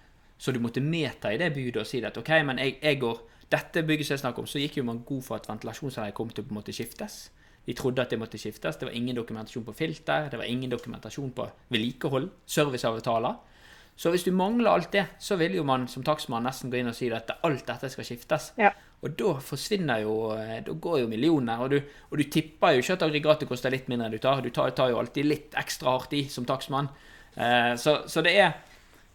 Så 0.41 0.55
du 0.57 0.61
måtte 0.63 0.81
medta 0.81 1.33
i 1.33 1.39
det 1.41 1.51
budet 1.53 1.83
og 1.83 1.89
si 1.89 2.01
at 2.05 2.17
OK, 2.17 2.31
men 2.49 2.63
jeg, 2.63 2.79
jeg 2.81 3.01
går 3.03 3.27
Dette 3.51 3.83
bygget 3.83 4.07
som 4.07 4.15
jeg 4.15 4.21
snakker 4.23 4.45
om, 4.45 4.47
så 4.47 4.61
gikk 4.63 4.77
jo 4.79 4.85
man 4.87 5.01
god 5.03 5.25
for 5.27 5.35
at 5.41 5.49
ventilasjonsanlegget 5.51 6.15
kom 6.15 6.29
til 6.31 6.45
å 6.45 6.47
på 6.47 6.53
en 6.55 6.59
måte 6.61 6.75
skiftes. 6.75 7.17
Vi 7.67 7.75
trodde 7.75 8.05
at 8.05 8.13
det 8.13 8.19
måtte 8.21 8.39
skiftes. 8.39 8.79
Det 8.79 8.87
var 8.87 8.95
ingen 8.95 9.17
dokumentasjon 9.19 9.65
på 9.67 9.75
filter, 9.75 10.29
det 10.31 10.39
var 10.39 10.47
ingen 10.47 10.71
dokumentasjon 10.71 11.33
på 11.35 11.49
vedlikehold, 11.75 12.29
serviceavtaler. 12.47 13.41
Så 14.01 14.13
hvis 14.15 14.23
du 14.25 14.31
mangler 14.33 14.71
alt 14.71 14.93
det, 14.95 15.03
så 15.19 15.37
vil 15.37 15.59
jo 15.59 15.65
man 15.67 15.89
som 15.91 16.05
takstmann 16.07 16.47
nesten 16.47 16.71
gå 16.73 16.79
inn 16.79 16.89
og 16.89 16.97
si 16.97 17.11
at 17.13 17.35
alt 17.45 17.67
dette 17.67 17.91
skal 17.93 18.07
skiftes. 18.07 18.53
Ja. 18.57 18.71
Og 19.05 19.13
da 19.19 19.35
forsvinner 19.45 20.03
jo 20.05 20.15
eh, 20.37 20.61
Da 20.65 20.73
går 20.73 21.03
jo 21.03 21.09
millioner. 21.09 21.61
Og 21.61 21.71
du, 21.73 21.79
og 22.09 22.19
du 22.21 22.25
tipper 22.33 22.77
jo 22.77 22.85
ikke 22.85 22.97
at 22.97 23.05
aggregatet 23.05 23.49
koster 23.49 23.73
litt 23.73 23.91
mindre 23.93 24.09
enn 24.09 24.17
du 24.17 24.23
tar. 24.23 24.41
Du 24.45 24.51
tar, 24.55 24.73
tar 24.77 24.93
jo 24.93 25.01
alltid 25.01 25.29
litt 25.29 25.57
ekstra 25.59 25.97
hardt 25.97 26.17
i 26.17 26.27
som 26.33 26.47
takstmann. 26.49 26.89
Eh, 27.35 27.75
så, 27.81 28.01
så 28.09 28.25
det, 28.25 28.35
er, 28.41 28.57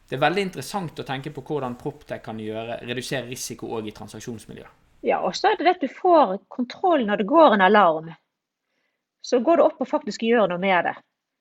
det 0.10 0.18
er 0.18 0.22
veldig 0.22 0.44
interessant 0.46 1.00
å 1.02 1.06
tenke 1.06 1.32
på 1.34 1.42
hvordan 1.46 1.78
Proptech 1.80 2.22
kan 2.26 2.38
gjøre, 2.40 2.78
redusere 2.86 3.26
risiko 3.26 3.72
òg 3.78 3.90
i 3.90 3.94
transaksjonsmiljøet. 3.96 4.82
Ja, 5.06 5.20
og 5.26 5.36
så 5.38 5.52
er 5.52 5.58
det 5.60 5.72
at 5.76 5.82
du 5.82 5.90
får 5.90 6.38
kontroll 6.50 7.06
når 7.06 7.22
det 7.22 7.28
går 7.30 7.56
en 7.56 7.64
alarm. 7.66 8.12
Så 9.22 9.40
går 9.46 9.58
du 9.58 9.64
opp 9.66 9.82
og 9.82 9.90
faktisk 9.90 10.24
gjør 10.26 10.50
noe 10.50 10.62
med 10.62 10.86
det. 10.86 10.96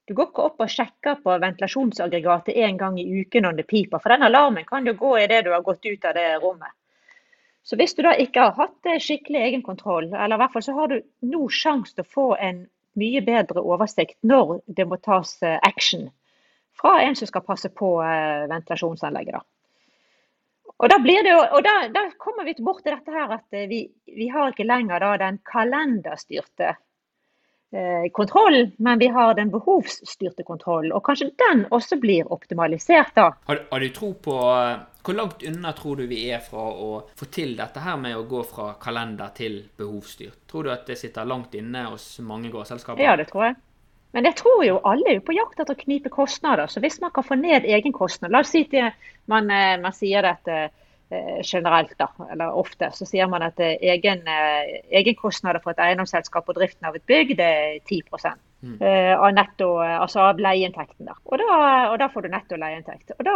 Du 0.09 0.12
går 0.16 0.31
ikke 0.31 0.46
opp 0.48 0.61
og 0.61 0.72
sjekker 0.72 1.20
på 1.24 1.37
ventilasjonsaggregatet 1.40 2.57
en 2.66 2.81
gang 2.81 2.98
i 3.00 3.07
uken 3.20 3.46
når 3.46 3.61
det 3.61 3.68
piper, 3.68 4.00
for 4.00 4.12
den 4.12 4.27
alarmen 4.27 4.66
kan 4.68 4.85
jo 4.85 4.96
gå 5.00 5.14
idet 5.22 5.44
du 5.44 5.53
har 5.53 5.64
gått 5.64 5.85
ut 5.85 6.05
av 6.05 6.16
det 6.16 6.27
rommet. 6.42 6.72
Så 7.64 7.77
hvis 7.81 7.96
du 7.96 8.03
da 8.05 8.12
ikke 8.20 8.44
har 8.44 8.59
hatt 8.59 8.90
skikkelig 9.00 9.40
egenkontroll, 9.40 10.11
eller 10.12 10.37
i 10.37 10.40
hvert 10.42 10.53
fall 10.53 10.64
så 10.66 10.74
har 10.77 10.92
du 10.92 10.98
nå 11.24 11.46
sjanse 11.48 11.96
til 11.96 12.05
å 12.05 12.12
få 12.16 12.27
en 12.37 12.66
mye 13.00 13.24
bedre 13.24 13.64
oversikt 13.64 14.18
når 14.20 14.59
det 14.66 14.85
må 14.88 15.00
tas 15.00 15.38
eh, 15.42 15.57
action 15.64 16.11
fra 16.81 16.99
en 17.03 17.17
som 17.17 17.31
skal 17.31 17.45
passe 17.47 17.71
på 17.71 17.97
eh, 18.03 18.47
ventilasjonsanlegget. 18.51 19.39
da. 19.39 19.45
Og 20.75 20.91
da, 20.91 20.99
blir 20.99 21.23
det 21.23 21.35
og 21.37 21.61
da, 21.63 21.75
da 21.95 22.09
kommer 22.19 22.47
vi 22.49 22.57
bort 22.59 22.83
til 22.83 22.97
dette 22.97 23.15
her 23.15 23.37
at 23.39 23.57
eh, 23.57 23.69
vi, 23.71 23.85
vi 24.11 24.31
har 24.33 24.51
ikke 24.51 24.67
lenger 24.67 25.07
den 25.23 25.39
kalenderstyrte 25.47 26.75
Eh, 27.75 28.11
kontrollen, 28.13 28.73
men 28.77 28.99
vi 28.99 29.07
har 29.07 29.35
den 29.35 29.51
behovsstyrte 29.51 30.43
kontrollen. 30.43 30.93
Og 30.93 31.03
kanskje 31.03 31.33
den 31.43 31.65
også 31.75 31.97
blir 31.99 32.29
optimalisert 32.33 33.17
da. 33.17 33.33
Har, 33.49 33.65
har, 33.71 33.81
du 33.81 33.89
tro 33.91 34.13
på 34.15 34.37
eh, 34.53 34.85
Hvor 35.03 35.17
langt 35.19 35.43
unna 35.43 35.73
tror 35.75 35.97
du 35.99 36.05
vi 36.07 36.21
er 36.31 36.39
fra 36.39 36.69
å 36.71 36.91
få 37.19 37.27
til 37.35 37.57
dette 37.59 37.83
her 37.83 37.99
med 37.99 38.15
å 38.15 38.23
gå 38.31 38.45
fra 38.47 38.69
kalender 38.81 39.35
til 39.35 39.59
behovsstyrt? 39.77 40.45
Tror 40.47 40.69
du 40.69 40.71
at 40.71 40.87
det 40.87 41.01
sitter 41.01 41.27
langt 41.27 41.57
inne 41.59 41.83
hos 41.89 42.07
mange 42.23 42.53
gårdselskaper? 42.55 43.03
Ja, 43.03 43.17
det 43.19 43.27
tror 43.33 43.49
jeg. 43.49 43.59
Men 44.14 44.29
jeg 44.31 44.38
tror 44.38 44.62
jo 44.62 44.79
alle 44.87 45.16
er 45.16 45.24
på 45.27 45.35
jakt 45.35 45.59
etter 45.59 45.74
å 45.74 45.81
knipe 45.81 46.12
kostnader. 46.12 46.70
Så 46.70 46.81
hvis 46.81 47.00
man 47.03 47.11
kan 47.14 47.27
få 47.27 47.35
ned 47.40 47.66
egenkostnader 47.66 48.33
La 48.33 48.44
oss 48.44 48.55
si 48.55 48.62
at 48.62 48.94
man, 49.31 49.50
eh, 49.50 49.77
man 49.83 49.94
sier 49.96 50.22
dette 50.22 50.68
Eh, 51.14 51.40
generelt, 51.42 51.98
da, 51.98 52.09
eller 52.33 52.57
ofte, 52.57 52.88
så 52.96 53.05
sier 53.07 53.29
man 53.29 53.42
at 53.44 53.59
eh, 53.61 53.77
egen, 53.92 54.22
egenkostnader 54.88 55.61
for 55.62 55.74
et 55.74 55.83
eiendomsselskap 55.85 56.48
og 56.48 56.57
driften 56.57 56.88
av 56.88 56.96
et 56.96 57.05
bygg 57.07 57.35
det 57.37 57.48
er 57.59 57.74
10 57.85 58.00
mm. 58.64 58.79
av 59.14 59.31
netto, 59.37 59.68
altså 59.83 60.24
av 60.29 60.40
leieinntekten. 60.42 61.07
der. 61.09 61.18
Og, 61.24 61.38
da, 61.40 61.59
og 61.92 61.98
da 62.00 62.09
får 62.12 62.27
du 62.27 62.31
netto 62.33 62.59
leieinntekt. 62.61 63.14
Og 63.18 63.24
da, 63.27 63.35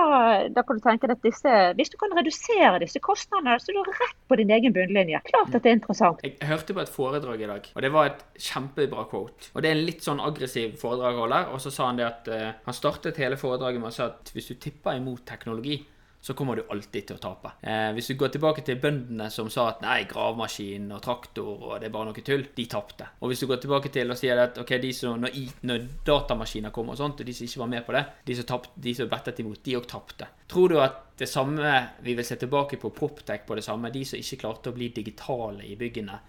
da, 0.54 0.64
kan 0.66 0.78
du 0.78 0.84
tenke 0.84 1.10
at 1.10 1.24
disse, 1.24 1.54
Hvis 1.78 1.92
du 1.92 1.98
kan 2.00 2.14
redusere 2.16 2.80
disse 2.82 3.00
kostnadene, 3.04 3.58
så 3.60 3.72
er 3.72 3.78
du 3.78 3.92
rett 3.92 4.16
på 4.28 4.38
din 4.40 4.52
egen 4.54 4.74
bunnlinje. 4.76 5.20
Klart 5.28 5.54
at 5.54 5.62
det 5.64 5.72
er 5.72 5.78
interessant. 5.78 6.24
Jeg 6.24 6.48
hørte 6.48 6.76
på 6.76 6.84
et 6.84 6.92
foredrag 6.92 7.44
i 7.44 7.50
dag, 7.50 7.68
og 7.74 7.84
det 7.84 7.92
var 7.94 8.10
et 8.10 8.24
kjempebra 8.48 9.06
quote. 9.10 9.52
Og 9.54 9.62
det 9.62 9.70
er 9.70 9.78
en 9.78 9.86
litt 9.86 10.04
sånn 10.04 10.22
aggressiv 10.24 10.76
foredragholder, 10.80 11.52
og 11.52 11.62
så 11.62 11.72
sa 11.74 11.90
han 11.90 12.00
det 12.00 12.08
at 12.08 12.32
uh, 12.32 12.48
han 12.64 12.76
startet 12.76 13.20
hele 13.22 13.38
foredraget 13.40 13.82
med 13.82 13.92
å 13.92 13.94
si 13.94 14.04
at 14.04 14.32
hvis 14.34 14.52
du 14.52 14.58
tipper 14.62 14.98
imot 14.98 15.24
teknologi, 15.28 15.80
så 16.28 16.34
kommer 16.34 16.56
du 16.56 16.66
alltid 16.68 17.06
til 17.08 17.16
å 17.16 17.20
tape. 17.22 17.54
Eh, 17.64 17.86
hvis 17.96 18.10
du 18.10 18.14
går 18.20 18.28
tilbake 18.34 18.60
til 18.60 18.76
bøndene 18.82 19.30
som 19.32 19.46
sa 19.48 19.62
at 19.70 19.78
nei, 19.80 20.02
gravemaskin 20.10 20.90
og 20.92 21.00
traktor 21.00 21.62
og 21.70 21.78
det 21.80 21.88
er 21.88 21.94
bare 21.94 22.10
noe 22.10 22.24
tull, 22.26 22.44
de 22.52 22.66
tapte. 22.68 23.06
Og 23.24 23.32
hvis 23.32 23.40
du 23.40 23.46
går 23.48 23.62
tilbake 23.62 23.88
til 23.94 24.12
og 24.12 24.18
sier 24.20 24.42
at 24.42 24.60
ok, 24.60 24.74
de 24.82 24.90
som, 24.92 25.16
når, 25.24 25.38
når 25.64 25.86
datamaskiner 26.04 26.74
kom 26.76 26.92
og 26.92 27.00
sånt, 27.00 27.22
og 27.24 27.30
de 27.30 27.36
som 27.38 27.48
ikke 27.48 27.62
var 27.62 27.72
med 27.72 27.86
på 27.86 27.96
det, 27.96 28.04
de 28.28 28.36
som, 28.36 28.48
tapt, 28.52 28.76
de 28.76 28.94
som 28.98 29.08
bettet 29.08 29.40
imot, 29.40 29.62
de 29.64 29.78
òg 29.80 29.88
tapte. 29.88 30.28
Tror 30.52 30.74
du 30.74 30.76
at 30.84 31.00
det 31.16 31.30
samme 31.32 31.72
vi 32.04 32.18
vil 32.18 32.28
se 32.28 32.36
tilbake 32.44 32.76
på 32.82 32.92
Proptech 33.00 33.48
på 33.48 33.56
det 33.56 33.64
samme, 33.64 33.88
de 33.94 34.04
som 34.04 34.20
ikke 34.20 34.42
klarte 34.44 34.68
å 34.68 34.76
bli 34.76 34.92
digitale 35.00 35.64
i 35.64 35.80
byggene, 35.80 36.20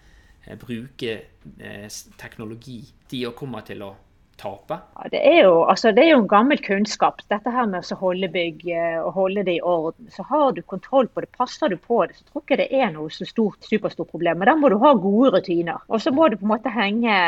eh, 0.46 0.56
bruke 0.64 1.18
eh, 1.60 1.90
teknologi, 2.24 2.86
de 3.12 3.26
òg 3.28 3.36
kommer 3.44 3.68
til 3.68 3.84
å 3.84 3.98
tape? 4.40 4.78
Ja, 4.96 5.10
det, 5.12 5.22
er 5.22 5.40
jo, 5.44 5.64
altså, 5.70 5.92
det 5.96 6.04
er 6.06 6.14
jo 6.14 6.22
en 6.24 6.32
gammel 6.32 6.62
kunnskap. 6.64 7.22
Dette 7.32 7.52
her 7.54 7.68
med 7.70 7.84
å 7.84 7.98
holde 8.00 8.30
bygg 8.34 8.66
eh, 8.72 8.98
og 9.02 9.12
holde 9.18 9.44
det 9.48 9.58
i 9.60 9.64
orden. 9.66 10.10
Så 10.14 10.26
har 10.30 10.54
du 10.56 10.62
kontroll 10.64 11.10
på 11.12 11.24
det, 11.24 11.32
passer 11.38 11.72
du 11.72 11.78
på 11.78 12.02
det, 12.08 12.18
så 12.18 12.28
tror 12.30 12.46
ikke 12.46 12.60
det 12.62 12.70
er 12.76 12.94
noe 12.96 13.12
så 13.14 13.28
stort, 13.28 13.60
superstort 13.68 14.12
problem. 14.14 14.42
Men 14.42 14.52
da 14.52 14.56
må 14.60 14.72
du 14.72 14.78
ha 14.82 14.94
gode 14.98 15.34
rutiner. 15.38 15.84
Og 15.90 16.04
så 16.04 16.14
må 16.16 16.30
du 16.30 16.40
på 16.40 16.48
en 16.48 16.54
måte 16.54 16.74
henge 16.74 17.20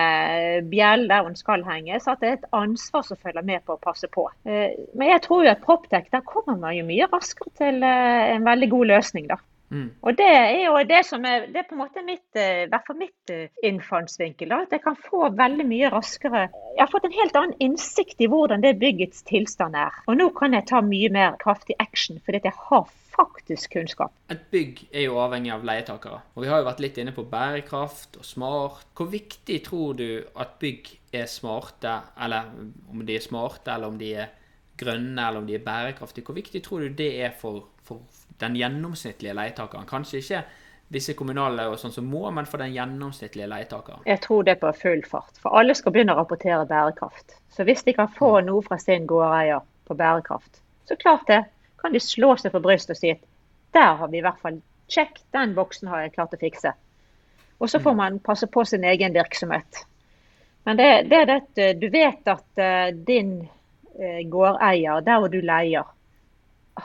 bjell 0.71 1.07
der 1.11 1.27
den 1.27 1.37
skal 1.39 1.65
henge. 1.67 1.99
Så 2.01 2.15
at 2.15 2.23
det 2.23 2.31
er 2.31 2.39
et 2.39 2.49
ansvar 2.57 3.05
som 3.07 3.19
følger 3.19 3.45
med 3.47 3.65
på 3.67 3.77
å 3.77 3.83
passe 3.83 4.09
på. 4.11 4.27
Eh, 4.47 4.77
men 4.95 5.13
jeg 5.13 5.25
tror 5.27 5.45
jo 5.45 5.53
at 5.53 5.63
Proptech, 5.65 6.09
der 6.13 6.25
kommer 6.27 6.57
man 6.57 6.77
jo 6.77 6.87
mye 6.87 7.09
raskere 7.11 7.53
til 7.59 7.83
eh, 7.85 8.35
en 8.35 8.47
veldig 8.47 8.71
god 8.71 8.93
løsning, 8.95 9.31
da. 9.31 9.41
Mm. 9.71 9.87
Og 10.03 10.17
det 10.19 10.27
er 10.27 10.65
jo 10.65 10.75
det 10.87 11.01
som 11.07 11.23
er, 11.27 11.45
det 11.47 11.61
er 11.61 11.67
på 11.69 11.77
en 11.77 11.81
måte 11.81 12.03
mitt, 12.03 12.27
eh, 12.35 12.65
i 12.65 12.69
hvert 12.71 12.87
fall 12.87 12.97
mitt 12.99 13.31
eh, 13.31 13.47
innfallsvinkel. 13.63 14.51
At 14.51 14.73
jeg 14.75 14.83
kan 14.83 14.97
få 14.99 15.29
veldig 15.37 15.65
mye 15.67 15.91
raskere 15.93 16.47
Jeg 16.51 16.81
har 16.81 16.91
fått 16.91 17.07
en 17.07 17.15
helt 17.15 17.37
annen 17.39 17.55
innsikt 17.63 18.19
i 18.19 18.27
hvordan 18.31 18.63
det 18.65 18.77
byggets 18.81 19.23
tilstand 19.29 19.77
er. 19.79 19.95
Og 20.11 20.19
nå 20.19 20.27
kan 20.35 20.57
jeg 20.57 20.67
ta 20.71 20.81
mye 20.83 21.11
mer 21.13 21.37
kraftig 21.39 21.77
action, 21.79 22.19
fordi 22.25 22.43
jeg 22.43 22.57
har 22.67 22.89
faktisk 23.11 23.73
kunnskap. 23.75 24.13
Et 24.31 24.43
bygg 24.51 24.83
er 24.91 25.05
jo 25.07 25.19
avhengig 25.23 25.53
av 25.55 25.65
leietakere. 25.67 26.21
Og 26.35 26.43
vi 26.43 26.51
har 26.51 26.61
jo 26.61 26.67
vært 26.67 26.83
litt 26.83 26.99
inne 27.01 27.15
på 27.15 27.27
bærekraft 27.31 28.19
og 28.19 28.27
smart. 28.27 28.85
Hvor 28.97 29.11
viktig 29.11 29.59
tror 29.67 29.95
du 29.99 30.07
at 30.35 30.57
bygg 30.59 30.91
er 31.15 31.27
smarte, 31.31 31.97
eller 32.23 32.51
om 32.91 33.03
de 33.07 33.15
er 33.15 33.23
smarte, 33.23 33.71
eller 33.71 33.91
om 33.91 33.99
de 33.99 34.13
er 34.23 34.31
grønne, 34.79 35.19
eller 35.19 35.43
om 35.43 35.47
de 35.47 35.59
er 35.59 35.63
bærekraftige? 35.63 36.27
Hvor 36.27 36.39
viktig 36.39 36.63
tror 36.65 36.83
du 36.83 36.95
det 37.03 37.11
er 37.23 37.35
for, 37.39 37.67
for 37.87 38.03
den 38.41 38.57
gjennomsnittlige 38.59 39.35
leietakeren. 39.37 39.87
Kanskje 39.89 40.21
ikke 40.21 40.43
disse 40.91 41.15
kommunale 41.15 41.69
og 41.71 41.77
sånn 41.79 41.93
som 41.95 42.07
må, 42.11 42.25
men 42.35 42.47
for 42.49 42.61
den 42.61 42.73
gjennomsnittlige 42.75 43.47
leietakeren. 43.47 44.03
Jeg 44.09 44.19
tror 44.25 44.43
det 44.43 44.57
er 44.57 44.61
på 44.63 44.71
full 44.81 45.03
fart. 45.07 45.37
For 45.39 45.55
alle 45.59 45.75
skal 45.77 45.95
begynne 45.95 46.15
å 46.15 46.19
rapportere 46.19 46.65
bærekraft. 46.67 47.37
Så 47.53 47.65
hvis 47.67 47.85
de 47.87 47.95
kan 47.95 48.11
få 48.11 48.33
mm. 48.39 48.49
noe 48.49 48.65
fra 48.65 48.79
sin 48.81 49.07
gårdeier 49.07 49.63
på 49.87 49.97
bærekraft, 49.97 50.61
så 50.89 50.97
klart 50.99 51.27
det. 51.31 51.43
Kan 51.81 51.95
de 51.95 52.01
slå 52.03 52.35
seg 52.37 52.53
på 52.53 52.61
brystet 52.61 52.97
og 52.97 52.99
si 52.99 53.13
at 53.15 53.23
der 53.73 53.95
har 54.01 54.11
vi 54.11 54.19
i 54.19 54.25
hvert 54.25 54.41
fall 54.43 54.59
Sjekk, 54.91 55.21
den 55.31 55.53
boksen 55.55 55.87
har 55.87 56.01
jeg 56.03 56.11
klart 56.17 56.33
å 56.35 56.39
fikse. 56.41 56.73
Og 57.63 57.69
så 57.71 57.79
får 57.79 57.93
mm. 57.95 57.99
man 58.01 58.19
passe 58.19 58.49
på 58.51 58.65
sin 58.67 58.83
egen 58.83 59.13
virksomhet. 59.15 59.85
Men 60.67 60.77
det, 60.77 60.89
det 61.07 61.21
er 61.21 61.29
det 61.55 61.67
du 61.79 61.87
vet 61.93 62.27
at 62.27 62.59
uh, 62.59 62.89
din 62.91 63.37
uh, 63.45 64.21
gårdeier, 64.27 64.99
der 65.05 65.21
hvor 65.23 65.31
du 65.31 65.39
leier, 65.39 65.87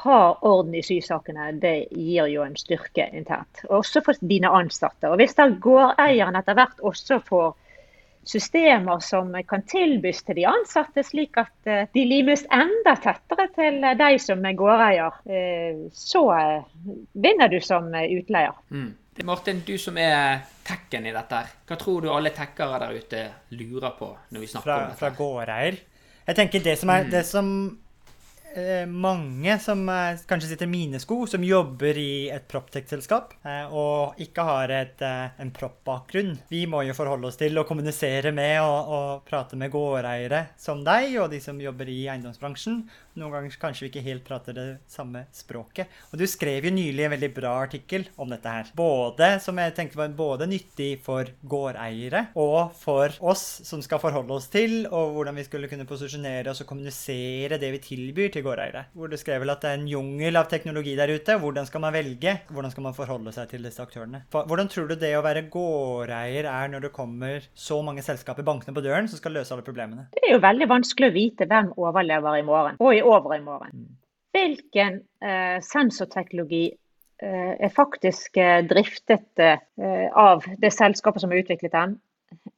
ha 0.03 0.21
orden 0.47 0.75
i 0.75 0.83
sysakene, 0.85 1.53
det 1.61 1.89
gir 1.91 2.31
jo 2.33 2.45
en 2.45 2.57
styrke 2.59 3.09
internt. 3.17 3.65
Også 3.69 4.03
for 4.05 4.19
dine 4.21 4.51
ansatte. 4.53 5.11
Og 5.11 5.21
Hvis 5.21 5.37
da 5.39 5.49
gårdeieren 5.51 6.37
etter 6.39 6.59
hvert 6.59 6.83
også 6.83 7.21
får 7.27 7.55
systemer 8.27 8.99
som 9.07 9.31
kan 9.47 9.63
tilbys 9.63 10.25
til 10.27 10.41
de 10.41 10.47
ansatte, 10.51 11.05
slik 11.07 11.39
at 11.39 11.71
eh, 11.71 11.87
de 11.95 12.03
limes 12.09 12.43
enda 12.51 12.97
tettere 12.99 13.47
til 13.55 13.79
deg 14.01 14.19
som 14.23 14.43
er 14.43 14.57
gårdeier, 14.59 15.21
eh, 15.31 15.85
så 15.95 16.25
eh, 16.35 16.71
vinner 17.15 17.53
du 17.53 17.61
som 17.63 17.87
utleier. 17.95 18.57
Mm. 18.71 18.95
Martin, 19.25 19.63
du 19.65 19.79
som 19.81 19.97
er 19.97 20.43
tekken 20.67 21.07
i 21.09 21.15
dette, 21.15 21.39
hva 21.69 21.79
tror 21.81 22.03
du 22.05 22.11
alle 22.13 22.35
tekkere 22.37 22.81
der 22.83 22.99
ute 22.99 23.23
lurer 23.57 23.95
på 23.97 24.11
når 24.35 24.43
vi 24.43 24.51
snakker 24.51 24.69
fra, 24.69 24.77
om 24.77 24.91
dette? 24.91 25.01
Fra 25.01 25.13
gårdeier? 25.17 25.79
Jeg 26.27 26.37
tenker 26.41 26.65
det 26.65 26.75
som, 26.81 26.91
er, 26.91 27.07
mm. 27.07 27.11
det 27.15 27.23
som 27.29 27.51
eh, 27.71 27.86
mange 28.89 29.59
som 29.61 29.89
eh, 29.89 30.19
kanskje 30.27 30.49
sitter 30.49 30.67
i 30.67 30.73
mine 30.73 31.01
sko, 31.01 31.27
som 31.27 31.45
jobber 31.45 31.99
i 32.01 32.29
et 32.33 32.47
proptech-selskap 32.49 33.35
eh, 33.45 33.73
og 33.73 34.21
ikke 34.23 34.47
har 34.49 34.73
et, 34.73 35.03
eh, 35.05 35.35
en 35.43 35.53
proppbakgrunn. 35.53 36.33
Vi 36.49 36.63
må 36.71 36.83
jo 36.87 36.97
forholde 36.97 37.29
oss 37.29 37.37
til 37.41 37.59
å 37.59 37.67
kommunisere 37.69 38.33
med 38.37 38.61
og, 38.63 38.93
og 38.97 39.27
prate 39.29 39.59
med 39.61 39.73
gårdeiere 39.75 40.47
som 40.61 40.85
deg 40.87 41.19
og 41.21 41.31
de 41.35 41.43
som 41.45 41.61
jobber 41.61 41.91
i 41.93 42.07
eiendomsbransjen. 42.09 42.85
Noen 43.17 43.33
ganger 43.33 43.55
kanskje 43.57 43.87
vi 43.87 43.89
ikke 43.89 44.05
helt 44.05 44.25
prater 44.27 44.53
det 44.53 44.65
samme 44.93 45.23
språket. 45.33 45.89
Og 46.13 46.21
du 46.21 46.27
skrev 46.29 46.67
jo 46.69 46.73
nylig 46.75 47.07
en 47.07 47.15
veldig 47.15 47.31
bra 47.33 47.55
artikkel 47.63 48.05
om 48.21 48.29
dette 48.29 48.53
her. 48.53 48.73
Både, 48.77 49.31
som 49.41 49.57
jeg 49.57 49.73
tenkte 49.77 49.97
var 49.97 50.13
både 50.13 50.49
nyttig 50.51 50.91
for 51.05 51.31
gårdeiere 51.49 52.27
og 52.37 52.75
for 52.77 53.15
oss 53.25 53.45
som 53.65 53.81
skal 53.85 54.03
forholde 54.03 54.37
oss 54.37 54.51
til, 54.53 54.83
og 54.91 55.15
hvordan 55.17 55.39
vi 55.41 55.47
skulle 55.47 55.71
kunne 55.71 55.87
posisjonere 55.89 56.53
oss 56.53 56.61
og 56.61 56.69
kommunisere 56.69 57.57
det 57.63 57.71
vi 57.73 57.81
tilbyr 57.87 58.35
til 58.35 58.45
gårdeiere. 58.45 58.85
Hvor 58.93 59.09
du 59.09 59.17
skrev 59.17 59.41
vel 59.47 59.55
at 59.55 59.65
det 59.65 59.73
er 59.73 59.81
en 59.81 59.89
jungel 59.89 60.37
av 60.37 60.51
teknologi 60.53 60.93
der 60.99 61.15
ute. 61.17 61.39
Hvordan 61.41 61.71
skal 61.71 61.85
man 61.87 61.97
velge? 61.97 62.37
Hvordan 62.53 62.75
skal 62.75 62.89
man 62.91 62.99
forholde 63.01 63.33
seg 63.33 63.49
til 63.55 63.65
disse 63.65 63.81
aktørene? 63.81 64.27
Hvordan 64.37 64.69
tror 64.73 64.93
du 64.93 64.97
det 65.01 65.15
å 65.17 65.25
være 65.25 65.47
gårdeier 65.53 66.51
er 66.53 66.73
når 66.75 66.89
det 66.89 66.93
kommer 67.01 67.49
så 67.57 67.81
mange 67.87 68.05
selskaper 68.05 68.45
bankende 68.45 68.77
på 68.77 68.85
døren 68.85 69.09
som 69.09 69.23
skal 69.23 69.39
løse 69.41 69.57
alle 69.57 69.65
problemene? 69.65 70.11
Det 70.13 70.27
er 70.29 70.37
jo 70.37 70.45
veldig 70.45 70.69
vanskelig 70.69 71.09
å 71.09 71.17
vite 71.17 71.49
hvem 71.49 71.73
overlever 71.81 72.37
i 72.37 72.45
morgen. 72.45 72.77
Og 72.77 72.93
i 72.93 73.06
overmorgen. 73.07 73.45
morgen. 73.45 73.87
Hvilken 74.37 74.99
eh, 75.25 75.61
sensorteknologi 75.65 76.65
eh, 77.23 77.55
er 77.57 77.73
faktisk 77.73 78.37
eh, 78.37 78.61
driftet 78.69 79.41
eh, 79.41 80.09
av 80.13 80.45
det 80.61 80.73
selskapet 80.75 81.23
som 81.23 81.33
har 81.33 81.41
utviklet 81.41 81.73
den, 81.73 81.97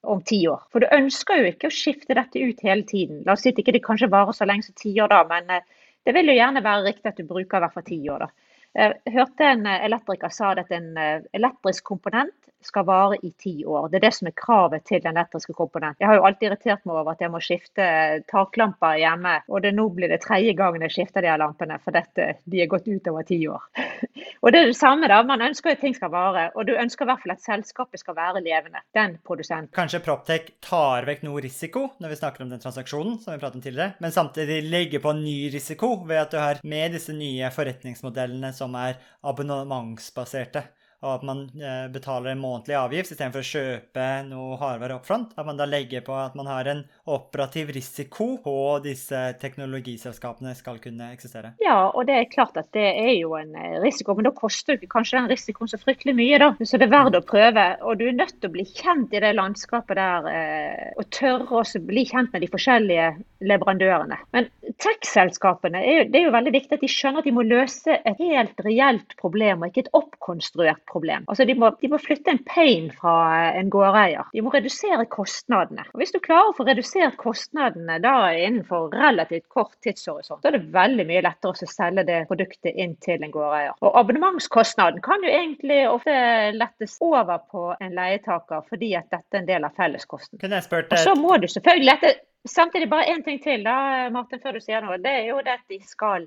om 0.03 0.23
ti 0.25 0.41
år? 0.49 0.65
For 0.73 0.83
du 0.83 0.89
ønsker 0.95 1.43
jo 1.43 1.53
ikke 1.53 1.71
å 1.71 1.75
skifte 1.75 2.17
dette 2.19 2.41
ut 2.41 2.65
hele 2.67 2.87
tiden. 2.89 3.23
La 3.27 3.37
oss 3.37 3.45
si 3.47 3.53
at 3.53 3.61
det 3.61 3.67
ikke 3.67 3.85
kanskje 3.93 4.11
varer 4.13 4.35
så 4.35 4.49
lenge 4.49 4.67
som 4.67 4.77
ti 4.79 4.95
år 5.01 5.13
da, 5.13 5.23
men 5.31 5.55
eh, 5.55 5.87
det 6.07 6.17
vil 6.17 6.33
jo 6.33 6.39
gjerne 6.39 6.65
være 6.65 6.87
riktig 6.89 7.13
at 7.13 7.21
du 7.21 7.29
bruker 7.29 7.61
i 7.61 7.67
hvert 7.67 7.77
fall 7.77 7.87
ti 7.87 8.01
år. 8.11 8.27
da. 8.27 8.31
Jeg 8.79 9.15
hørte 9.15 9.47
en 9.49 9.67
elektriker 9.67 10.33
sa 10.33 10.53
at 10.59 10.73
en 10.75 10.93
eh, 10.99 11.25
elektrisk 11.37 11.87
komponent 11.89 12.37
skal 12.65 12.85
vare 12.85 13.17
i 13.23 13.31
ti 13.39 13.65
år. 13.65 13.89
Det 13.89 13.99
er 14.01 14.07
det 14.09 14.15
som 14.17 14.29
er 14.31 14.35
kravet 14.37 14.85
til 14.89 15.03
den 15.03 15.15
elektriske 15.17 15.55
komponenten. 15.57 16.01
Jeg 16.03 16.11
har 16.11 16.19
jo 16.19 16.25
alltid 16.27 16.49
irritert 16.49 16.85
meg 16.89 16.97
over 16.97 17.13
at 17.13 17.23
jeg 17.23 17.33
må 17.33 17.41
skifte 17.43 17.87
taklamper 18.31 18.99
hjemme, 18.99 19.35
og 19.49 19.63
det 19.65 19.73
nå 19.77 19.89
blir 19.95 20.11
det 20.11 20.21
tredje 20.25 20.55
gangen 20.59 20.85
jeg 20.87 20.97
skifter 20.97 21.25
de 21.25 21.31
her 21.31 21.41
lampene, 21.41 21.79
for 21.85 21.95
dette, 21.95 22.29
de 22.51 22.63
er 22.63 22.71
gått 22.71 22.89
ut 22.91 23.11
over 23.13 23.27
ti 23.29 23.41
år. 23.51 23.65
og 24.43 24.55
det 24.55 24.63
er 24.63 24.73
det 24.73 24.79
samme, 24.79 25.11
da. 25.11 25.21
Man 25.29 25.45
ønsker 25.45 25.75
at 25.75 25.83
ting 25.85 25.95
skal 25.97 26.13
vare, 26.15 26.49
og 26.55 26.67
du 26.69 26.75
ønsker 26.75 27.07
i 27.07 27.11
hvert 27.13 27.23
fall 27.25 27.35
at 27.37 27.45
selskapet 27.45 28.03
skal 28.03 28.19
være 28.19 28.43
levende. 28.45 28.83
Den 28.97 29.19
produsenten. 29.27 29.73
Kanskje 29.77 30.03
Proptech 30.05 30.51
tar 30.65 31.07
vekk 31.09 31.25
noe 31.27 31.43
risiko 31.45 31.89
når 32.03 32.15
vi 32.15 32.21
snakker 32.21 32.45
om 32.45 32.51
den 32.53 32.63
transaksjonen, 32.63 33.19
som 33.23 33.35
vi 33.35 33.43
pratet 33.43 33.61
om 33.61 33.65
tidligere, 33.65 33.95
men 34.03 34.15
samtidig 34.15 34.63
legger 34.67 35.03
på 35.05 35.15
en 35.15 35.23
ny 35.23 35.37
risiko 35.53 35.95
ved 36.09 36.25
at 36.25 36.35
du 36.35 36.41
har 36.41 36.63
med 36.67 36.97
disse 36.97 37.15
nye 37.15 37.53
forretningsmodellene 37.55 38.51
som 38.57 38.75
er 38.79 38.99
abonnementsbaserte 39.29 40.65
og 40.99 41.11
at 41.13 41.25
man 41.27 41.45
eh, 41.55 41.87
betaler 41.95 42.33
en 42.33 42.41
månedlig 42.43 42.75
avgift 42.75 43.13
istedenfor 43.15 43.45
å 43.45 43.51
kjøpe 43.53 44.07
noe 44.27 44.59
hardvare 44.59 44.97
opp 44.99 45.07
front. 45.07 45.35
At 45.39 45.47
man 45.47 45.61
da 45.61 45.69
legger 45.69 46.03
på 46.07 46.17
at 46.19 46.35
man 46.39 46.51
har 46.51 46.71
en 46.71 46.83
operativ 47.09 47.73
risiko 47.75 48.29
på 48.45 48.55
disse 48.85 49.21
teknologiselskapene 49.43 50.55
skal 50.59 50.81
kunne 50.83 51.11
eksistere. 51.15 51.55
Ja, 51.63 51.89
og 51.89 52.07
det 52.09 52.17
er 52.19 52.31
klart 52.33 52.59
at 52.61 52.71
det 52.77 52.87
er 52.91 53.15
jo 53.17 53.35
en 53.39 53.55
eh, 53.57 53.79
risiko, 53.83 54.17
men 54.17 54.29
da 54.29 54.35
koster 54.37 54.79
det 54.79 54.91
kanskje 54.93 55.19
den 55.19 55.31
risikoen 55.33 55.71
så 55.71 55.81
fryktelig 55.81 56.17
mye, 56.19 56.41
da. 56.43 56.51
Så 56.63 56.81
det 56.81 56.89
er 56.89 56.95
verdt 56.95 57.19
å 57.19 57.25
prøve. 57.25 57.67
Og 57.87 58.01
du 58.01 58.07
er 58.09 58.19
nødt 58.19 58.37
til 58.37 58.51
å 58.51 58.55
bli 58.55 58.67
kjent 58.69 59.15
i 59.15 59.23
det 59.25 59.35
landskapet 59.39 59.99
der, 59.99 60.29
eh, 60.33 60.93
og 60.99 61.09
tørre 61.15 61.63
å 61.63 61.85
bli 61.89 62.05
kjent 62.09 62.35
med 62.35 62.45
de 62.45 62.51
forskjellige 62.53 63.09
leverandørene. 63.49 64.19
Men 64.35 64.49
tech-selskapene, 64.83 65.83
det 66.11 66.21
er 66.21 66.27
jo 66.27 66.35
veldig 66.35 66.55
viktig 66.55 66.79
at 66.79 66.85
de 66.85 66.91
skjønner 66.91 67.23
at 67.23 67.29
de 67.29 67.35
må 67.35 67.45
løse 67.47 67.99
et 67.99 68.23
helt 68.23 68.63
reelt 68.67 69.15
problem, 69.21 69.63
og 69.63 69.71
ikke 69.71 69.87
et 69.87 69.93
oppkonstruert 69.97 70.83
problem. 70.91 71.27
Altså 71.31 71.47
de 71.49 71.57
må, 71.59 71.71
de 71.81 71.91
må 71.93 72.01
flytte 72.03 72.35
en 72.35 72.43
pain 72.49 72.91
fra 72.95 73.15
en 73.59 73.71
gårdeier. 73.73 74.29
De 74.35 74.43
må 74.45 74.53
redusere 74.55 75.07
kostnadene. 75.11 75.87
Og 75.95 76.03
Hvis 76.03 76.15
du 76.15 76.21
klarer 76.25 76.53
å 76.53 76.57
få 76.57 76.67
redusert 76.69 76.98
kostnadene 77.21 77.99
da 78.03 78.15
innenfor 78.35 78.91
relativt 78.95 79.49
kort 79.53 79.77
tidshorisont, 79.85 80.43
så 80.43 80.51
er 80.51 80.59
det 80.59 80.71
veldig 80.75 81.07
mye 81.09 81.23
lettere 81.27 81.55
å 81.55 81.71
selge 81.71 82.05
det 82.09 82.19
produktet 82.31 82.77
inn 82.77 82.97
til 83.05 83.25
en 83.25 83.35
gårdeier. 83.35 83.77
Og 83.83 83.99
Abonnementskostnaden 84.01 85.03
kan 85.05 85.25
jo 85.25 85.33
egentlig 85.33 85.81
ofte 85.89 86.17
lettes 86.57 86.99
over 87.05 87.45
på 87.51 87.65
en 87.79 87.95
leietaker, 87.97 88.65
fordi 88.71 88.95
at 88.99 89.11
dette 89.13 89.37
er 89.37 89.43
en 89.43 89.51
del 89.51 89.69
av 89.69 89.77
felleskosten. 89.79 90.41
Og 90.43 90.99
så 91.05 91.17
må 91.19 91.39
du 91.43 91.49
selvfølgelig 91.51 91.93
lette 91.93 92.17
Samtidig 92.49 92.87
bare 92.89 93.11
én 93.11 93.19
ting 93.27 93.41
til, 93.43 93.65
da, 93.67 94.09
Martin, 94.15 94.39
før 94.41 94.55
du 94.57 94.63
sier 94.63 94.81
noe. 94.81 94.97
Det 95.03 95.11
er 95.11 95.25
jo 95.27 95.41
det 95.45 95.57
at 95.59 95.65
de 95.69 95.81
skal 95.85 96.23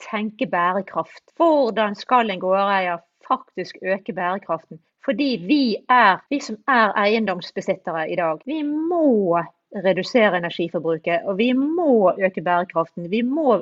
tenke 0.00 0.46
bærekraft. 0.48 1.34
Hvordan 1.36 1.98
skal 1.98 2.30
en 2.30 2.40
gårdeier 2.40 3.02
faktisk 3.28 3.76
øke 3.82 4.12
bærekraften. 4.12 4.80
Fordi 5.04 5.44
vi 5.46 5.76
er, 5.88 6.16
vi 6.30 6.40
som 6.40 6.56
er 6.68 6.92
eiendomsbesittere 7.04 8.10
i 8.12 8.16
dag, 8.16 8.40
vi 8.46 8.62
må 8.62 9.42
redusere 9.82 10.38
energiforbruket. 10.38 11.26
Og 11.26 11.38
vi 11.38 11.50
må 11.56 12.12
øke 12.14 12.42
bærekraften. 12.44 13.08
Vi 13.10 13.22
må 13.26 13.56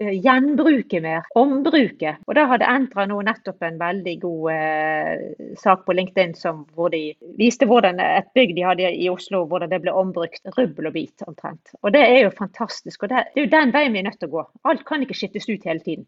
eh, 0.00 0.12
gjenbruke 0.22 1.00
mer, 1.02 1.26
ombruke. 1.38 2.16
Og 2.26 2.36
da 2.38 2.46
hadde 2.50 2.68
Entra 2.70 3.06
nå 3.08 3.18
nettopp 3.26 3.64
en 3.66 3.78
veldig 3.80 4.16
god 4.22 4.50
eh, 4.54 5.54
sak 5.62 5.86
på 5.86 5.96
LinkedIn 5.96 6.36
som, 6.38 6.64
hvor 6.76 6.92
de 6.94 7.02
viste 7.40 7.68
hvordan 7.68 8.02
et 8.04 8.30
bygg 8.36 8.54
de 8.56 8.66
hadde 8.66 8.92
i 8.92 9.08
Oslo, 9.12 9.44
hvordan 9.50 9.72
det 9.72 9.82
ble 9.84 9.94
ombrukt 9.96 10.44
rubbel 10.58 10.90
og 10.90 10.96
bit 10.98 11.26
omtrent. 11.26 11.74
Og 11.82 11.94
det 11.96 12.04
er 12.04 12.20
jo 12.26 12.34
fantastisk. 12.36 13.02
Og 13.02 13.12
det, 13.12 13.26
det 13.34 13.42
er 13.42 13.48
jo 13.48 13.56
den 13.56 13.74
veien 13.74 13.96
vi 13.96 14.04
er 14.04 14.10
nødt 14.10 14.20
til 14.22 14.30
å 14.30 14.36
gå. 14.38 14.46
Alt 14.70 14.86
kan 14.88 15.02
ikke 15.06 15.18
skittes 15.18 15.48
ut 15.50 15.66
hele 15.66 15.82
tiden. 15.82 16.06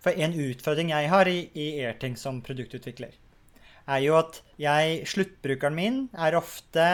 For 0.00 0.16
en 0.16 0.32
utfordring 0.32 0.94
jeg 0.94 1.10
har 1.12 1.28
i, 1.28 1.40
i 1.52 1.72
Airting 1.84 2.14
som 2.16 2.38
produktutvikler, 2.44 3.12
er 3.90 4.00
jo 4.04 4.14
at 4.16 4.38
jeg, 4.60 5.02
sluttbrukeren 5.08 5.76
min 5.76 5.96
er 6.16 6.36
ofte 6.38 6.86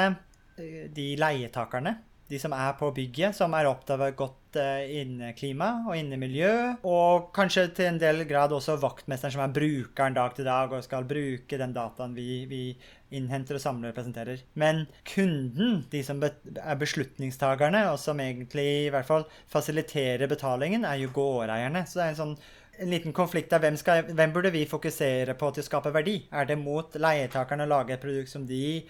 de 0.56 1.08
leietakerne. 1.20 1.96
De 2.26 2.38
som 2.42 2.50
er 2.56 2.72
på 2.74 2.88
bygget, 2.90 3.36
som 3.38 3.52
er 3.54 3.68
opptatt 3.70 4.00
av 4.02 4.14
godt 4.18 4.56
eh, 4.58 4.88
inneklima 4.98 5.68
og 5.86 5.94
innemiljø. 5.94 6.50
Og 6.90 7.28
kanskje 7.36 7.68
til 7.76 7.86
en 7.92 8.00
del 8.02 8.24
grad 8.26 8.54
også 8.56 8.74
vaktmesteren 8.82 9.36
som 9.36 9.44
er 9.44 9.54
brukeren 9.54 10.16
dag 10.16 10.34
til 10.34 10.48
dag 10.48 10.74
og 10.74 10.82
skal 10.82 11.06
bruke 11.06 11.60
den 11.60 11.76
dataen 11.76 12.16
vi, 12.18 12.42
vi 12.50 12.62
innhenter 13.14 13.60
og 13.60 13.62
samler 13.62 13.94
og 13.94 13.98
presenterer. 14.00 14.42
Men 14.58 14.88
kunden, 15.06 15.84
de 15.92 16.02
som 16.02 16.18
er 16.26 16.82
beslutningstakerne, 16.82 17.84
og 17.92 18.02
som 18.02 18.18
egentlig 18.18 18.68
i 18.88 18.92
hvert 18.94 19.06
fall 19.06 19.28
fasiliterer 19.52 20.26
betalingen, 20.26 20.82
er 20.82 20.98
jo 21.04 21.14
gårdeierne. 21.14 21.86
Så 21.86 22.00
det 22.00 22.08
er 22.08 22.14
en 22.16 22.22
sånn 22.24 22.38
en 22.76 22.90
liten 22.92 23.14
konflikt 23.16 23.54
av 23.56 23.62
hvem, 23.64 23.76
skal, 23.80 24.02
hvem, 24.10 24.32
burde 24.34 24.50
vi 24.52 24.66
fokusere 24.68 25.32
på 25.38 25.48
til 25.54 25.62
å 25.62 25.70
skape 25.70 25.94
verdi? 25.94 26.18
Er 26.34 26.48
det 26.50 26.58
mot 26.60 26.98
leietakerne 26.98 27.64
å 27.64 27.70
lage 27.70 27.94
et 27.94 28.02
produkt 28.02 28.28
som 28.34 28.44
de 28.50 28.82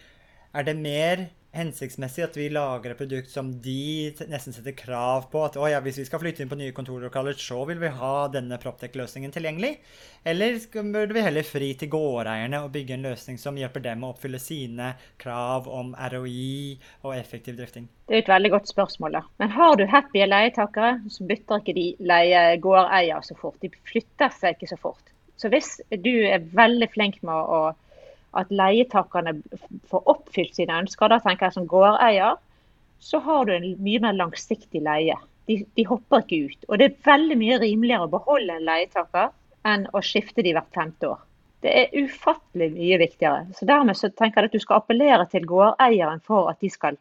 Er 0.57 0.65
det 0.65 0.75
mer 0.81 1.29
hensiktsmessig 1.57 2.25
at 2.27 2.37
vi 2.39 2.49
lager 2.53 2.93
et 2.93 2.99
produkt 3.01 3.31
som 3.33 3.49
de 3.65 4.13
nesten 4.31 4.55
setter 4.55 4.75
krav 4.77 5.27
på 5.33 5.43
at 5.47 5.57
ja, 5.73 5.81
hvis 5.85 6.01
vi 6.03 6.07
skal 6.09 6.21
flytte 6.23 6.45
inn 6.45 6.51
på 6.51 6.59
nye 6.61 6.75
kontorlokaler, 6.77 7.37
så 7.41 7.63
vil 7.69 7.81
vi 7.83 7.91
ha 7.99 8.15
denne 8.33 8.59
Proptech-løsningen 8.63 9.35
tilgjengelig? 9.35 9.73
Eller 10.27 10.59
burde 10.75 11.17
vi 11.17 11.25
heller 11.25 11.47
fri 11.47 11.73
til 11.79 11.91
gårdeierne 11.93 12.61
og 12.65 12.73
bygge 12.75 12.97
en 12.97 13.09
løsning 13.09 13.41
som 13.41 13.59
hjelper 13.59 13.85
dem 13.85 14.05
å 14.05 14.13
oppfylle 14.15 14.41
sine 14.43 14.93
krav 15.23 15.69
om 15.71 15.95
ROI 16.13 16.77
og 17.07 17.17
effektiv 17.17 17.59
drifting? 17.59 17.89
Det 18.07 18.21
er 18.21 18.25
et 18.25 18.31
veldig 18.31 18.53
godt 18.55 18.71
spørsmål. 18.71 19.19
da. 19.19 19.25
Men 19.43 19.57
har 19.57 19.77
du 19.79 19.87
happy 19.91 20.23
leietakere, 20.27 21.01
så 21.11 21.27
bytter 21.27 21.63
ikke 21.63 21.77
de 21.77 21.89
leie 22.13 22.47
gårdeier 22.63 23.25
så 23.27 23.39
fort. 23.39 23.59
De 23.63 23.73
flytter 23.91 24.35
seg 24.35 24.57
ikke 24.57 24.71
så 24.75 24.81
fort. 24.81 25.13
Så 25.37 25.51
hvis 25.53 25.77
du 25.91 26.13
er 26.25 26.47
veldig 26.57 26.89
flink 26.95 27.19
med 27.27 27.35
å 27.35 27.61
at 28.41 28.53
leietakerne 28.55 29.37
får 29.91 30.11
oppfylt 30.13 30.57
sine 30.59 30.83
ønsker. 30.83 31.11
Da 31.13 31.21
tenker 31.23 31.49
jeg 31.49 31.57
som 31.57 31.69
gårdeier, 31.71 32.37
så 32.99 33.21
har 33.25 33.47
du 33.47 33.55
en 33.57 33.67
mye 33.85 34.03
mer 34.03 34.17
langsiktig 34.17 34.83
leie. 34.85 35.17
De, 35.47 35.61
de, 35.79 35.85
hopper 35.87 36.25
ikke 36.25 36.51
ut. 36.51 36.69
Og 36.69 36.81
det 36.81 36.89
er 36.89 37.01
veldig 37.07 37.37
mye 37.39 37.59
rimeligere 37.63 38.09
å 38.09 38.13
beholde 38.13 38.57
en 38.57 38.67
leietaker 38.67 39.31
enn 39.67 39.87
å 39.95 40.03
skifte 40.03 40.43
de 40.43 40.55
hvert 40.57 40.73
femte 40.75 41.11
år. 41.13 41.21
Det 41.65 41.73
er 41.73 41.95
ufattelig 42.05 42.71
mye 42.75 42.99
viktigere. 43.01 43.47
Så 43.57 43.67
Dermed 43.69 43.99
så 43.99 44.11
tenker 44.11 44.45
jeg 44.45 44.51
at 44.51 44.57
du 44.57 44.63
skal 44.63 44.83
appellere 44.83 45.27
til 45.31 45.47
gårdeieren 45.49 46.23
for 46.27 46.51
at 46.51 46.59
de 46.63 46.71
skal 46.71 46.99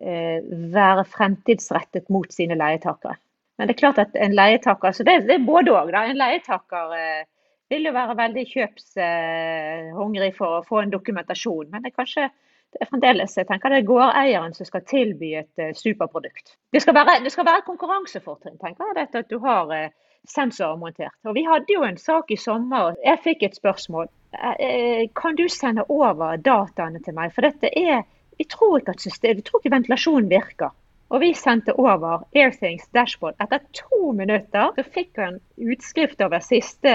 eh, 0.00 0.38
være 0.74 1.04
fremtidsrettet 1.10 2.08
mot 2.12 2.30
sine 2.34 2.58
leietakere. 2.58 3.18
Men 3.58 3.68
det 3.68 3.74
er 3.74 3.82
klart 3.82 3.98
at 4.02 4.14
en 4.14 4.36
leietaker 4.38 4.94
så 4.94 5.06
det, 5.06 5.16
det 5.26 5.34
er 5.34 5.46
både 5.46 5.74
òg. 5.74 5.90
En 5.90 6.18
leietaker 6.18 6.94
eh, 6.94 7.26
vil 7.70 7.88
jo 7.88 7.94
være 7.94 8.16
veldig 8.18 8.44
kjøpshungrig 8.52 10.34
for 10.36 10.58
å 10.58 10.66
få 10.66 10.82
en 10.82 10.92
dokumentasjon. 10.92 11.68
Men 11.72 11.84
det 11.84 11.92
er 11.92 11.98
kanskje 11.98 12.28
det 12.72 12.82
er 12.84 12.90
fremdeles 12.90 13.36
jeg 13.38 13.48
tenker 13.48 13.72
det 13.72 13.78
er 13.80 13.88
gårdeieren 13.88 14.52
som 14.56 14.68
skal 14.68 14.84
tilby 14.84 15.30
et 15.40 15.62
uh, 15.62 15.70
superprodukt. 15.76 16.56
Det 16.72 16.82
skal 16.84 16.96
være, 16.98 17.14
det 17.24 17.32
skal 17.32 17.46
være 17.48 17.64
konkurransefortrinn, 17.64 18.58
tenker 18.60 18.90
jeg, 18.90 18.96
dette 18.98 19.22
at 19.24 19.30
du 19.32 19.38
har 19.44 19.72
uh, 19.72 19.86
sensorer 20.28 20.76
montert. 20.76 21.16
Og 21.24 21.36
Vi 21.38 21.46
hadde 21.48 21.72
jo 21.72 21.86
en 21.86 21.96
sak 21.96 22.28
i 22.34 22.36
sommer. 22.36 22.92
Jeg 23.04 23.22
fikk 23.24 23.46
et 23.46 23.56
spørsmål. 23.56 24.10
Uh, 24.36 25.06
kan 25.16 25.38
du 25.38 25.46
sende 25.48 25.86
over 25.88 26.36
dataene 26.36 27.00
til 27.04 27.16
meg? 27.16 27.32
For 27.32 27.48
dette 27.48 27.72
er 27.72 28.04
Vi 28.38 28.44
tror 28.46 28.76
ikke 28.78 28.92
at 28.94 29.00
system, 29.02 29.40
vi 29.40 29.42
tror 29.42 29.58
ikke 29.58 29.74
ventilasjonen 29.74 30.28
virker. 30.30 30.76
Og 31.08 31.22
vi 31.24 31.32
sendte 31.34 31.72
over 31.74 32.20
Airthings 32.36 32.84
dashboard. 32.94 33.34
Etter 33.40 33.64
to 33.74 34.12
minutter 34.12 34.76
så 34.76 34.84
fikk 34.84 35.16
han 35.18 35.40
utskrift 35.56 36.20
over 36.22 36.44
siste 36.44 36.92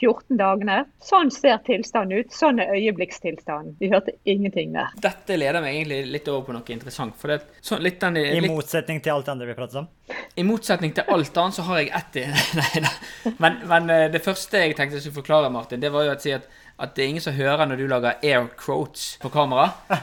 14 0.00 0.38
dagene. 0.38 0.78
Sånn 1.02 1.30
ser 1.34 1.60
tilstanden 1.66 2.24
ut. 2.24 2.32
Sånn 2.34 2.60
er 2.62 2.72
øyeblikkstilstanden. 2.74 3.76
Vi 3.80 3.90
hørte 3.92 4.16
ingenting 4.28 4.74
der. 4.74 4.94
Dette 5.02 5.38
leder 5.38 5.62
meg 5.64 5.78
egentlig 5.78 6.00
litt 6.16 6.30
over 6.32 6.48
på 6.48 6.56
noe 6.56 6.74
interessant. 6.74 7.16
For 7.20 7.32
det, 7.32 7.40
så, 7.64 7.78
litt 7.82 8.00
den, 8.02 8.18
I 8.18 8.42
motsetning 8.48 9.02
til 9.04 9.14
alt 9.14 9.28
det 9.28 9.34
andre 9.36 9.50
vi 9.50 9.56
pratet 9.58 9.80
om. 9.84 9.88
I 10.36 10.44
motsetning 10.46 10.94
til 10.96 11.08
alt 11.14 11.40
annet 11.40 11.58
så 11.58 11.64
har 11.68 11.80
jeg 11.80 11.92
ett 12.00 12.20
i 12.20 12.26
Nei 12.60 12.84
da. 12.84 12.92
Men, 13.38 13.62
men 13.70 13.94
eh, 13.94 14.06
det 14.12 14.22
første 14.24 14.60
jeg 14.60 14.76
tenkte 14.76 14.98
jeg 14.98 15.06
skulle 15.06 15.22
forklare, 15.22 15.52
Martin, 15.54 15.82
det 15.82 15.92
var 15.94 16.08
jo 16.08 16.14
å 16.16 16.20
si 16.20 16.34
at, 16.34 16.48
at 16.74 16.96
det 16.96 17.04
er 17.04 17.08
ingen 17.12 17.22
som 17.22 17.34
hører 17.36 17.68
når 17.70 17.78
du 17.78 17.86
lager 17.86 18.16
air 18.18 18.48
quotes 18.58 19.14
på 19.22 19.28
kamera. 19.30 19.68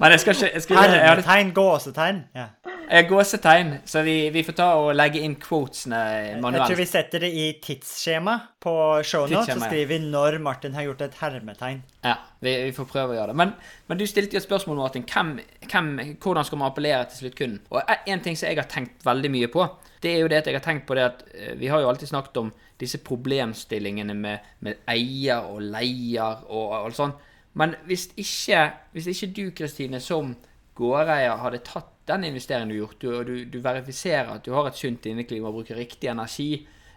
men 0.00 0.14
jeg 0.14 0.22
skal 0.22 0.32
ikke 0.32 0.48
jeg, 0.48 0.62
skal, 0.64 0.76
jeg, 0.76 0.80
hadde, 0.80 1.00
Hermetegn, 1.02 1.50
gåsetegn. 1.56 2.22
Ja. 2.32 2.46
gåsetegn, 3.10 3.74
så 3.84 4.00
vi, 4.06 4.16
vi 4.32 4.44
får 4.46 4.56
ta 4.56 4.70
og 4.80 4.94
legge 4.96 5.20
inn 5.20 5.36
quotesene 5.40 6.00
Jeg 6.38 6.40
tror 6.40 6.80
vi 6.80 6.88
setter 6.88 7.26
det 7.26 7.32
i 7.36 7.46
tidsskjema 7.60 8.38
på 8.62 8.74
shownotes, 9.04 9.52
så 9.52 9.66
skriver 9.66 9.92
vi 9.92 10.00
når 10.06 10.40
Martin 10.40 10.80
har 10.80 10.88
gjort 10.88 11.04
et 11.04 11.20
hermetegn. 11.20 11.84
Ja, 12.00 12.16
vi, 12.40 12.56
vi 12.70 12.72
får 12.72 12.88
prøve 12.88 13.12
å 13.12 13.20
gjøre 13.20 13.34
det. 13.34 13.38
Men, 13.42 13.52
men 13.90 14.00
du 14.00 14.08
stilte 14.08 14.38
jo 14.38 14.40
et 14.40 14.48
spørsmål, 14.48 14.80
Martin. 14.80 15.04
Hvem, 15.12 15.36
hvem, 15.68 15.94
hvordan 16.16 16.48
skal 16.48 16.62
man 16.62 16.72
appellere 16.72 17.04
til 17.12 17.26
sluttkunden? 17.26 17.60
Og 17.68 17.84
en 17.84 18.24
ting 18.24 18.38
som 18.38 18.48
jeg 18.48 18.62
har 18.62 18.70
tenkt 18.70 19.04
veldig 19.04 19.30
mye 19.36 19.52
på, 19.52 19.68
det 20.02 20.16
er 20.16 20.24
jo 20.24 20.32
det 20.32 20.40
at 20.40 20.48
jeg 20.48 20.56
har 20.56 20.64
tenkt 20.64 20.88
på 20.88 20.96
det 20.98 21.04
at 21.04 21.24
eh, 21.36 21.54
vi 21.60 21.68
har 21.70 21.82
jo 21.82 21.92
alltid 21.92 22.10
snakket 22.10 22.40
om 22.40 22.48
disse 22.82 23.00
problemstillingene 23.06 24.16
med, 24.18 24.48
med 24.66 24.82
eier 24.90 25.46
og 25.48 25.62
leier 25.62 26.42
og 26.50 26.74
alt 26.82 26.98
sånt. 26.98 27.28
Men 27.58 27.76
hvis 27.86 28.08
ikke, 28.16 28.64
hvis 28.92 29.10
ikke 29.12 29.32
du, 29.36 29.44
Kristine, 29.56 30.00
som 30.00 30.34
gårdeier 30.78 31.36
hadde 31.42 31.60
tatt 31.66 31.90
den 32.08 32.24
investeringen 32.30 32.72
du 32.72 32.76
har 32.76 32.86
gjort, 32.86 33.04
og 33.12 33.26
du, 33.28 33.34
du 33.52 33.58
verifiserer 33.62 34.32
at 34.34 34.46
du 34.46 34.54
har 34.56 34.68
et 34.68 34.78
sunt 34.78 35.06
inneklima 35.06 35.50
og 35.50 35.60
bruker 35.60 35.78
riktig 35.78 36.10
energi, 36.10 36.50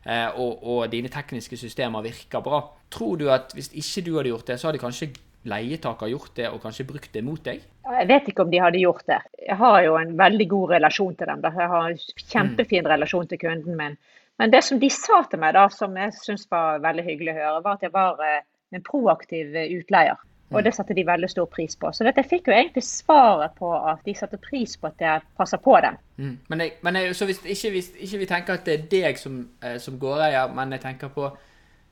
eh, 0.03 0.29
og, 0.31 0.63
og 0.63 0.87
dine 0.91 1.11
tekniske 1.13 1.59
systemer 1.59 2.05
virker 2.05 2.43
bra, 2.45 2.63
tror 2.89 3.19
du 3.21 3.29
at 3.33 3.53
hvis 3.53 3.73
ikke 3.75 4.05
du 4.07 4.15
hadde 4.17 4.31
gjort 4.31 4.49
det, 4.49 4.59
så 4.59 4.71
hadde 4.71 4.81
kanskje 4.81 5.11
leietaker 5.45 6.09
gjort 6.09 6.33
det 6.39 6.49
og 6.49 6.61
kanskje 6.63 6.87
brukt 6.89 7.11
det 7.13 7.21
mot 7.25 7.41
deg? 7.45 7.61
Jeg 7.85 8.09
vet 8.09 8.29
ikke 8.31 8.45
om 8.45 8.51
de 8.51 8.61
hadde 8.63 8.81
gjort 8.81 9.05
det. 9.11 9.19
Jeg 9.45 9.57
har 9.59 9.79
jo 9.85 9.97
en 9.99 10.15
veldig 10.17 10.47
god 10.49 10.71
relasjon 10.77 11.17
til 11.19 11.29
dem. 11.29 11.43
Jeg 11.45 11.71
har 11.73 11.89
en 11.91 11.99
kjempefin 12.31 12.89
relasjon 12.89 13.29
til 13.29 13.41
kunden 13.43 13.77
min. 13.77 13.97
Men 14.39 14.51
det 14.51 14.63
som 14.67 14.79
de 14.79 14.89
sa 14.91 15.21
til 15.31 15.39
meg, 15.39 15.55
da, 15.55 15.67
som 15.71 15.95
jeg 15.95 16.13
syns 16.19 16.47
var 16.51 16.81
veldig 16.83 17.05
hyggelig 17.07 17.33
å 17.35 17.39
høre, 17.39 17.65
var 17.65 17.77
at 17.77 17.85
jeg 17.87 17.93
var 17.95 18.23
eh, 18.25 18.41
en 18.75 18.83
proaktiv 18.83 19.55
eh, 19.55 19.71
utleier. 19.77 20.19
Og 20.53 20.61
det 20.63 20.75
satte 20.75 20.93
de 20.93 21.03
veldig 21.07 21.27
stor 21.31 21.47
pris 21.49 21.73
på. 21.79 21.89
Så 21.91 22.05
dette 22.05 22.23
fikk 22.23 22.47
jo 22.47 22.53
egentlig 22.53 22.83
svaret 22.85 23.55
på 23.57 23.71
at 23.75 24.03
de 24.05 24.13
satte 24.15 24.37
pris 24.39 24.75
på 24.77 24.87
at 24.91 25.01
jeg 25.01 25.23
passer 25.39 25.59
på 25.63 25.73
dem. 25.83 25.97
Mm. 26.21 26.35
Men, 26.51 26.61
jeg, 26.61 26.75
men 26.85 26.99
jeg, 26.99 27.15
så 27.17 27.27
hvis 27.27 27.41
ikke, 27.41 27.71
hvis 27.73 27.89
ikke 28.07 28.21
vi 28.21 28.29
tenker 28.29 28.59
at 28.59 28.67
det 28.67 28.75
er 28.75 28.85
deg 28.91 29.19
som, 29.19 29.39
eh, 29.65 29.79
som 29.81 29.97
gårdeier, 29.99 30.53
men 30.55 30.77
jeg 30.77 30.85
tenker 30.85 31.13
på 31.15 31.31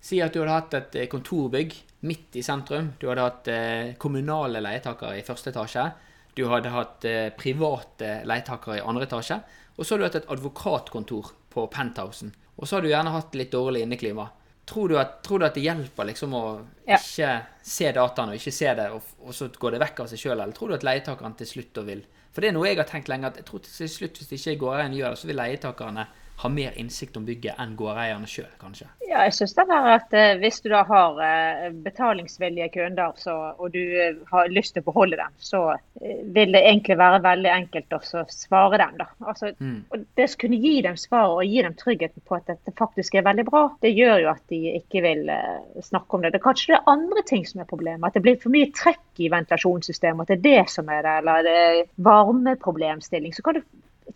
Si 0.03 0.17
at 0.19 0.33
du 0.35 0.41
hadde 0.41 0.51
hatt 0.51 0.73
et 0.75 0.95
kontorbygg 1.07 1.77
midt 2.09 2.35
i 2.35 2.41
sentrum. 2.43 2.89
Du 2.99 3.05
hadde 3.07 3.23
hatt 3.23 3.47
eh, 3.47 3.93
kommunale 3.95 4.59
leietakere 4.59 5.15
i 5.15 5.23
første 5.23 5.53
etasje. 5.53 5.85
Du 6.35 6.41
hadde 6.51 6.73
hatt 6.73 7.05
eh, 7.07 7.29
private 7.39 8.17
leietakere 8.27 8.81
i 8.81 8.83
andre 8.83 9.07
etasje. 9.07 9.37
Og 9.77 9.85
så 9.85 9.95
hadde 9.95 10.03
du 10.03 10.07
hatt 10.09 10.17
et 10.19 10.33
advokatkontor 10.35 11.31
på 11.53 11.67
penthousen. 11.71 12.33
Og 12.57 12.67
så 12.67 12.75
har 12.77 12.81
du 12.85 12.89
gjerne 12.91 13.13
hatt 13.13 13.35
litt 13.37 13.51
dårlig 13.53 13.83
inneklima. 13.85 14.27
Tror 14.65 14.89
du 14.89 14.97
at, 14.97 15.17
tror 15.25 15.41
du 15.41 15.45
at 15.45 15.55
det 15.57 15.65
hjelper 15.65 16.07
liksom 16.07 16.33
å 16.37 16.43
Ja. 16.87 16.95
ikke 16.97 17.31
se 17.67 17.91
dataene 17.91 18.31
og 18.35 18.39
ikke 18.39 18.53
se 18.55 18.73
det, 18.77 18.89
og, 18.95 19.01
og 19.25 19.33
så 19.35 19.49
går 19.51 19.71
det 19.75 19.81
vekk 19.83 19.99
av 20.05 20.07
seg 20.11 20.21
sjøl? 20.21 20.39
Eller 20.39 20.53
tror 20.55 20.69
du 20.71 20.75
at 20.77 20.85
leietakeren 20.87 21.35
til 21.39 21.49
slutt 21.49 21.81
vil 21.87 22.03
For 22.33 22.41
det 22.41 22.49
er 22.49 22.53
noe 22.55 22.65
jeg 22.69 22.77
har 22.79 22.87
tenkt 22.89 23.09
lenge, 23.11 23.27
at 23.29 23.35
jeg 23.37 23.45
tror 23.45 23.59
til 23.61 23.89
slutt, 23.91 24.17
hvis 24.17 24.29
det 24.31 24.39
ikke 24.39 24.61
går 24.63 24.79
gjør 24.97 25.09
det, 25.13 25.19
så 25.21 25.27
vil 25.29 25.37
leietakerne 25.37 26.07
ha 26.41 26.49
mer 26.49 26.73
innsikt 26.75 27.17
om 27.17 27.25
bygget 27.25 27.59
enn 27.61 27.75
gårdeierne 27.79 28.27
sjøl, 28.27 28.49
kanskje. 28.59 28.87
Ja, 29.05 29.21
jeg 29.27 29.35
synes 29.37 29.53
det 29.55 29.63
er 29.69 29.87
at 29.93 30.15
eh, 30.17 30.31
Hvis 30.41 30.59
du 30.63 30.69
da 30.71 30.81
har 30.87 31.19
eh, 31.21 31.67
betalingsvillige 31.85 32.69
kunder 32.73 33.13
så, 33.21 33.35
og 33.61 33.73
du 33.75 33.79
eh, 33.79 34.17
har 34.31 34.49
lyst 34.51 34.73
til 34.73 34.83
å 34.83 34.87
beholde 34.89 35.19
dem, 35.19 35.35
så 35.37 35.61
vil 36.35 36.55
det 36.55 36.63
egentlig 36.63 36.97
være 36.99 37.21
veldig 37.23 37.51
enkelt 37.53 37.93
å 37.95 38.23
svare 38.33 38.79
dem. 38.81 38.97
da. 38.99 39.07
Altså, 39.21 39.53
og 39.93 40.07
Det 40.17 40.27
å 40.27 40.39
kunne 40.41 40.59
gi 40.63 40.73
dem 40.85 40.97
svar 40.99 41.35
og 41.35 41.45
gi 41.45 41.61
dem 41.63 41.77
tryggheten 41.79 42.25
på 42.27 42.39
at 42.39 42.49
dette 42.49 42.73
faktisk 42.79 43.15
er 43.15 43.27
veldig 43.27 43.45
bra, 43.47 43.63
det 43.85 43.93
gjør 43.93 44.25
jo 44.25 44.31
at 44.33 44.43
de 44.51 44.61
ikke 44.81 45.03
vil 45.05 45.31
snakke 45.85 46.17
om 46.17 46.25
det. 46.25 46.33
Det 46.33 46.41
er 46.41 46.47
kanskje 46.47 46.73
det 46.73 46.79
er 46.79 46.91
andre 46.95 47.23
ting 47.29 47.45
som 47.47 47.61
er 47.61 47.69
problemet. 47.69 48.09
At 48.09 48.17
det 48.17 48.25
blir 48.25 48.41
for 48.41 48.53
mye 48.53 48.71
trekk 48.75 49.23
i 49.23 49.31
ventilasjonssystemet. 49.31 50.25
At 50.25 50.33
det 50.33 50.39
er 50.39 50.65
det 50.65 50.73
som 50.73 50.89
er 50.91 51.05
det, 51.05 51.15
eller 51.21 51.47
det 51.47 51.57
er 51.61 51.81
varmeproblemstilling. 52.09 53.35
Så 53.37 53.45
kan 53.45 53.61
du 53.61 53.63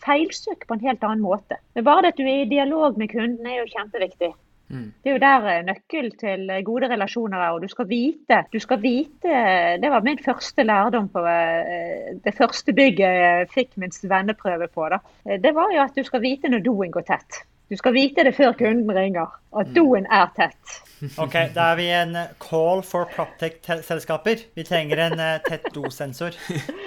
feilsøke 0.05 0.67
på 0.67 0.77
en 0.77 0.83
helt 0.85 1.03
annen 1.03 1.23
måte. 1.25 1.57
Men 1.75 1.85
bare 1.87 2.05
det 2.07 2.13
at 2.15 2.19
du 2.19 2.27
er 2.27 2.43
i 2.43 2.49
dialog 2.51 2.97
med 2.97 3.09
kunden 3.13 3.45
er 3.47 3.61
jo 3.61 3.71
kjempeviktig. 3.75 4.33
Det 4.67 5.07
er 5.07 5.13
jo 5.13 5.19
der 5.23 5.45
eh, 5.47 5.61
nøkkel 5.63 6.09
til 6.19 6.49
eh, 6.51 6.63
gode 6.67 6.89
relasjoner 6.91 7.39
er. 7.39 7.53
Og 7.55 7.61
du 7.63 7.69
skal 7.71 7.87
vite 7.87 8.41
Du 8.51 8.59
skal 8.59 8.81
vite 8.83 9.37
Det 9.79 9.91
var 9.93 10.03
min 10.03 10.19
første 10.19 10.65
lærdom 10.67 11.07
på 11.13 11.23
eh, 11.23 12.17
det 12.25 12.33
første 12.35 12.75
bygget 12.75 13.19
jeg 13.21 13.47
fikk 13.53 13.77
min 13.79 13.95
venneprøve 14.03 14.67
på. 14.67 14.89
da. 14.91 14.99
Eh, 15.23 15.39
Det 15.39 15.53
var 15.55 15.71
jo 15.71 15.85
at 15.85 15.95
du 15.95 16.03
skal 16.03 16.21
vite 16.21 16.51
når 16.51 16.65
doen 16.67 16.91
går 16.91 17.07
tett. 17.07 17.45
Du 17.69 17.75
skal 17.75 17.95
vite 17.95 18.23
det 18.23 18.31
før 18.35 18.53
kunden 18.55 18.91
ringer, 18.95 19.31
at 19.59 19.71
doen 19.75 20.05
er 20.11 20.27
tett. 20.35 20.83
Ok, 21.21 21.35
da 21.53 21.71
er 21.71 21.75
vi 21.77 21.87
en 21.93 22.15
eh, 22.17 22.29
call 22.41 22.79
for 22.83 23.05
Proptech-selskaper. 23.13 24.39
Vi 24.57 24.63
trenger 24.65 24.97
en 25.07 25.19
eh, 25.19 25.39
tett 25.47 25.67
dosensor 25.75 26.35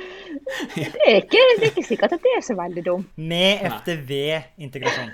Det 0.75 0.87
er 1.07 1.21
ikke, 1.21 1.43
det 1.59 1.67
er 1.67 1.71
ikke 1.71 1.87
sikkert 1.87 2.17
at 2.17 2.25
det 2.25 2.33
er 2.37 2.43
så 2.45 2.57
veldig 2.59 2.85
dumt. 2.87 3.07
med 3.17 3.63
FTV-integrasjon. 3.71 5.13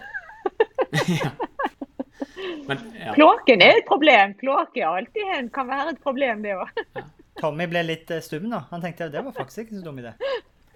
ja. 1.20 1.30
ja. 3.04 3.12
Kloakken 3.14 3.62
er 3.62 3.80
et 3.80 3.86
problem. 3.88 4.34
Kloakk 4.40 4.76
er 4.80 4.88
alltid 4.88 5.36
en, 5.38 5.50
kan 5.54 5.68
være 5.68 5.94
et 5.94 6.02
problem, 6.02 6.42
det 6.44 6.56
òg. 6.56 7.04
Tommy 7.40 7.68
ble 7.70 7.84
litt 7.84 8.10
eh, 8.10 8.22
stum 8.24 8.48
nå. 8.50 8.62
Han 8.70 8.84
tenkte 8.84 9.10
det 9.12 9.24
var 9.24 9.34
faktisk 9.36 9.66
ikke 9.66 9.78
så 9.78 9.84
dum 9.84 10.00
idé. 10.00 10.16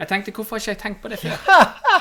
Jeg 0.00 0.08
tenkte, 0.08 0.32
hvorfor 0.32 0.56
har 0.56 0.64
ikke 0.64 0.74
jeg 0.74 0.82
tenkt 0.84 1.02
på 1.02 1.12
det 1.12 1.20
før? 1.20 1.36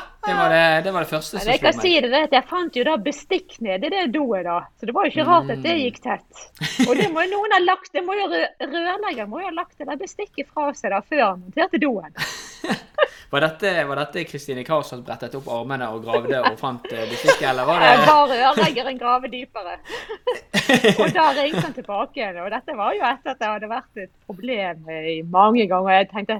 Det 0.26 0.34
var 0.36 0.50
det, 0.52 0.64
det, 0.84 0.92
var 0.94 1.06
det 1.06 1.10
første 1.10 1.40
som 1.40 1.48
Jeg 1.50 1.62
kan 1.64 1.74
si 1.80 1.94
meg. 2.02 2.10
det, 2.12 2.20
at 2.28 2.34
jeg 2.36 2.44
fant 2.50 2.76
jo 2.76 2.84
da 2.84 2.98
bestikk 2.98 3.56
nedi 3.64 3.90
det 3.94 4.02
doet, 4.12 4.44
da. 4.44 4.58
Så 4.80 4.86
det 4.90 4.94
var 4.98 5.08
jo 5.08 5.14
ikke 5.14 5.26
rart 5.30 5.50
at 5.54 5.62
det 5.64 5.76
Mm. 5.78 5.84
gikk 5.86 6.00
tett. 6.04 6.44
Og 6.90 6.94
det 7.00 7.08
må 7.14 7.24
jo 7.24 7.32
noen 7.38 7.56
ha 7.56 7.60
lagt, 7.64 7.92
det 7.94 8.04
må 8.04 8.18
jo 8.20 8.28
rørlegger 8.28 9.28
må 9.32 9.40
jo 9.40 9.48
ha 9.48 9.56
lagt 9.56 9.78
det 9.80 9.88
der 9.88 9.96
bestikket 10.02 10.48
fra 10.52 10.74
seg 10.76 10.92
da 10.92 11.00
før 11.08 11.24
han 11.30 11.40
monterte 11.46 11.80
doen. 11.80 12.12
Var 13.30 13.44
dette, 13.44 13.72
var 13.86 14.00
dette 14.00 14.24
Kristine 14.26 14.64
Kars 14.66 14.88
som 14.90 15.04
brettet 15.06 15.36
opp 15.38 15.46
armene 15.54 15.86
og 15.94 16.02
gravde 16.02 16.40
og 16.48 16.56
fant 16.58 16.86
eh, 16.90 17.04
bestikket, 17.12 17.44
eller 17.52 17.68
var 17.68 17.84
det 17.84 17.90
Bare 18.08 18.38
rørleggeren 18.40 18.98
grave 18.98 19.30
dypere. 19.30 19.76
Og 21.04 21.14
da 21.14 21.28
ringte 21.38 21.62
han 21.62 21.76
tilbake 21.76 22.18
igjen. 22.18 22.40
Og 22.42 22.50
dette 22.54 22.74
var 22.78 22.96
jo 22.98 23.04
etter 23.06 23.36
at 23.36 23.40
det 23.42 23.52
hadde 23.52 23.70
vært 23.70 24.02
et 24.02 24.12
problem 24.26 24.90
i 24.90 25.16
mange 25.30 25.68
ganger. 25.70 25.92
Jeg 26.00 26.10
tenkte 26.10 26.40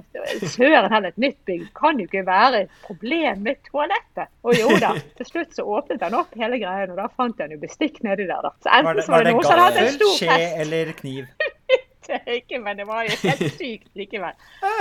søren 0.50 0.90
heller, 0.90 1.14
et 1.14 1.22
nytt 1.22 1.38
bygg 1.46 1.68
kan 1.78 2.02
jo 2.02 2.08
ikke 2.10 2.24
være 2.26 2.64
et 2.64 2.74
problem 2.88 3.46
med 3.46 3.62
toalettet. 3.70 4.30
Og 4.42 4.58
jo 4.58 4.74
da, 4.82 4.92
til 5.20 5.30
slutt 5.30 5.54
så 5.60 5.66
åpnet 5.78 6.02
han 6.06 6.18
opp 6.18 6.34
hele 6.42 6.58
greien, 6.62 6.90
og 6.90 6.98
da 6.98 7.06
fant 7.14 7.38
han 7.42 7.54
jo 7.54 7.62
bestikk 7.62 8.02
nedi 8.06 8.26
der, 8.26 8.42
da. 8.42 8.54
Så 8.58 8.70
Var 8.70 8.82
enten 8.82 8.98
det, 8.98 9.06
så 9.06 9.14
var 9.14 9.18
var 9.18 9.24
det 9.24 9.30
det 9.30 9.38
noen 9.38 9.46
som 9.46 9.62
hadde 9.62 9.70
hatt 9.70 9.82
en 9.86 9.96
stor 10.00 10.14
fest. 10.18 10.26
skje 10.26 10.52
eller 10.66 10.94
kniv? 10.98 11.30
ikke, 12.38 12.60
men 12.62 12.80
det 12.80 12.86
var 12.88 13.06
jo 13.08 13.16
helt 13.22 13.46
sykt 13.60 13.90
likevel. 13.98 14.36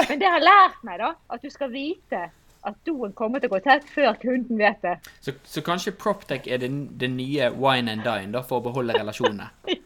Men 0.10 0.22
det 0.22 0.30
har 0.30 0.44
lært 0.44 0.84
meg, 0.88 1.02
da, 1.02 1.14
at 1.30 1.44
du 1.44 1.50
skal 1.54 1.74
vite 1.74 2.30
at 2.68 2.76
doen 2.84 3.14
kommer 3.16 3.40
til 3.40 3.48
å 3.48 3.56
gå 3.56 3.62
tett 3.64 3.86
før 3.88 4.18
kunden 4.20 4.60
vet 4.60 4.82
det. 4.84 4.98
Så, 5.24 5.34
så 5.48 5.64
kanskje 5.66 5.96
Proptech 5.96 6.48
er 6.52 6.60
det, 6.62 6.70
det 7.00 7.08
nye 7.14 7.52
wine 7.56 7.96
and 7.96 8.04
dine 8.04 8.36
da, 8.36 8.44
for 8.46 8.60
å 8.60 8.66
beholde 8.68 8.98
relasjonene? 9.00 9.48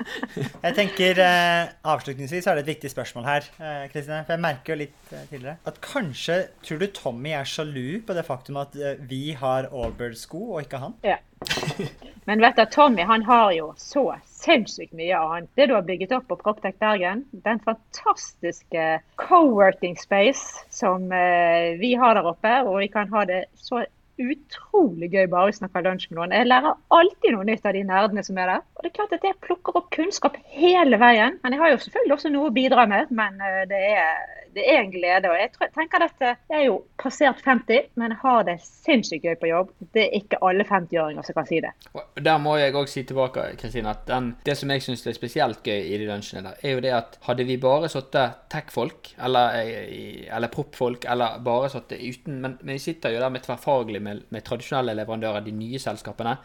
Jeg 0.00 0.74
tenker 0.74 1.18
eh, 1.22 1.70
Avslutningsvis 1.92 2.46
er 2.48 2.56
det 2.56 2.64
et 2.64 2.70
viktig 2.72 2.90
spørsmål 2.90 3.26
her, 3.28 3.48
eh, 3.60 3.82
Kristine. 3.92 4.22
For 4.24 4.34
jeg 4.34 4.42
merker 4.42 4.72
jo 4.72 4.78
litt 4.80 5.12
eh, 5.12 5.26
tidligere 5.28 5.58
at 5.68 5.80
kanskje 5.84 6.38
tror 6.64 6.80
du 6.80 6.86
Tommy 6.96 7.34
er 7.36 7.48
sjalu 7.48 8.00
på 8.06 8.16
det 8.16 8.24
faktum 8.26 8.58
at 8.62 8.74
eh, 8.80 9.00
vi 9.10 9.36
har 9.38 9.68
Allbird-sko, 9.68 10.40
og 10.56 10.64
ikke 10.64 10.80
han? 10.82 10.96
Ja. 11.06 11.18
Men 12.28 12.40
vet 12.40 12.56
du, 12.56 12.64
Tommy 12.70 13.02
han 13.02 13.22
har 13.26 13.52
jo 13.56 13.70
så 13.80 14.04
sinnssykt 14.26 14.92
mye 14.96 15.18
annet. 15.18 15.50
Det 15.58 15.66
du 15.70 15.74
har 15.74 15.86
bygget 15.86 16.12
opp 16.16 16.28
på 16.28 16.36
Proptech 16.40 16.76
Bergen, 16.78 17.24
den 17.32 17.60
fantastiske 17.64 19.00
co-working 19.20 19.96
space 19.98 20.66
som 20.70 21.10
eh, 21.12 21.78
vi 21.80 21.94
har 21.98 22.14
der 22.14 22.28
oppe, 22.30 22.52
og 22.66 22.78
vi 22.84 22.90
kan 22.92 23.10
ha 23.12 23.24
det 23.28 23.44
så 23.58 23.82
utrolig 24.20 25.08
gøy 25.14 25.26
bare 25.32 25.48
vi 25.48 25.56
snakker 25.56 25.84
lunsj 25.84 26.10
med 26.10 26.18
noen. 26.18 26.34
Jeg 26.36 26.48
lærer 26.50 26.76
alltid 26.96 27.34
noe 27.34 27.46
nytt 27.48 27.66
av 27.66 27.76
de 27.76 27.84
nerdene 27.88 28.24
som 28.26 28.38
er 28.38 28.52
der. 28.52 28.64
Og 28.76 28.84
det 28.84 28.90
er 28.90 28.96
klart 28.98 29.14
at 29.16 29.24
jeg 29.26 29.38
plukker 29.46 29.80
opp 29.80 29.88
kunnskap 29.94 30.36
hele 30.52 31.00
veien. 31.00 31.38
Men 31.42 31.56
jeg 31.56 31.62
har 31.62 31.72
jo 31.72 31.80
selvfølgelig 31.84 32.16
også 32.18 32.32
noe 32.34 32.50
å 32.50 32.54
bidra 32.54 32.86
med. 32.90 33.14
Men 33.16 33.40
eh, 33.44 33.62
det 33.70 33.80
er 33.94 34.39
det 34.54 34.64
er 34.66 34.80
en 34.80 34.90
glede. 34.92 35.30
og 35.30 35.38
Jeg 35.38 35.52
tror, 35.54 35.70
tenker 35.74 36.04
at 36.06 36.24
jeg 36.24 36.58
er 36.58 36.64
jo 36.66 36.76
passert 37.00 37.42
50, 37.44 37.90
men 38.00 38.14
har 38.22 38.44
det 38.48 38.56
sinnssykt 38.64 39.24
gøy 39.24 39.36
på 39.40 39.50
jobb. 39.50 39.72
Det 39.94 40.06
er 40.06 40.18
ikke 40.20 40.40
alle 40.46 40.66
50-åringer 40.68 41.26
som 41.26 41.38
kan 41.38 41.48
si 41.48 41.60
det. 41.64 41.72
Og 41.94 42.22
Der 42.24 42.38
må 42.42 42.56
jeg 42.60 42.74
òg 42.74 42.90
si 42.90 43.04
tilbake, 43.08 43.46
Kristine, 43.60 43.94
at 43.94 44.06
den, 44.08 44.34
det 44.46 44.56
som 44.58 44.70
jeg 44.70 44.84
syns 44.84 45.06
er 45.06 45.16
spesielt 45.16 45.62
gøy 45.66 45.90
i 45.90 45.98
de 46.00 46.08
lunsjene 46.10 46.44
der, 46.48 46.60
er 46.62 46.76
jo 46.76 46.84
det 46.84 46.94
at 46.96 47.18
hadde 47.28 47.46
vi 47.48 47.58
bare 47.60 47.90
sittet 47.92 48.40
tech-folk, 48.52 49.14
eller, 49.24 49.60
eh, 49.62 50.26
eller 50.30 50.52
prop-folk, 50.52 51.06
eller 51.10 51.38
bare 51.44 51.70
sittet 51.72 52.00
uten 52.00 52.40
men 52.40 52.56
vi 52.62 52.78
sitter 52.78 53.14
jo 53.14 53.20
der 53.20 53.32
med 53.32 53.44
tverrfaglig 53.44 54.02
med, 54.02 54.24
med 54.30 54.44
tradisjonelle 54.46 54.94
leverandører, 54.98 55.44
de 55.44 55.54
nye 55.54 55.78
selskapene 55.78 56.36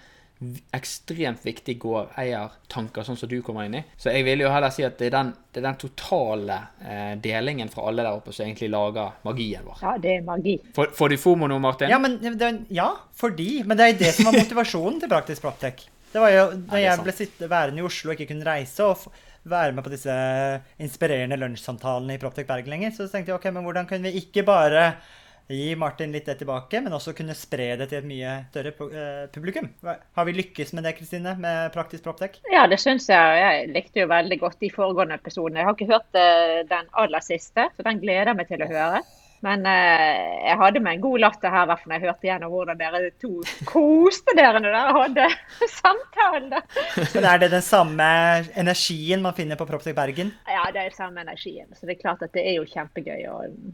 ekstremt 0.76 1.46
viktig 1.46 1.78
gårdeiertanker, 1.80 3.06
sånn 3.08 3.18
som 3.18 3.30
du 3.32 3.38
kommer 3.46 3.70
inn 3.70 3.78
i. 3.80 3.84
Så 3.98 4.12
jeg 4.12 4.26
vil 4.28 4.44
jo 4.44 4.52
heller 4.52 4.74
si 4.74 4.84
at 4.84 4.98
det 5.00 5.08
er 5.08 5.16
den, 5.16 5.32
det 5.56 5.62
er 5.62 5.68
den 5.70 5.80
totale 5.80 6.58
eh, 6.84 7.14
delingen 7.24 7.72
fra 7.72 7.88
alle 7.90 8.04
der 8.04 8.20
oppe 8.20 8.36
som 8.36 8.44
egentlig 8.46 8.70
lager 8.74 9.16
magien 9.28 9.64
vår. 9.66 9.80
Ja, 9.82 9.96
det 10.02 10.18
er 10.18 10.26
magi. 10.28 10.58
Får, 10.76 10.92
får 10.98 11.14
du 11.14 11.18
FOMO 11.22 11.50
nå, 11.52 11.60
Martin? 11.64 11.92
Ja, 11.94 12.02
men, 12.04 12.20
det, 12.20 12.52
ja, 12.76 12.90
fordi. 13.16 13.64
Men 13.64 13.80
det 13.80 13.86
er 13.86 13.94
jo 13.94 14.02
det 14.04 14.16
som 14.18 14.30
var 14.30 14.40
motivasjonen 14.42 15.00
til 15.04 15.14
Praktisk 15.16 15.46
Proptech. 15.46 15.88
Det 16.12 16.24
var 16.24 16.32
jo 16.32 16.44
da 16.68 16.80
jeg 16.80 17.04
ble 17.04 17.16
sitte, 17.16 17.50
værende 17.52 17.82
i 17.82 17.88
Oslo 17.88 18.12
og 18.12 18.20
ikke 18.20 18.34
kunne 18.34 18.48
reise 18.48 18.86
og 18.88 19.08
være 19.46 19.76
med 19.76 19.86
på 19.86 19.92
disse 19.94 20.14
inspirerende 20.82 21.38
lunsjsamtalene 21.40 22.16
i 22.16 22.22
Proptech 22.22 22.48
Bergen 22.50 22.72
lenger, 22.72 22.96
så 22.96 23.08
tenkte 23.08 23.32
jeg 23.32 23.40
ok, 23.40 23.52
men 23.54 23.68
hvordan 23.68 23.88
kunne 23.90 24.10
vi 24.10 24.24
ikke 24.24 24.46
bare 24.48 24.88
gi 25.54 25.76
Martin 25.78 26.14
litt 26.14 26.26
det 26.26 26.40
tilbake, 26.40 26.80
men 26.82 26.94
også 26.96 27.14
kunne 27.18 27.36
spre 27.38 27.68
det 27.80 27.90
til 27.92 28.00
et 28.00 28.08
mye 28.10 28.32
større 28.50 28.72
eh, 28.88 29.26
publikum. 29.34 29.68
Har 29.86 30.28
vi 30.28 30.34
lykkes 30.38 30.74
med 30.74 30.88
det, 30.88 30.96
Kristine, 30.98 31.36
med 31.42 31.74
Praktisk 31.76 32.06
Proptech? 32.08 32.40
Ja, 32.52 32.66
det 32.72 32.80
syns 32.82 33.06
jeg. 33.12 33.42
Jeg 33.42 33.70
likte 33.76 34.02
jo 34.02 34.10
veldig 34.12 34.40
godt 34.42 34.58
de 34.64 34.72
foregående 34.74 35.20
episodene. 35.20 35.62
Jeg 35.62 35.70
har 35.70 35.78
ikke 35.78 35.92
hørt 35.94 36.20
eh, 36.22 36.64
den 36.72 36.90
aller 36.98 37.26
siste, 37.26 37.70
så 37.76 37.86
den 37.86 38.02
gleder 38.02 38.34
jeg 38.34 38.42
meg 38.42 38.50
til 38.50 38.66
å 38.66 38.72
høre. 38.72 39.04
Men 39.44 39.66
eh, 39.70 40.46
jeg 40.48 40.58
hadde 40.62 40.82
med 40.84 40.98
en 40.98 41.04
god 41.04 41.22
latter 41.24 41.54
her 41.54 41.68
hvert 41.70 41.86
når 41.86 41.98
jeg 41.98 42.06
hørte 42.06 42.28
igjennom 42.28 42.54
hvordan 42.54 42.80
dere 42.80 43.02
to 43.22 43.34
koste 43.68 44.36
dere 44.38 44.62
når 44.64 44.76
dere 44.78 44.96
hadde 45.00 45.28
samtalen. 45.80 46.56
Men 47.14 47.30
er 47.30 47.44
det 47.44 47.52
den 47.54 47.66
samme 47.66 48.08
energien 48.56 49.24
man 49.26 49.38
finner 49.38 49.60
på 49.60 49.68
Proptech 49.70 49.98
Bergen? 49.98 50.34
Ja, 50.50 50.66
det 50.72 50.82
er 50.82 50.90
den 50.90 50.98
samme 50.98 51.26
energien. 51.26 51.70
Så 51.76 51.86
det 51.86 51.98
er 51.98 52.04
klart 52.06 52.26
at 52.26 52.34
det 52.38 52.46
er 52.46 52.58
jo 52.60 52.68
kjempegøy 52.70 53.26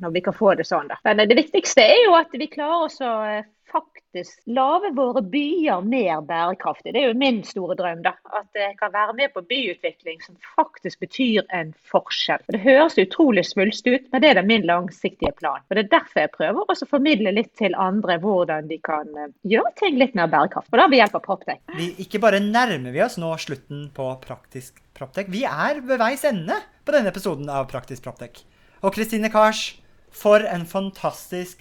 når 0.01 0.15
vi 0.15 0.25
kan 0.25 0.35
få 0.35 0.55
det 0.59 0.67
sånn. 0.67 0.91
da. 0.91 0.99
Men 1.07 1.23
det 1.29 1.37
viktigste 1.39 1.85
er 1.85 2.05
jo 2.07 2.17
at 2.19 2.33
vi 2.35 2.49
klarer 2.51 2.87
oss 2.87 2.99
å 3.05 3.13
eh, 3.29 3.47
faktisk 3.71 4.41
lage 4.45 4.91
våre 4.95 5.21
byer 5.21 5.81
mer 5.81 6.21
bærekraftige. 6.27 6.93
Det 6.93 7.01
er 7.01 7.11
jo 7.11 7.17
min 7.19 7.41
store 7.47 7.75
drøm. 7.79 8.01
da, 8.03 8.13
At 8.37 8.47
jeg 8.55 8.75
kan 8.79 8.93
være 8.93 9.13
med 9.13 9.33
på 9.33 9.41
byutvikling 9.41 10.21
som 10.25 10.35
faktisk 10.55 10.99
betyr 10.99 11.41
en 11.53 11.73
forskjell. 11.91 12.43
Det 12.47 12.59
høres 12.59 12.99
utrolig 13.01 13.45
svulst 13.47 13.87
ut, 13.87 14.11
men 14.11 14.21
det 14.21 14.33
er 14.33 14.43
min 14.43 14.67
langsiktige 14.67 15.31
plan. 15.39 15.63
Og 15.69 15.75
Det 15.75 15.85
er 15.85 15.93
derfor 15.97 16.25
jeg 16.25 16.35
prøver 16.35 16.61
å 16.67 16.89
formidle 16.89 17.31
litt 17.31 17.53
til 17.57 17.75
andre 17.75 18.19
hvordan 18.19 18.67
de 18.67 18.77
kan 18.83 19.07
eh, 19.17 19.33
gjøre 19.43 19.73
ting 19.79 19.97
litt 19.97 20.15
mer 20.15 20.27
bærekraftig. 20.31 20.73
Og 20.73 20.83
da 20.83 20.87
ved 20.91 21.01
hjelp 21.01 21.15
av 21.19 21.25
Proptech. 21.25 21.61
Ikke 22.01 22.21
bare 22.21 22.43
nærmer 22.43 22.91
vi 22.91 23.03
oss 23.03 23.17
nå 23.21 23.31
slutten 23.39 23.89
på 23.95 24.07
Praktisk 24.23 24.81
Proptech, 24.97 25.31
vi 25.31 25.45
er 25.47 25.81
ved 25.81 26.01
veis 26.01 26.23
ende 26.27 26.59
på 26.85 26.93
denne 26.93 27.11
episoden 27.13 27.49
av 27.49 27.69
Praktisk 27.71 28.03
Proptech. 28.05 28.43
Og 28.81 28.93
Kristine 28.95 29.29
Kars, 29.31 29.77
for 30.11 30.43
en 30.43 30.65
fantastisk 30.67 31.60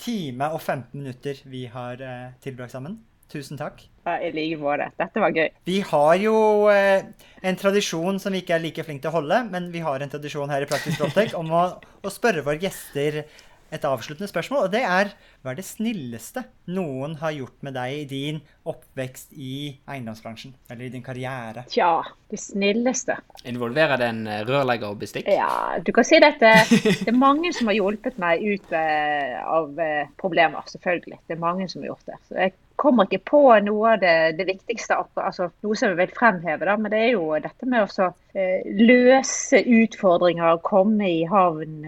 time 0.00 0.50
og 0.54 0.60
15 0.60 0.94
minutter 0.96 1.40
vi 1.50 1.66
har 1.70 2.00
eh, 2.02 2.30
tilbrakt 2.44 2.74
sammen. 2.74 2.98
Tusen 3.32 3.58
takk. 3.58 3.80
Ja, 4.04 4.18
I 4.20 4.30
like 4.34 4.58
måte. 4.60 4.90
Dette 5.00 5.22
var 5.22 5.32
gøy. 5.34 5.48
Vi 5.66 5.78
har 5.88 6.14
jo 6.20 6.36
eh, 6.70 7.06
en 7.42 7.58
tradisjon 7.58 8.20
som 8.22 8.34
vi 8.34 8.42
ikke 8.44 8.58
er 8.58 8.62
like 8.62 8.84
flinke 8.84 9.06
til 9.06 9.10
å 9.10 9.16
holde, 9.16 9.40
men 9.50 9.70
vi 9.74 9.82
har 9.84 10.04
en 10.04 10.12
tradisjon 10.12 10.52
her 10.52 10.66
i 10.66 10.68
Praktisk 10.70 11.00
Proptech 11.00 11.34
om 11.38 11.50
å, 11.50 11.64
å 11.80 12.12
spørre 12.12 12.44
våre 12.46 12.60
gjester 12.62 13.24
et 13.74 13.86
avsluttende 13.88 14.30
spørsmål, 14.30 14.66
og 14.66 14.72
det 14.74 14.82
er 14.86 15.10
hva 15.42 15.52
er 15.52 15.58
det 15.58 15.66
snilleste 15.66 16.44
noen 16.72 17.18
har 17.20 17.34
gjort 17.34 17.64
med 17.66 17.74
deg 17.76 17.96
i 17.98 18.04
din 18.08 18.40
oppvekst 18.64 19.34
i 19.36 19.54
eiendomsbransjen? 19.90 20.54
Eller 20.70 20.86
i 20.86 20.92
din 20.94 21.04
karriere? 21.04 21.66
Tja, 21.72 21.98
det 22.30 22.40
snilleste 22.40 23.18
Involverer 23.44 24.00
det 24.00 24.08
en 24.08 24.22
eh, 24.30 24.44
rørlegger 24.48 24.94
og 24.94 25.02
bestikk? 25.02 25.28
Ja, 25.28 25.76
du 25.84 25.92
kan 25.94 26.06
si 26.06 26.16
at 26.22 26.40
Det 26.40 27.10
er 27.10 27.16
mange 27.16 27.52
som 27.52 27.68
har 27.68 27.76
hjulpet 27.76 28.16
meg 28.22 28.44
ut 28.44 28.72
eh, 28.72 29.36
av 29.42 29.80
eh, 29.80 30.06
problemer, 30.20 30.64
selvfølgelig. 30.70 31.20
Det 31.26 31.36
er 31.36 31.42
mange 31.42 31.68
som 31.68 31.82
har 31.82 31.92
gjort 31.92 32.08
det. 32.08 32.18
Så 32.28 32.38
jeg 32.40 32.54
kommer 32.80 33.06
ikke 33.06 33.26
på 33.28 33.42
noe 33.66 33.94
av 33.94 34.02
det, 34.02 34.16
det 34.38 34.48
viktigste, 34.48 34.96
altså 35.20 35.50
noe 35.62 35.78
som 35.78 35.92
jeg 35.92 36.00
vil 36.00 36.16
fremheve, 36.16 36.66
da, 36.66 36.74
men 36.80 36.90
det 36.90 37.02
er 37.04 37.12
jo 37.12 37.28
dette 37.38 37.68
med 37.70 37.84
å 37.86 38.08
løse 38.80 39.60
utfordringer, 39.62 40.58
komme 40.66 41.06
i 41.06 41.20
havn 41.30 41.84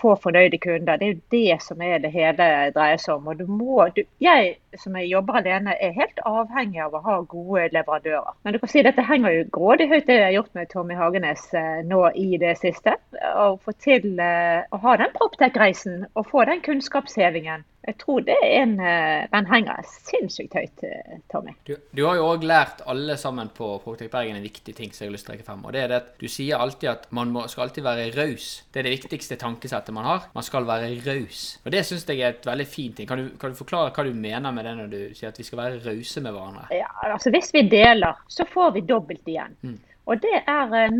få 0.00 0.14
fornøyde 0.22 0.58
kunder. 0.62 0.96
Det 0.96 1.06
er 1.06 1.12
jo 1.14 1.20
det 1.34 1.58
som 1.64 1.82
er 1.82 1.98
det 2.02 2.12
hele 2.14 2.48
dreier 2.74 3.00
seg 3.02 3.16
om. 3.16 3.28
Og 3.32 3.38
du 3.38 3.46
må, 3.50 3.86
du, 3.96 4.02
jeg 4.22 4.56
som 4.78 4.96
jobber 5.02 5.40
alene 5.40 5.74
er 5.82 5.96
helt 5.96 6.20
avhengig 6.28 6.82
av 6.84 6.94
å 6.94 7.02
ha 7.04 7.18
gode 7.30 7.68
leverandører. 7.74 8.36
Men 8.44 8.54
du 8.54 8.60
kan 8.62 8.72
si 8.72 8.84
dette 8.86 9.04
henger 9.06 9.34
jo 9.36 9.46
grådig 9.58 9.88
høyt 9.92 10.06
det 10.06 10.18
jeg 10.18 10.26
har 10.26 10.36
gjort 10.36 10.54
med 10.58 10.70
Tommy 10.72 10.98
Hagenes 10.98 11.46
eh, 11.56 11.80
nå 11.88 12.04
i 12.14 12.40
det 12.40 12.54
siste. 12.60 12.94
Å 13.34 13.50
få 13.62 13.74
til 13.82 14.20
eh, 14.22 14.62
å 14.70 14.82
ha 14.84 14.96
den 15.00 15.14
Proptech-reisen 15.16 16.06
og 16.14 16.28
få 16.30 16.46
den 16.48 16.62
kunnskapshevingen 16.64 17.66
jeg 17.88 17.96
tror 18.02 18.24
det 18.26 18.36
er 18.44 18.54
en, 18.62 18.74
eh, 18.84 19.26
den 19.32 19.46
henger 19.48 19.86
sinnssykt 19.88 20.56
høyt, 20.58 20.82
eh, 20.84 21.20
Tommy. 21.32 21.54
Du, 21.64 21.74
du 21.96 22.02
har 22.04 22.18
jo 22.18 22.26
òg 22.34 22.44
lært 22.44 22.82
alle 22.90 23.16
sammen 23.20 23.48
på 23.54 23.70
Protect 23.84 24.12
Bergen 24.12 24.36
en 24.36 24.44
viktig 24.44 24.74
ting 24.76 24.92
som 24.92 25.04
jeg 25.06 25.10
har 25.10 25.14
lyst 25.16 25.26
til 25.26 25.32
å 25.32 25.36
trekke 25.36 25.46
frem. 25.46 25.64
Og 25.64 25.72
det 25.72 25.82
er 25.82 25.92
det 25.92 26.00
at 26.02 26.10
du 26.20 26.26
sier 26.28 26.60
alltid 26.60 26.90
at 26.92 27.06
man 27.16 27.32
må, 27.32 27.46
skal 27.48 27.66
alltid 27.66 27.86
være 27.86 28.10
raus. 28.18 28.50
Det 28.72 28.82
er 28.82 28.88
det 28.90 28.94
viktigste 28.98 29.38
tankesettet 29.40 29.96
man 29.96 30.08
har. 30.08 30.28
Man 30.36 30.46
skal 30.46 30.68
være 30.68 30.90
raus. 31.06 31.46
Og 31.64 31.72
det 31.72 31.84
syns 31.88 32.04
jeg 32.08 32.20
er 32.20 32.36
et 32.36 32.48
veldig 32.50 32.68
fint 32.68 32.98
ting. 32.98 33.08
Kan 33.08 33.24
du, 33.24 33.30
kan 33.40 33.54
du, 33.54 33.58
forklare 33.58 33.94
hva 33.96 34.04
du 34.04 34.12
mener 34.12 34.52
med 34.52 34.68
det 34.68 34.76
når 34.82 34.92
du 34.92 35.00
sier 35.16 35.32
at 35.32 35.40
vi 35.40 35.48
skal 35.48 35.62
være 35.62 35.80
rause 35.86 36.24
med 36.24 36.36
hverandre? 36.36 36.68
Ja, 36.76 36.90
altså 37.14 37.32
Hvis 37.32 37.54
vi 37.56 37.64
deler, 37.72 38.20
så 38.28 38.44
får 38.48 38.76
vi 38.76 38.84
dobbelt 38.88 39.24
igjen. 39.28 39.56
Mm. 39.64 39.78
Og 40.08 40.20
det 40.20 40.42
er 40.44 40.68
uh, 40.72 40.92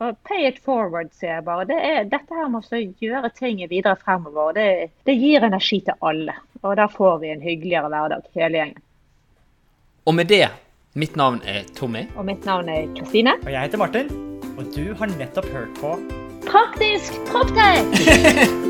minst. 0.00 0.22
Pay 0.24 0.48
it 0.48 0.60
forward, 0.64 1.12
sier 1.12 1.36
jeg 1.36 1.44
bare. 1.44 1.66
Det 1.68 1.78
er, 1.78 2.04
dette 2.10 2.36
her 2.36 2.48
med 2.52 2.64
å 2.64 2.82
gjøre 3.00 3.32
ting 3.36 3.60
videre 3.68 3.96
fremover, 4.00 4.54
det, 4.56 4.68
det 5.08 5.16
gir 5.18 5.44
energi 5.46 5.80
til 5.86 5.94
alle. 6.00 6.36
Og 6.62 6.76
da 6.76 6.88
får 6.92 7.20
vi 7.22 7.34
en 7.34 7.44
hyggeligere 7.44 7.92
hverdag, 7.92 8.26
hele 8.36 8.62
gjengen. 8.62 8.82
Og 10.08 10.16
med 10.16 10.32
det, 10.32 10.46
mitt 10.98 11.16
navn 11.16 11.42
er 11.48 11.68
Tommy. 11.76 12.06
Og 12.16 12.26
mitt 12.28 12.48
navn 12.48 12.68
er 12.72 12.88
Kristine. 12.96 13.36
Og 13.44 13.52
jeg 13.52 13.68
heter 13.68 13.80
Martin. 13.80 14.10
Og 14.56 14.66
du 14.74 14.90
har 14.96 15.12
nettopp 15.18 15.52
hørt 15.54 15.78
på 15.80 15.94
Praktisk 16.48 17.14
proptech! 17.30 18.66